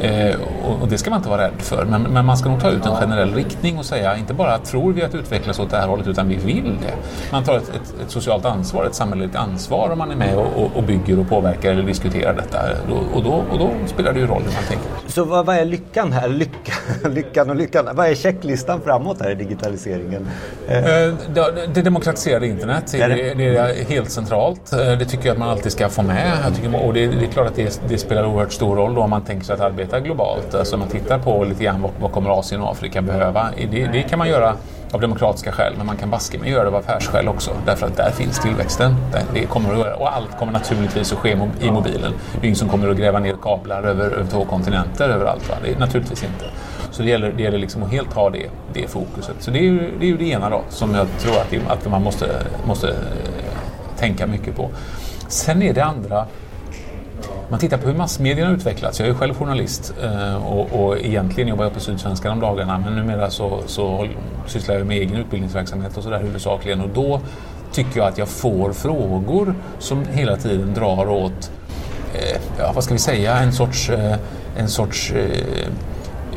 Eh, 0.00 0.34
och, 0.64 0.82
och, 0.82 0.88
det 0.88 0.98
ska 0.98 1.10
man 1.10 1.18
inte 1.18 1.28
vara 1.28 1.42
rädd 1.42 1.58
för. 1.58 1.84
Men, 1.84 2.02
men, 2.02 2.26
man 2.26 2.36
ska 2.36 2.48
nog 2.48 2.60
ta 2.60 2.70
ut 2.70 2.86
en 2.86 2.96
generell 2.96 3.34
riktning 3.34 3.78
och 3.78 3.84
säga 3.84 4.16
inte 4.16 4.34
bara 4.34 4.58
tror 4.58 4.92
vi 4.92 5.02
att 5.02 5.14
utvecklas 5.14 5.58
åt 5.58 5.70
det 5.70 5.76
här 5.76 5.88
hållet 5.88 6.06
utan 6.06 6.28
vi 6.28 6.36
vill 6.36 6.76
det. 6.82 6.94
Man 7.32 7.44
tar 7.44 7.56
ett, 7.56 7.68
ett, 7.68 7.94
ett 8.04 8.10
socialt 8.10 8.44
ansvar, 8.44 8.84
ett 8.84 8.94
samhälleligt 8.94 9.36
ansvar 9.36 9.90
om 9.90 9.98
man 9.98 10.10
är 10.10 10.16
med 10.16 10.36
och, 10.36 10.76
och, 10.76 10.82
bygger 10.82 11.18
och 11.18 11.28
påverkar 11.28 11.72
eller 11.72 11.82
diskuterar 11.82 12.34
detta. 12.34 12.58
Och 13.14 13.22
då, 13.22 13.44
och 13.50 13.58
då 13.58 13.70
spelar 13.86 14.12
det 14.12 14.20
ju 14.20 14.26
roll 14.26 14.42
hur 14.42 14.52
man 14.52 14.64
tänker. 14.68 14.86
Så 15.06 15.24
vad, 15.24 15.46
vad 15.46 15.56
är 15.56 15.64
lyckan 15.64 16.12
här? 16.12 16.28
Lycka, 16.28 16.72
lyckan 17.08 17.50
och 17.50 17.56
lyckan. 17.56 17.88
Vad 17.92 18.06
är 18.06 18.14
checklistan 18.14 18.80
framåt 18.80 19.20
här 19.20 19.30
i 19.30 19.34
digitaliseringen? 19.34 20.28
Eh. 20.68 20.80
Det, 21.34 21.68
det 21.74 21.82
demokratiserade 21.82 22.46
internet. 22.46 22.84
Det, 22.92 23.06
det, 23.06 23.34
det 23.34 23.56
är 23.56 23.84
helt 23.84 24.10
centralt 24.10 24.27
centralt. 24.28 24.72
Eh, 24.72 24.98
det 24.98 25.04
tycker 25.04 25.26
jag 25.26 25.32
att 25.32 25.38
man 25.38 25.48
alltid 25.48 25.72
ska 25.72 25.88
få 25.88 26.02
med. 26.02 26.38
Jag 26.44 26.56
tycker, 26.56 26.86
och 26.86 26.94
det, 26.94 27.06
det, 27.06 27.26
är 27.26 27.30
klart 27.30 27.46
att 27.46 27.54
det, 27.54 27.80
det, 27.88 27.98
spelar 27.98 28.26
oerhört 28.26 28.52
stor 28.52 28.76
roll 28.76 28.94
då 28.94 29.02
om 29.02 29.10
man 29.10 29.22
tänker 29.22 29.46
sig 29.46 29.54
att 29.54 29.60
arbeta 29.60 30.00
globalt. 30.00 30.54
Alltså 30.54 30.76
man 30.76 30.88
tittar 30.88 31.18
på 31.18 31.44
lite 31.44 31.64
grann 31.64 31.82
vad, 31.82 31.90
vad 32.00 32.12
kommer 32.12 32.30
Asien 32.30 32.60
och 32.60 32.70
Afrika 32.70 33.02
behöva. 33.02 33.48
Det, 33.70 33.86
det 33.86 34.02
kan 34.02 34.18
man 34.18 34.28
göra 34.28 34.54
av 34.92 35.00
demokratiska 35.00 35.52
skäl, 35.52 35.72
men 35.76 35.86
man 35.86 35.96
kan 35.96 36.10
baske 36.10 36.38
med 36.38 36.50
göra 36.50 36.62
det 36.62 36.68
av 36.68 36.76
affärsskäl 36.76 37.28
också. 37.28 37.50
Därför 37.66 37.86
att 37.86 37.96
där 37.96 38.10
finns 38.10 38.40
tillväxten. 38.40 38.96
Det 39.34 39.46
kommer 39.46 39.72
att 39.72 39.78
göra. 39.78 39.96
Och 39.96 40.16
allt 40.16 40.38
kommer 40.38 40.52
naturligtvis 40.52 41.12
att 41.12 41.18
ske 41.18 41.36
i 41.60 41.70
mobilen. 41.70 42.12
Det 42.32 42.38
är 42.38 42.44
ingen 42.44 42.56
som 42.56 42.68
kommer 42.68 42.88
att 42.88 42.96
gräva 42.96 43.18
ner 43.18 43.36
kablar 43.42 43.82
över, 43.82 44.04
över 44.04 44.26
två 44.30 44.44
kontinenter 44.44 45.08
överallt. 45.08 45.48
Va? 45.48 45.54
Det 45.64 45.72
är 45.72 45.78
naturligtvis 45.78 46.22
inte. 46.22 46.44
Så 46.90 47.02
det 47.02 47.08
gäller, 47.08 47.32
det 47.36 47.42
gäller 47.42 47.58
liksom 47.58 47.82
att 47.82 47.90
helt 47.90 48.12
ha 48.12 48.30
det, 48.30 48.46
det 48.72 48.90
fokuset. 48.90 49.36
Så 49.38 49.50
det 49.50 49.58
är 49.58 49.62
ju 49.62 49.90
det, 49.98 50.04
är 50.04 50.08
ju 50.08 50.16
det 50.16 50.24
ena 50.24 50.50
då, 50.50 50.62
som 50.68 50.94
jag 50.94 51.06
tror 51.18 51.34
att, 51.34 51.72
att 51.72 51.90
man 51.90 52.02
måste, 52.02 52.26
måste 52.64 52.94
tänka 53.98 54.26
mycket 54.26 54.56
på. 54.56 54.70
Sen 55.28 55.62
är 55.62 55.74
det 55.74 55.84
andra 55.84 56.26
man 57.50 57.60
tittar 57.60 57.78
på 57.78 57.86
hur 57.88 57.94
massmedierna 57.94 58.52
utvecklats. 58.52 59.00
Jag 59.00 59.08
är 59.08 59.14
själv 59.14 59.34
journalist 59.34 59.94
eh, 60.02 60.46
och, 60.46 60.84
och 60.84 60.98
egentligen 60.98 61.48
jobbar 61.48 61.64
jag 61.64 61.74
på 61.74 61.80
Sydsvenskan 61.80 62.32
om 62.32 62.40
dagarna 62.40 62.78
men 62.78 62.96
numera 62.96 63.30
så, 63.30 63.62
så 63.66 64.08
sysslar 64.46 64.74
jag 64.74 64.86
med 64.86 64.96
egen 64.96 65.16
utbildningsverksamhet 65.16 65.96
och 65.96 66.02
sådär 66.02 66.20
huvudsakligen 66.20 66.80
och 66.80 66.88
då 66.88 67.20
tycker 67.72 67.98
jag 67.98 68.08
att 68.08 68.18
jag 68.18 68.28
får 68.28 68.72
frågor 68.72 69.54
som 69.78 70.06
hela 70.12 70.36
tiden 70.36 70.74
drar 70.74 71.08
åt, 71.08 71.50
eh, 72.14 72.40
ja, 72.58 72.72
vad 72.74 72.84
ska 72.84 72.94
vi 72.94 73.00
säga, 73.00 73.38
en 73.38 73.52
sorts, 73.52 73.90
eh, 73.90 74.16
en 74.56 74.68
sorts 74.68 75.12
eh, 75.12 75.68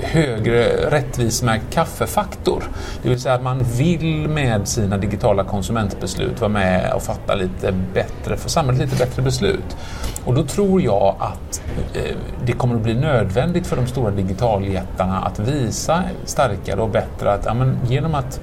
högre 0.01 0.89
rättvismärkt 0.91 1.73
kaffefaktor. 1.73 2.63
Det 3.03 3.09
vill 3.09 3.21
säga 3.21 3.35
att 3.35 3.43
man 3.43 3.63
vill 3.77 4.27
med 4.27 4.67
sina 4.67 4.97
digitala 4.97 5.43
konsumentbeslut 5.43 6.41
vara 6.41 6.51
med 6.51 6.93
och 6.93 7.03
fatta 7.03 7.35
lite 7.35 7.71
bättre, 7.93 8.37
för 8.37 8.49
samhället 8.49 8.81
lite 8.81 9.05
bättre 9.05 9.21
beslut. 9.21 9.77
Och 10.25 10.33
då 10.33 10.43
tror 10.43 10.81
jag 10.81 11.15
att 11.19 11.61
eh, 11.93 12.15
det 12.45 12.53
kommer 12.53 12.75
att 12.75 12.81
bli 12.81 12.93
nödvändigt 12.93 13.67
för 13.67 13.75
de 13.75 13.87
stora 13.87 14.11
digitaljättarna 14.11 15.19
att 15.19 15.39
visa 15.39 16.03
starkare 16.25 16.81
och 16.81 16.89
bättre 16.89 17.33
att 17.33 17.45
ja, 17.45 17.53
men, 17.53 17.77
genom 17.87 18.15
att 18.15 18.41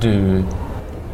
du 0.00 0.44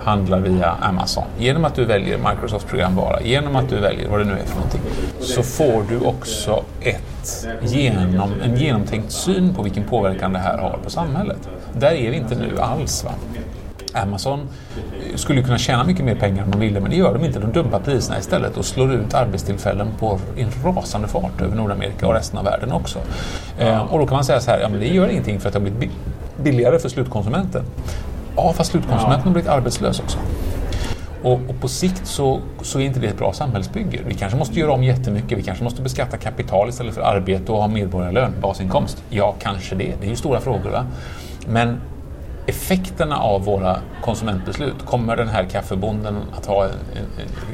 handlar 0.04 0.40
via 0.40 0.70
Amazon, 0.70 1.24
genom 1.38 1.64
att 1.64 1.74
du 1.74 1.84
väljer 1.84 2.18
Microsofts 2.18 2.70
programvara, 2.70 3.22
genom 3.22 3.56
att 3.56 3.68
du 3.68 3.76
väljer 3.76 4.08
vad 4.08 4.20
det 4.20 4.24
nu 4.24 4.32
är 4.32 4.44
för 4.44 4.54
någonting, 4.54 4.80
så 5.20 5.42
får 5.42 5.82
du 5.88 6.00
också 6.00 6.64
ett 6.80 7.46
genom, 7.62 8.32
en 8.42 8.56
genomtänkt 8.56 9.12
syn 9.12 9.54
på 9.54 9.62
vilken 9.62 9.84
påverkan 9.84 10.32
det 10.32 10.38
här 10.38 10.58
har 10.58 10.78
på 10.84 10.90
samhället. 10.90 11.48
Där 11.72 11.90
är 11.90 12.10
vi 12.10 12.16
inte 12.16 12.34
nu 12.34 12.58
alls. 12.60 13.04
Va? 13.04 13.10
Amazon 13.94 14.40
eh, 14.40 15.16
skulle 15.16 15.42
kunna 15.42 15.58
tjäna 15.58 15.84
mycket 15.84 16.04
mer 16.04 16.14
pengar 16.14 16.44
om 16.44 16.50
de 16.50 16.60
ville, 16.60 16.80
men 16.80 16.90
det 16.90 16.96
gör 16.96 17.14
de 17.14 17.24
inte. 17.24 17.40
De 17.40 17.52
dumpar 17.52 17.80
priserna 17.80 18.18
istället 18.18 18.56
och 18.56 18.64
slår 18.64 18.92
ut 18.92 19.14
arbetstillfällen 19.14 19.88
på 19.98 20.18
en 20.36 20.48
rasande 20.64 21.08
fart 21.08 21.40
över 21.40 21.56
Nordamerika 21.56 22.06
och 22.06 22.14
resten 22.14 22.38
av 22.38 22.44
världen 22.44 22.72
också. 22.72 22.98
Eh, 23.58 23.92
och 23.92 23.98
då 23.98 24.06
kan 24.06 24.14
man 24.14 24.24
säga 24.24 24.40
så 24.40 24.50
här, 24.50 24.60
ja 24.60 24.68
men 24.68 24.80
det 24.80 24.86
gör 24.86 25.08
ingenting 25.08 25.40
för 25.40 25.48
att 25.48 25.52
det 25.52 25.60
har 25.60 25.70
blivit 25.70 25.96
billigare 26.42 26.78
för 26.78 26.88
slutkonsumenten. 26.88 27.64
Ja, 28.36 28.52
fast 28.52 28.70
slutkonsumenten 28.70 29.26
har 29.26 29.32
blivit 29.32 29.50
arbetslös 29.50 30.00
också. 30.00 30.18
Och, 31.22 31.40
och, 31.48 31.60
på 31.60 31.68
sikt 31.68 32.06
så, 32.06 32.40
så 32.62 32.80
är 32.80 32.84
inte 32.84 33.00
det 33.00 33.06
ett 33.06 33.18
bra 33.18 33.32
samhällsbygge. 33.32 34.00
Vi 34.06 34.14
kanske 34.14 34.38
måste 34.38 34.60
göra 34.60 34.72
om 34.72 34.84
jättemycket. 34.84 35.38
Vi 35.38 35.42
kanske 35.42 35.64
måste 35.64 35.82
beskatta 35.82 36.16
kapital 36.16 36.68
istället 36.68 36.94
för 36.94 37.02
arbete 37.02 37.52
och 37.52 37.58
ha 37.58 37.68
medborgarlön, 37.68 38.32
basinkomst. 38.42 39.02
Ja, 39.10 39.34
kanske 39.38 39.74
det. 39.74 39.94
Det 40.00 40.06
är 40.06 40.10
ju 40.10 40.16
stora 40.16 40.40
frågor. 40.40 40.70
Va? 40.70 40.86
Men 41.46 41.80
effekterna 42.46 43.16
av 43.16 43.44
våra 43.44 43.76
konsumentbeslut, 44.02 44.86
kommer 44.86 45.16
den 45.16 45.28
här 45.28 45.44
kaffebonden 45.44 46.16
att 46.36 46.46
ha 46.46 46.64
en, 46.64 46.70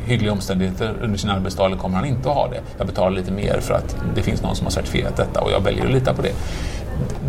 hyggliga 0.07 0.33
omständigheter 0.33 0.95
under 1.03 1.19
sin 1.19 1.31
arbetsdag 1.31 1.67
eller 1.67 1.77
kommer 1.77 1.97
han 1.97 2.05
inte 2.05 2.31
att 2.31 2.35
ha 2.35 2.49
det? 2.49 2.61
Jag 2.79 2.87
betalar 2.87 3.11
lite 3.11 3.33
mer 3.33 3.61
för 3.61 3.75
att 3.75 3.97
det 4.15 4.23
finns 4.23 4.43
någon 4.43 4.57
som 4.57 4.67
har 4.67 4.71
certifierat 4.71 5.17
detta 5.17 5.41
och 5.41 5.51
jag 5.51 5.61
väljer 5.61 5.85
att 5.85 5.93
lita 5.93 6.15
på 6.15 6.23
det 6.23 6.33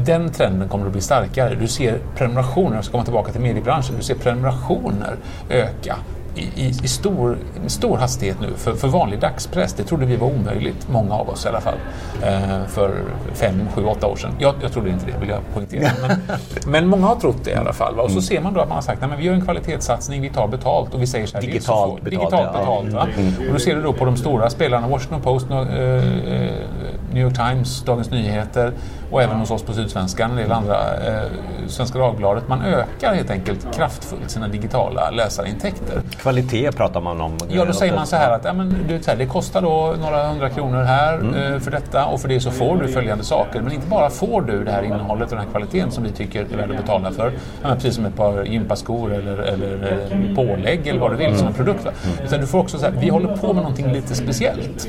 den 0.05 0.31
trenden 0.31 0.69
kommer 0.69 0.85
att 0.85 0.91
bli 0.91 1.01
starkare. 1.01 1.55
Du 1.55 1.67
ser 1.67 1.99
prenumerationer, 2.15 2.75
jag 2.75 2.83
ska 2.83 2.91
komma 2.91 3.03
tillbaka 3.03 3.31
till 3.31 3.41
mediebranschen, 3.41 3.95
du 3.97 4.03
ser 4.03 4.15
prenumerationer 4.15 5.15
öka 5.49 5.95
i, 6.35 6.41
i, 6.41 6.67
i 6.83 6.87
stor, 6.87 7.37
stor 7.67 7.97
hastighet 7.97 8.37
nu 8.41 8.47
för, 8.55 8.73
för 8.73 8.87
vanlig 8.87 9.19
dagspress. 9.19 9.73
Det 9.73 9.83
trodde 9.83 10.05
vi 10.05 10.15
var 10.15 10.27
omöjligt, 10.27 10.87
många 10.89 11.13
av 11.13 11.29
oss 11.29 11.45
i 11.45 11.47
alla 11.47 11.61
fall, 11.61 11.77
eh, 12.23 12.65
för 12.67 13.03
fem, 13.33 13.67
sju, 13.75 13.85
åtta 13.85 14.07
år 14.07 14.15
sedan. 14.15 14.31
Jag, 14.39 14.55
jag 14.61 14.71
trodde 14.71 14.89
inte 14.89 15.05
det, 15.05 15.17
vill 15.19 15.29
jag 15.29 15.39
poängtera. 15.53 15.91
Men, 16.01 16.21
men 16.71 16.87
många 16.87 17.07
har 17.07 17.15
trott 17.15 17.43
det 17.43 17.51
i 17.51 17.55
alla 17.55 17.73
fall. 17.73 17.95
Va? 17.95 18.03
Och 18.03 18.11
så 18.11 18.21
ser 18.21 18.41
man 18.41 18.53
då 18.53 18.61
att 18.61 18.67
man 18.67 18.75
har 18.75 18.81
sagt 18.81 19.03
att 19.03 19.19
vi 19.19 19.23
gör 19.23 19.33
en 19.33 19.41
kvalitetssatsning, 19.41 20.21
vi 20.21 20.29
tar 20.29 20.47
betalt 20.47 20.93
och 20.93 21.01
vi 21.01 21.07
säger 21.07 21.27
så 21.27 21.37
här. 21.37 21.41
Digitalt 21.41 21.99
så 21.99 22.03
betalt. 22.03 22.21
Digitalt 22.21 22.53
betalt 22.53 22.93
va? 22.93 23.07
Mm. 23.17 23.47
Och 23.47 23.53
då 23.53 23.59
ser 23.59 23.75
du 23.75 23.81
då 23.81 23.93
på 23.93 24.05
de 24.05 24.17
stora 24.17 24.49
spelarna, 24.49 24.87
Washington 24.87 25.21
Post, 25.21 25.51
eh, 25.51 25.57
eh, 25.57 25.65
New 27.13 27.23
York 27.23 27.35
Times, 27.35 27.83
Dagens 27.83 28.11
Nyheter 28.11 28.73
och 29.11 29.21
även 29.21 29.37
hos 29.37 29.51
oss 29.51 29.63
på 29.63 29.73
Sydsvenskan 29.73 30.31
och 30.31 30.37
en 30.37 30.43
del 30.43 30.51
andra, 30.51 30.77
eh, 31.07 31.23
Svenska 31.67 31.99
Dagbladet. 31.99 32.47
Man 32.47 32.61
ökar 32.61 33.13
helt 33.13 33.31
enkelt 33.31 33.75
kraftfullt 33.75 34.29
sina 34.29 34.47
digitala 34.47 35.09
läsarintäkter. 35.09 36.01
Kvalitet 36.17 36.71
pratar 36.71 37.01
man 37.01 37.21
om. 37.21 37.37
Ja, 37.49 37.65
då 37.65 37.73
säger 37.73 37.95
man 37.95 38.07
så 38.07 38.15
här 38.15 38.31
att 38.31 38.45
ja, 38.45 38.53
men, 38.53 38.75
du, 38.87 38.99
det 39.17 39.25
kostar 39.25 39.61
då 39.61 39.95
några 39.99 40.27
hundra 40.27 40.49
kronor 40.49 40.83
här 40.83 41.13
mm. 41.13 41.53
eh, 41.53 41.59
för 41.59 41.71
detta 41.71 42.05
och 42.05 42.21
för 42.21 42.27
det 42.27 42.39
så 42.39 42.51
får 42.51 42.75
du 42.75 42.87
följande 42.87 43.23
saker. 43.23 43.61
Men 43.61 43.71
inte 43.71 43.87
bara 43.87 44.09
får 44.09 44.41
du 44.41 44.63
det 44.63 44.71
här 44.71 44.83
innehållet 44.83 45.29
och 45.31 45.35
den 45.35 45.45
här 45.45 45.51
kvaliteten 45.51 45.91
som 45.91 46.03
vi 46.03 46.11
tycker 46.11 46.41
är 46.41 46.57
värd 46.57 46.71
att 46.71 46.77
betala 46.77 47.11
för, 47.11 47.33
ja, 47.61 47.75
precis 47.75 47.95
som 47.95 48.05
ett 48.05 48.15
par 48.15 48.43
gympaskor 48.43 49.13
eller, 49.13 49.37
eller 49.37 50.01
eh, 50.11 50.35
pålägg 50.35 50.87
eller 50.87 50.99
vad 50.99 51.11
du 51.11 51.17
vill 51.17 51.27
mm. 51.27 51.37
som 51.37 51.47
en 51.47 51.53
produkt. 51.53 51.85
Va? 51.85 51.91
Utan 52.25 52.39
du 52.39 52.47
får 52.47 52.59
också 52.59 52.77
så 52.77 52.85
här, 52.85 52.93
vi 52.99 53.09
håller 53.09 53.37
på 53.37 53.53
med 53.53 53.63
någonting 53.63 53.91
lite 53.91 54.15
speciellt. 54.15 54.87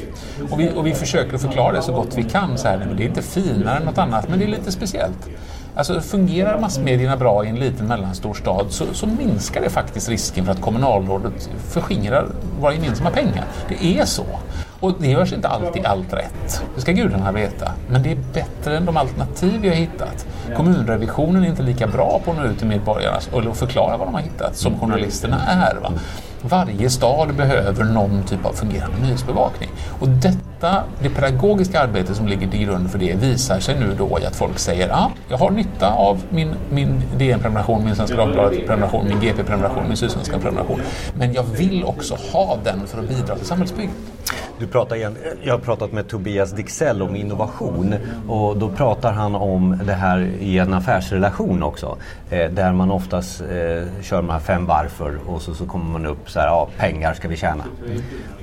Och 0.51 0.61
vi, 0.61 0.71
och 0.77 0.87
vi 0.87 0.95
försöker 0.95 1.39
förklara 1.39 1.73
det 1.73 1.83
så 1.83 1.93
gott 1.93 2.19
vi 2.19 2.23
kan. 2.23 2.59
Så 2.59 2.69
här, 2.69 2.79
men 2.79 2.97
det 2.97 3.03
är 3.03 3.09
inte 3.09 3.23
finare 3.23 3.77
än 3.77 3.83
något 3.83 3.99
annat, 3.99 4.12
men 4.29 4.39
det 4.39 4.45
är 4.45 4.49
lite 4.49 4.73
speciellt. 4.73 5.29
Alltså 5.75 6.01
fungerar 6.01 6.61
massmedierna 6.61 7.17
bra 7.17 7.45
i 7.45 7.49
en 7.49 7.57
liten 7.57 7.87
mellanstor 7.87 8.35
stad 8.35 8.67
så, 8.71 8.85
så, 8.93 9.07
minskar 9.07 9.61
det 9.61 9.71
faktiskt 9.71 10.09
risken 10.09 10.45
för 10.45 10.53
att 10.53 10.61
kommunalrådet 10.61 11.51
förskingrar 11.69 12.27
våra 12.61 12.75
gemensamma 12.75 13.11
pengar. 13.11 13.45
Det 13.69 13.99
är 13.99 14.05
så. 14.05 14.25
Och 14.81 14.93
det 14.99 15.09
görs 15.09 15.33
inte 15.33 15.49
alltid 15.49 15.87
allt 15.87 16.13
rätt. 16.13 16.63
Det 16.75 16.81
ska 16.81 16.93
gudarna 16.93 17.33
veta. 17.33 17.73
Men 17.89 18.03
det 18.03 18.11
är 18.11 18.19
bättre 18.33 18.77
än 18.77 18.85
de 18.85 18.97
alternativ 18.97 19.61
vi 19.61 19.69
har 19.69 19.75
hittat. 19.75 20.27
Kommunrevisionen 20.57 21.45
är 21.45 21.49
inte 21.49 21.63
lika 21.63 21.87
bra 21.87 22.21
på 22.25 22.31
att 22.31 22.37
nå 22.37 22.45
ut 22.45 22.59
till 22.59 22.67
medborgarna 22.67 23.19
och 23.33 23.57
förklara 23.57 23.97
vad 23.97 24.07
de 24.07 24.15
har 24.15 24.21
hittat 24.23 24.57
som 24.57 24.81
journalisterna 24.81 25.47
är. 25.47 25.75
Va? 25.83 25.93
Varje 26.43 26.91
stad 26.91 27.35
behöver 27.35 27.85
någon 27.85 28.23
typ 28.23 28.47
av 28.47 28.53
fungerande 28.53 28.97
nyhetsbevakning. 29.03 29.71
Och 30.01 30.09
detta, 30.09 30.85
det 31.03 31.11
pedagogiska 31.11 31.81
arbete 31.81 32.15
som 32.15 32.27
ligger 32.27 32.49
till 32.49 32.61
grund 32.61 32.91
för 32.91 32.99
det 32.99 33.15
visar 33.15 33.61
sig 33.61 33.81
nu 33.81 33.95
då 33.99 34.19
i 34.21 34.27
att 34.27 34.37
folk 34.37 34.59
säger 34.59 34.89
att 34.89 35.01
ah, 35.01 35.11
jag 35.29 35.39
har 35.39 35.51
nytta 35.51 35.93
av 35.93 36.23
min, 36.31 36.55
min 36.71 37.03
DN-prenumeration, 37.19 37.85
min 37.85 37.97
Svenska 37.97 38.17
Dagbladet-prenumeration, 38.17 39.09
min 39.09 39.21
GP-prenumeration, 39.21 39.89
min 39.89 39.97
Sydsvenska 39.97 40.39
prenumeration. 40.39 40.81
Men 41.15 41.33
jag 41.33 41.43
vill 41.43 41.85
också 41.85 42.17
ha 42.33 42.59
den 42.65 42.87
för 42.87 42.99
att 42.99 43.09
bidra 43.09 43.37
till 43.37 43.47
samhällsbygget. 43.47 43.97
Du 44.59 44.67
pratar 44.67 44.97
igen, 44.97 45.17
jag 45.43 45.55
har 45.55 45.59
pratat 45.59 45.93
med 45.93 46.09
Tobias 46.09 46.53
Dixell 46.53 47.03
om 47.03 47.17
innovation 47.17 47.95
och 48.29 48.57
då 48.57 48.69
pratar 48.69 49.13
han 49.13 49.35
om 49.35 49.79
det 49.85 49.93
här 49.93 50.31
i 50.41 50.59
en 50.59 50.75
affärsrelation 50.75 51.63
också. 51.63 51.97
Eh, 52.31 52.51
där 52.51 52.73
man 52.73 52.91
oftast 52.91 53.41
eh, 53.41 53.47
kör 54.03 54.17
de 54.17 54.31
här 54.31 54.39
fem 54.39 54.67
varför 54.67 55.19
och 55.27 55.43
så, 55.43 55.55
så 55.55 55.67
kommer 55.67 55.85
man 55.85 56.07
upp 56.07 56.31
så 56.33 56.41
här, 56.41 56.47
ja 56.47 56.69
pengar 56.79 57.15
ska 57.15 57.29
vi 57.29 57.37
tjäna. 57.37 57.65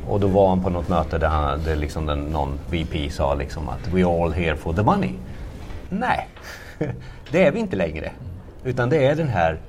Och 0.07 0.19
då 0.19 0.27
var 0.27 0.49
han 0.49 0.63
på 0.63 0.69
något 0.69 0.89
möte 0.89 1.17
där, 1.17 1.27
han, 1.27 1.63
där 1.63 1.75
liksom 1.75 2.05
den, 2.05 2.25
någon 2.25 2.59
VP 2.69 3.09
sa 3.09 3.33
liksom 3.33 3.69
att 3.69 3.93
we 3.93 4.05
all 4.05 4.33
here 4.33 4.55
for 4.55 4.73
the 4.73 4.83
money. 4.83 5.11
Nej, 5.89 6.27
det 7.31 7.45
är 7.45 7.51
vi 7.51 7.59
inte 7.59 7.75
längre. 7.75 8.11
Utan 8.63 8.89
det 8.89 9.05
är 9.05 9.15
den 9.15 9.27
här 9.27 9.59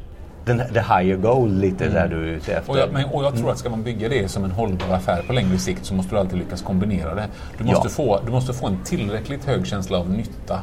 den, 0.45 0.59
the 0.59 0.81
higher 0.81 1.17
goal 1.17 1.51
lite 1.51 1.85
mm. 1.85 1.95
där 1.95 2.09
du 2.09 2.17
är 2.17 2.33
ute 2.37 2.55
efter. 2.55 2.73
Och 2.73 2.79
jag, 2.79 2.93
men, 2.93 3.05
och 3.05 3.25
jag 3.25 3.37
tror 3.37 3.51
att 3.51 3.59
ska 3.59 3.71
man 3.71 3.83
bygga 3.83 4.09
det 4.09 4.29
som 4.29 4.45
en 4.45 4.51
hållbar 4.51 4.95
affär 4.95 5.23
på 5.27 5.33
längre 5.33 5.59
sikt 5.59 5.85
så 5.85 5.95
måste 5.95 6.15
du 6.15 6.19
alltid 6.19 6.39
lyckas 6.39 6.63
kombinera 6.63 7.15
det. 7.15 7.29
Du 7.59 7.65
måste, 7.65 7.89
ja. 7.89 7.91
få, 7.91 8.21
du 8.27 8.33
måste 8.33 8.53
få 8.53 8.67
en 8.67 8.79
tillräckligt 8.85 9.45
hög 9.45 9.67
känsla 9.67 9.99
av 9.99 10.11
nytta 10.11 10.61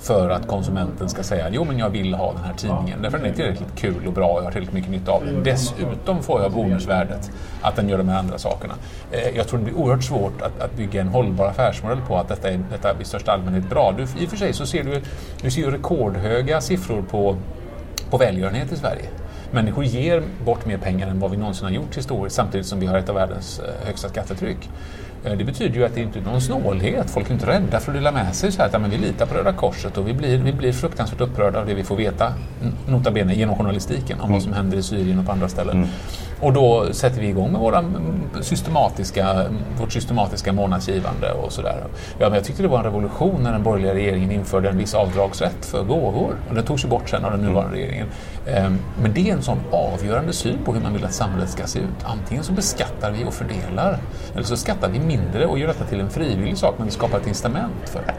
för 0.00 0.30
att 0.30 0.46
konsumenten 0.46 1.08
ska 1.08 1.22
säga 1.22 1.48
jo 1.52 1.64
men 1.64 1.78
jag 1.78 1.90
vill 1.90 2.14
ha 2.14 2.32
den 2.32 2.44
här 2.44 2.54
tidningen 2.54 3.02
därför 3.02 3.18
den 3.18 3.26
är 3.26 3.32
tillräckligt 3.32 3.76
kul 3.76 4.06
och 4.06 4.12
bra 4.12 4.26
och 4.26 4.38
jag 4.38 4.44
har 4.44 4.50
tillräckligt 4.52 4.74
mycket 4.74 4.90
nytta 4.90 5.12
av 5.12 5.24
den. 5.24 5.42
Dessutom 5.44 6.22
får 6.22 6.42
jag 6.42 6.52
bonusvärdet 6.52 7.30
att 7.62 7.76
den 7.76 7.88
gör 7.88 7.98
de 7.98 8.08
här 8.08 8.18
andra 8.18 8.38
sakerna. 8.38 8.74
Eh, 9.12 9.36
jag 9.36 9.48
tror 9.48 9.58
det 9.58 9.64
blir 9.64 9.76
oerhört 9.76 10.04
svårt 10.04 10.42
att, 10.42 10.60
att 10.60 10.76
bygga 10.76 11.00
en 11.00 11.08
hållbar 11.08 11.46
affärsmodell 11.46 12.00
på 12.08 12.16
att 12.16 12.28
detta 12.28 12.50
är, 12.50 12.60
detta 12.70 12.90
är 12.90 13.02
i 13.02 13.04
största 13.04 13.32
allmänhet 13.32 13.70
bra. 13.70 13.94
Du, 13.96 14.02
I 14.02 14.26
och 14.26 14.30
för 14.30 14.36
sig 14.36 14.52
så 14.52 14.66
ser 14.66 14.84
du, 14.84 15.02
du 15.42 15.50
ser 15.50 15.60
ju 15.60 15.70
rekordhöga 15.70 16.60
siffror 16.60 17.02
på, 17.02 17.36
på 18.10 18.16
välgörenhet 18.16 18.72
i 18.72 18.76
Sverige. 18.76 19.04
Människor 19.52 19.84
ger 19.84 20.22
bort 20.44 20.66
mer 20.66 20.78
pengar 20.78 21.08
än 21.08 21.20
vad 21.20 21.30
vi 21.30 21.36
någonsin 21.36 21.64
har 21.64 21.72
gjort 21.72 21.96
historiskt 21.96 22.36
samtidigt 22.36 22.66
som 22.66 22.80
vi 22.80 22.86
har 22.86 22.98
ett 22.98 23.08
av 23.08 23.14
världens 23.14 23.58
eh, 23.58 23.86
högsta 23.86 24.08
skattetryck. 24.08 24.68
Eh, 25.24 25.32
det 25.32 25.44
betyder 25.44 25.74
ju 25.74 25.84
att 25.84 25.94
det 25.94 26.00
inte 26.00 26.18
är 26.18 26.22
någon 26.22 26.40
snålhet. 26.40 27.10
Folk 27.10 27.28
är 27.28 27.32
inte 27.32 27.46
rädda 27.46 27.80
för 27.80 27.92
att 27.92 27.96
dela 27.98 28.12
med 28.12 28.34
sig 28.34 28.52
så 28.52 28.62
att 28.62 28.72
ja, 28.72 28.78
men 28.78 28.90
vi 28.90 28.98
litar 28.98 29.26
på 29.26 29.34
Röda 29.34 29.52
Korset 29.52 29.98
och 29.98 30.08
vi 30.08 30.12
blir, 30.12 30.38
vi 30.38 30.52
blir 30.52 30.72
fruktansvärt 30.72 31.20
upprörda 31.20 31.60
av 31.60 31.66
det 31.66 31.74
vi 31.74 31.84
får 31.84 31.96
veta, 31.96 32.34
nota 32.88 33.10
bene 33.10 33.34
genom 33.34 33.56
journalistiken, 33.56 34.20
om 34.20 34.24
mm. 34.24 34.32
vad 34.32 34.42
som 34.42 34.52
händer 34.52 34.78
i 34.78 34.82
Syrien 34.82 35.18
och 35.18 35.26
på 35.26 35.32
andra 35.32 35.48
ställen. 35.48 35.76
Mm. 35.76 35.88
Och 36.40 36.52
då 36.52 36.92
sätter 36.92 37.20
vi 37.20 37.28
igång 37.28 37.52
med 37.52 37.60
våra 37.60 37.84
systematiska, 38.40 39.44
vårt 39.80 39.92
systematiska 39.92 40.52
månadsgivande 40.52 41.32
och 41.32 41.52
sådär. 41.52 41.84
Ja, 42.18 42.28
men 42.28 42.34
jag 42.34 42.44
tyckte 42.44 42.62
det 42.62 42.68
var 42.68 42.78
en 42.78 42.84
revolution 42.84 43.42
när 43.42 43.52
den 43.52 43.62
borgerliga 43.62 43.94
regeringen 43.94 44.32
införde 44.32 44.68
en 44.68 44.78
viss 44.78 44.94
avdragsrätt 44.94 45.66
för 45.66 45.84
gåvor. 45.84 46.34
Och 46.48 46.54
den 46.54 46.64
togs 46.64 46.84
ju 46.84 46.88
bort 46.88 47.08
sen 47.08 47.24
av 47.24 47.30
den 47.30 47.40
nuvarande 47.40 47.76
regeringen. 47.76 48.06
Ehm, 48.46 48.78
men 49.02 49.14
det 49.14 49.30
är 49.30 49.32
en 49.32 49.42
sån 49.42 49.58
avgörande 49.70 50.32
syn 50.32 50.58
på 50.64 50.72
hur 50.72 50.80
man 50.80 50.92
vill 50.92 51.04
att 51.04 51.14
samhället 51.14 51.50
ska 51.50 51.66
se 51.66 51.78
ut. 51.78 52.04
Antingen 52.04 52.44
så 52.44 52.52
beskattar 52.52 53.10
vi 53.10 53.24
och 53.24 53.34
fördelar, 53.34 53.98
eller 54.34 54.44
så 54.44 54.56
skattar 54.56 54.88
vi 54.88 54.98
mindre 54.98 55.46
och 55.46 55.58
gör 55.58 55.68
detta 55.68 55.84
till 55.84 56.00
en 56.00 56.10
frivillig 56.10 56.58
sak, 56.58 56.74
men 56.76 56.86
vi 56.86 56.92
skapar 56.92 57.18
ett 57.18 57.26
incitament 57.26 57.88
för 57.88 58.00
det. 58.06 58.14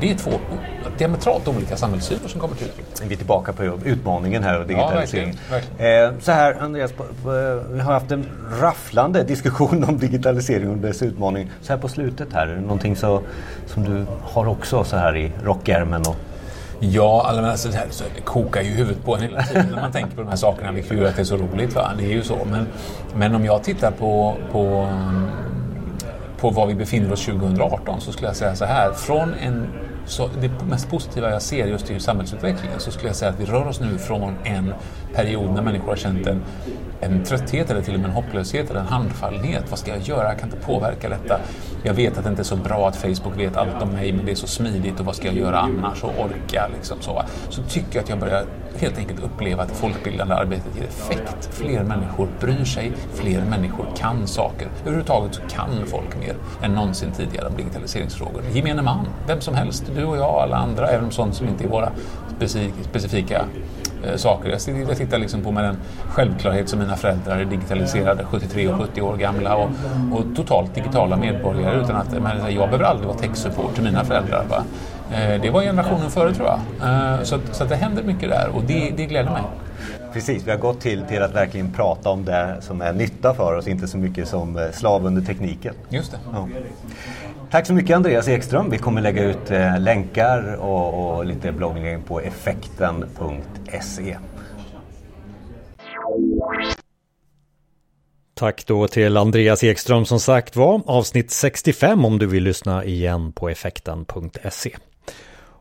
Det 0.00 0.10
är 0.10 0.14
två 0.14 0.30
diametralt 0.98 1.48
olika 1.48 1.76
samhällssyner 1.76 2.28
som 2.28 2.40
kommer 2.40 2.56
till 2.56 2.70
Vi 3.02 3.14
är 3.14 3.18
tillbaka 3.18 3.52
på 3.52 3.64
utmaningen 3.84 4.42
här 4.42 4.60
och 4.60 4.66
digitaliseringen. 4.66 5.36
Ja, 5.50 5.50
verkligen, 5.50 5.74
verkligen. 5.78 6.14
Eh, 6.14 6.20
så 6.20 6.32
här 6.32 6.56
Andreas, 6.60 6.92
vi 7.70 7.80
har 7.80 7.92
haft 7.92 8.10
en 8.10 8.26
rafflande 8.60 9.22
diskussion 9.22 9.84
om 9.84 9.98
digitalisering 9.98 10.70
och 10.70 10.76
dess 10.76 11.02
utmaning. 11.02 11.50
Så 11.62 11.72
här 11.72 11.80
på 11.80 11.88
slutet 11.88 12.32
här, 12.32 12.46
är 12.46 12.54
det 12.54 12.60
någonting 12.60 12.96
så, 12.96 13.22
som 13.66 13.84
du 13.84 14.06
har 14.22 14.48
också 14.48 14.84
så 14.84 14.96
här 14.96 15.16
i 15.16 15.32
rockärmen? 15.44 16.00
Och... 16.00 16.16
Ja, 16.80 17.26
alltså, 17.28 17.68
det, 17.68 17.76
här, 17.76 17.86
så 17.90 18.04
det 18.14 18.20
kokar 18.20 18.62
ju 18.62 18.70
huvudet 18.70 19.04
på 19.04 19.14
en 19.14 19.22
hela 19.22 19.42
tiden 19.42 19.66
när 19.70 19.80
man 19.80 19.92
tänker 19.92 20.16
på 20.16 20.22
de 20.22 20.28
här 20.28 20.36
sakerna, 20.36 20.72
vilket 20.72 20.98
gör 20.98 21.08
att 21.08 21.16
det 21.16 21.22
är 21.22 21.24
så 21.24 21.36
roligt. 21.36 21.74
Va? 21.74 21.90
Det 21.98 22.04
är 22.04 22.12
ju 22.12 22.22
så. 22.22 22.38
Men, 22.50 22.66
men 23.14 23.34
om 23.34 23.44
jag 23.44 23.62
tittar 23.62 23.90
på, 23.90 24.36
på 24.52 24.88
på 26.46 26.50
var 26.50 26.66
vi 26.66 26.74
befinner 26.74 27.12
oss 27.12 27.24
2018 27.24 28.00
så 28.00 28.12
skulle 28.12 28.28
jag 28.28 28.36
säga 28.36 28.56
så 28.56 28.64
här. 28.64 28.92
Från 28.92 29.34
en 29.34 29.68
så 30.06 30.28
det 30.40 30.50
mest 30.68 30.90
positiva 30.90 31.30
jag 31.30 31.42
ser 31.42 31.66
just 31.66 31.90
i 31.90 32.00
samhällsutvecklingen 32.00 32.80
så 32.80 32.90
skulle 32.90 33.08
jag 33.08 33.16
säga 33.16 33.30
att 33.30 33.40
vi 33.40 33.44
rör 33.44 33.66
oss 33.68 33.80
nu 33.80 33.98
från 33.98 34.34
en 34.44 34.74
period 35.16 35.54
när 35.54 35.62
människor 35.62 35.88
har 35.88 35.96
känt 35.96 36.26
en, 36.26 36.42
en 37.00 37.24
trötthet 37.24 37.70
eller 37.70 37.82
till 37.82 37.94
och 37.94 38.00
med 38.00 38.08
en 38.08 38.14
hopplöshet 38.14 38.70
eller 38.70 38.80
en 38.80 38.86
handfallenhet. 38.86 39.64
Vad 39.70 39.78
ska 39.78 39.90
jag 39.90 40.00
göra? 40.00 40.28
Jag 40.28 40.38
kan 40.38 40.48
inte 40.48 40.66
påverka 40.66 41.08
detta. 41.08 41.40
Jag 41.82 41.94
vet 41.94 42.18
att 42.18 42.24
det 42.24 42.30
inte 42.30 42.42
är 42.42 42.44
så 42.44 42.56
bra 42.56 42.88
att 42.88 42.96
Facebook 42.96 43.38
vet 43.38 43.56
allt 43.56 43.82
om 43.82 43.88
mig 43.88 44.12
men 44.12 44.26
det 44.26 44.32
är 44.32 44.36
så 44.36 44.46
smidigt 44.46 45.00
och 45.00 45.06
vad 45.06 45.16
ska 45.16 45.26
jag 45.26 45.36
göra 45.36 45.58
annars 45.58 46.04
och 46.04 46.10
orka 46.18 46.68
liksom 46.74 46.96
så. 47.00 47.22
Så 47.48 47.62
tycker 47.62 47.94
jag 47.94 48.02
att 48.02 48.08
jag 48.08 48.18
börjar 48.18 48.44
helt 48.78 48.98
enkelt 48.98 49.22
uppleva 49.22 49.62
att 49.62 49.70
folkbildande 49.70 50.34
arbetet 50.34 50.76
ger 50.76 50.84
effekt. 50.84 51.48
Fler 51.52 51.82
människor 51.82 52.28
bryr 52.40 52.64
sig, 52.64 52.92
fler 53.14 53.44
människor 53.44 53.86
kan 53.96 54.26
saker. 54.26 54.68
Överhuvudtaget 54.80 55.34
så 55.34 55.40
kan 55.48 55.86
folk 55.86 56.18
mer 56.20 56.34
än 56.62 56.74
någonsin 56.74 57.12
tidigare 57.12 57.46
om 57.46 57.56
digitaliseringsfrågor. 57.56 58.42
Gemene 58.52 58.82
man, 58.82 59.06
vem 59.26 59.40
som 59.40 59.54
helst, 59.54 59.84
du 59.96 60.04
och 60.04 60.16
jag 60.16 60.34
och 60.34 60.42
alla 60.42 60.56
andra, 60.56 60.88
även 60.88 61.04
om 61.04 61.10
sånt 61.10 61.34
som 61.34 61.48
inte 61.48 61.64
är 61.64 61.68
våra 61.68 61.92
specifika 62.82 63.44
eh, 64.04 64.16
saker. 64.16 64.58
Jag 64.88 64.96
tittar 64.96 65.18
liksom 65.18 65.42
på 65.42 65.50
med 65.50 65.64
den 65.64 65.76
självklarhet 66.08 66.68
som 66.68 66.78
mina 66.78 66.96
föräldrar 66.96 67.38
är 67.38 67.44
digitaliserade, 67.44 68.24
73 68.24 68.68
och 68.68 68.80
70 68.80 69.00
år 69.00 69.16
gamla 69.16 69.56
och, 69.56 69.70
och 70.12 70.24
totalt 70.36 70.74
digitala 70.74 71.16
medborgare 71.16 71.80
utan 71.80 71.96
att 71.96 72.12
men, 72.12 72.54
jag 72.54 72.68
behöver 72.68 72.84
aldrig 72.84 73.08
vara 73.08 73.18
tech-support 73.18 73.74
till 73.74 73.84
mina 73.84 74.04
föräldrar. 74.04 74.44
Va? 74.50 74.64
Eh, 75.10 75.40
det 75.42 75.50
var 75.50 75.62
generationen 75.62 76.10
före 76.10 76.34
tror 76.34 76.48
jag. 76.48 76.58
Eh, 76.90 77.22
så, 77.22 77.38
så 77.52 77.64
det 77.64 77.76
händer 77.76 78.02
mycket 78.02 78.28
där 78.30 78.48
och 78.54 78.62
det, 78.62 78.92
det 78.96 79.06
gläder 79.06 79.30
mig. 79.30 79.42
Precis, 80.12 80.46
vi 80.46 80.50
har 80.50 80.58
gått 80.58 80.80
till, 80.80 81.02
till 81.02 81.22
att 81.22 81.34
verkligen 81.34 81.72
prata 81.72 82.10
om 82.10 82.24
det 82.24 82.56
som 82.60 82.80
är 82.80 82.92
nytta 82.92 83.34
för 83.34 83.56
oss, 83.56 83.68
inte 83.68 83.88
så 83.88 83.98
mycket 83.98 84.28
som 84.28 84.58
eh, 84.58 84.70
slav 84.70 85.06
under 85.06 85.22
tekniken. 85.22 85.74
Just 85.88 86.12
det. 86.12 86.18
Ja. 86.32 86.48
Tack 87.50 87.66
så 87.66 87.74
mycket 87.74 87.96
Andreas 87.96 88.28
Ekström. 88.28 88.70
Vi 88.70 88.78
kommer 88.78 89.00
lägga 89.00 89.24
ut 89.24 89.50
eh, 89.50 89.80
länkar 89.80 90.56
och, 90.56 91.16
och 91.16 91.26
lite 91.26 91.52
bloggning 91.52 92.02
på 92.02 92.20
effekten.se. 92.20 94.16
Tack 98.34 98.66
då 98.66 98.88
till 98.88 99.16
Andreas 99.16 99.64
Ekström 99.64 100.04
som 100.04 100.20
sagt 100.20 100.56
var. 100.56 100.82
Avsnitt 100.86 101.30
65 101.30 102.04
om 102.04 102.18
du 102.18 102.26
vill 102.26 102.44
lyssna 102.44 102.84
igen 102.84 103.32
på 103.32 103.48
effekten.se. 103.48 104.76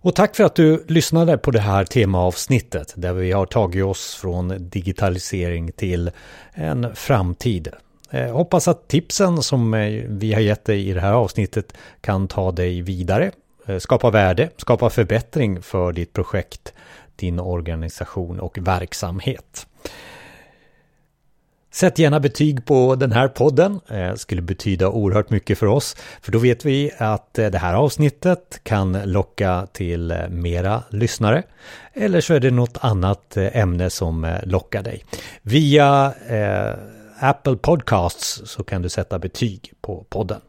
Och 0.06 0.16
tack 0.16 0.36
för 0.36 0.44
att 0.44 0.56
du 0.56 0.86
lyssnade 0.88 1.38
på 1.38 1.52
det 1.52 1.60
här 1.60 1.86
temaavsnittet 1.86 2.94
där 2.96 3.14
vi 3.14 3.32
har 3.32 3.46
tagit 3.46 3.84
oss 3.84 4.16
från 4.16 4.70
digitalisering 4.70 5.72
till 5.72 6.12
en 6.54 6.96
framtid. 6.96 7.70
Eh, 8.10 8.32
hoppas 8.32 8.68
att 8.68 8.88
tipsen 8.88 9.44
som 9.44 9.74
eh, 9.74 10.04
vi 10.08 10.34
har 10.34 10.42
gett 10.42 10.66
dig 10.66 10.90
i 10.90 10.94
det 10.94 11.02
här 11.02 11.14
avsnittet 11.14 11.74
kan 12.02 12.28
ta 12.28 12.52
dig 12.52 12.82
vidare, 12.82 13.32
eh, 13.66 13.78
skapa 13.78 14.10
värde, 14.10 14.50
skapa 14.58 14.90
förbättring 14.90 15.62
för 15.62 15.92
ditt 15.92 16.14
projekt, 16.14 16.74
din 17.16 17.40
organisation 17.40 18.40
och 18.40 18.58
verksamhet. 18.62 19.68
Sätt 21.72 22.00
gärna 22.00 22.20
betyg 22.20 22.66
på 22.66 22.96
den 22.96 23.12
här 23.12 23.28
podden, 23.28 23.80
det 23.88 24.20
skulle 24.20 24.42
betyda 24.42 24.90
oerhört 24.90 25.30
mycket 25.30 25.58
för 25.58 25.68
oss. 25.68 25.96
För 26.22 26.32
då 26.32 26.40
vet 26.40 26.66
vi 26.66 26.92
att 26.98 27.40
eh, 27.40 27.48
det 27.48 27.58
här 27.58 27.74
avsnittet 27.74 28.60
kan 28.64 28.92
locka 29.04 29.68
till 29.72 30.14
mera 30.30 30.84
lyssnare. 30.90 31.44
Eller 31.94 32.22
så 32.22 32.34
är 32.34 32.40
det 32.40 32.52
något 32.52 32.78
annat 32.82 33.38
ämne 33.38 33.90
som 33.90 34.38
lockar 34.44 34.84
dig. 34.84 35.06
Via 35.42 36.14
Apple 37.20 37.56
Podcasts 37.56 38.42
så 38.46 38.64
kan 38.64 38.82
du 38.82 38.90
sätta 38.90 39.20
betyg 39.20 39.74
på 39.82 40.06
podden. 40.10 40.42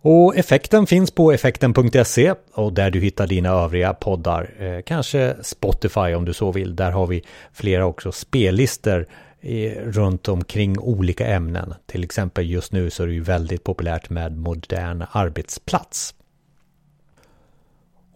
Och 0.00 0.36
effekten 0.36 0.86
finns 0.86 1.10
på 1.10 1.32
effekten.se 1.32 2.34
och 2.54 2.72
där 2.72 2.90
du 2.90 3.00
hittar 3.00 3.26
dina 3.26 3.48
övriga 3.48 3.94
poddar. 3.94 4.50
Eh, 4.58 4.82
kanske 4.82 5.36
Spotify 5.42 6.14
om 6.14 6.24
du 6.24 6.32
så 6.32 6.52
vill. 6.52 6.76
Där 6.76 6.90
har 6.90 7.06
vi 7.06 7.24
flera 7.52 7.86
också 7.86 8.12
spellistor 8.12 9.06
eh, 9.40 9.72
runt 9.72 10.28
omkring 10.28 10.78
olika 10.78 11.26
ämnen. 11.26 11.74
Till 11.86 12.04
exempel 12.04 12.50
just 12.50 12.72
nu 12.72 12.90
så 12.90 13.02
är 13.02 13.06
det 13.06 13.12
ju 13.12 13.22
väldigt 13.22 13.64
populärt 13.64 14.10
med 14.10 14.36
modern 14.36 15.04
arbetsplats. 15.12 16.14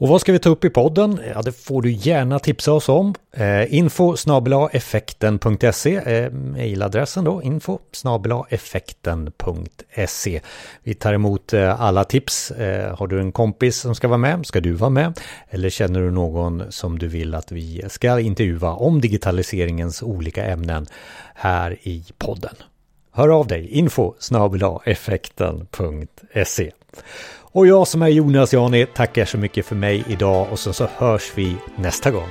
Och 0.03 0.09
vad 0.09 0.21
ska 0.21 0.33
vi 0.33 0.39
ta 0.39 0.51
upp 0.51 0.65
i 0.65 0.71
podden? 0.71 1.21
Ja, 1.35 1.43
det 1.43 1.53
får 1.53 1.83
du 1.83 1.93
gärna 1.93 2.39
tipsa 2.39 2.73
oss 2.73 2.89
om. 2.89 3.15
Eh, 3.33 3.75
info 3.75 4.17
effekten.se 4.73 5.97
eh, 5.97 6.31
Mejladressen 6.31 7.25
då, 7.25 7.43
info 7.43 7.79
effekten.se 8.51 10.41
Vi 10.83 10.95
tar 10.95 11.13
emot 11.13 11.53
eh, 11.53 11.81
alla 11.81 12.05
tips. 12.05 12.51
Eh, 12.51 12.97
har 12.97 13.07
du 13.07 13.21
en 13.21 13.33
kompis 13.33 13.77
som 13.77 13.95
ska 13.95 14.09
vara 14.09 14.19
med? 14.19 14.47
Ska 14.47 14.61
du 14.61 14.73
vara 14.73 14.91
med? 14.91 15.21
Eller 15.49 15.71
känner 15.71 16.01
du 16.01 16.11
någon 16.11 16.73
som 16.73 16.99
du 16.99 17.09
vill 17.09 17.35
att 17.35 17.53
vi 17.53 17.85
ska 17.89 18.21
intervjua 18.21 18.73
om 18.73 19.01
digitaliseringens 19.01 20.03
olika 20.03 20.45
ämnen 20.45 20.87
här 21.35 21.79
i 21.83 22.05
podden? 22.19 22.55
Hör 23.13 23.29
av 23.29 23.47
dig, 23.47 23.69
info 23.69 24.15
effekten.se 24.85 26.73
och 27.53 27.67
jag 27.67 27.89
som 27.89 28.03
är 28.03 28.09
Jonas 28.09 28.53
Jani 28.53 28.87
tackar 28.87 29.25
så 29.25 29.39
mycket 29.39 29.67
för 29.67 29.75
mig 29.75 30.05
idag 30.09 30.47
och 30.51 30.59
så, 30.59 30.73
så 30.73 30.89
hörs 30.97 31.33
vi 31.35 31.57
nästa 31.77 32.11
gång. 32.11 32.29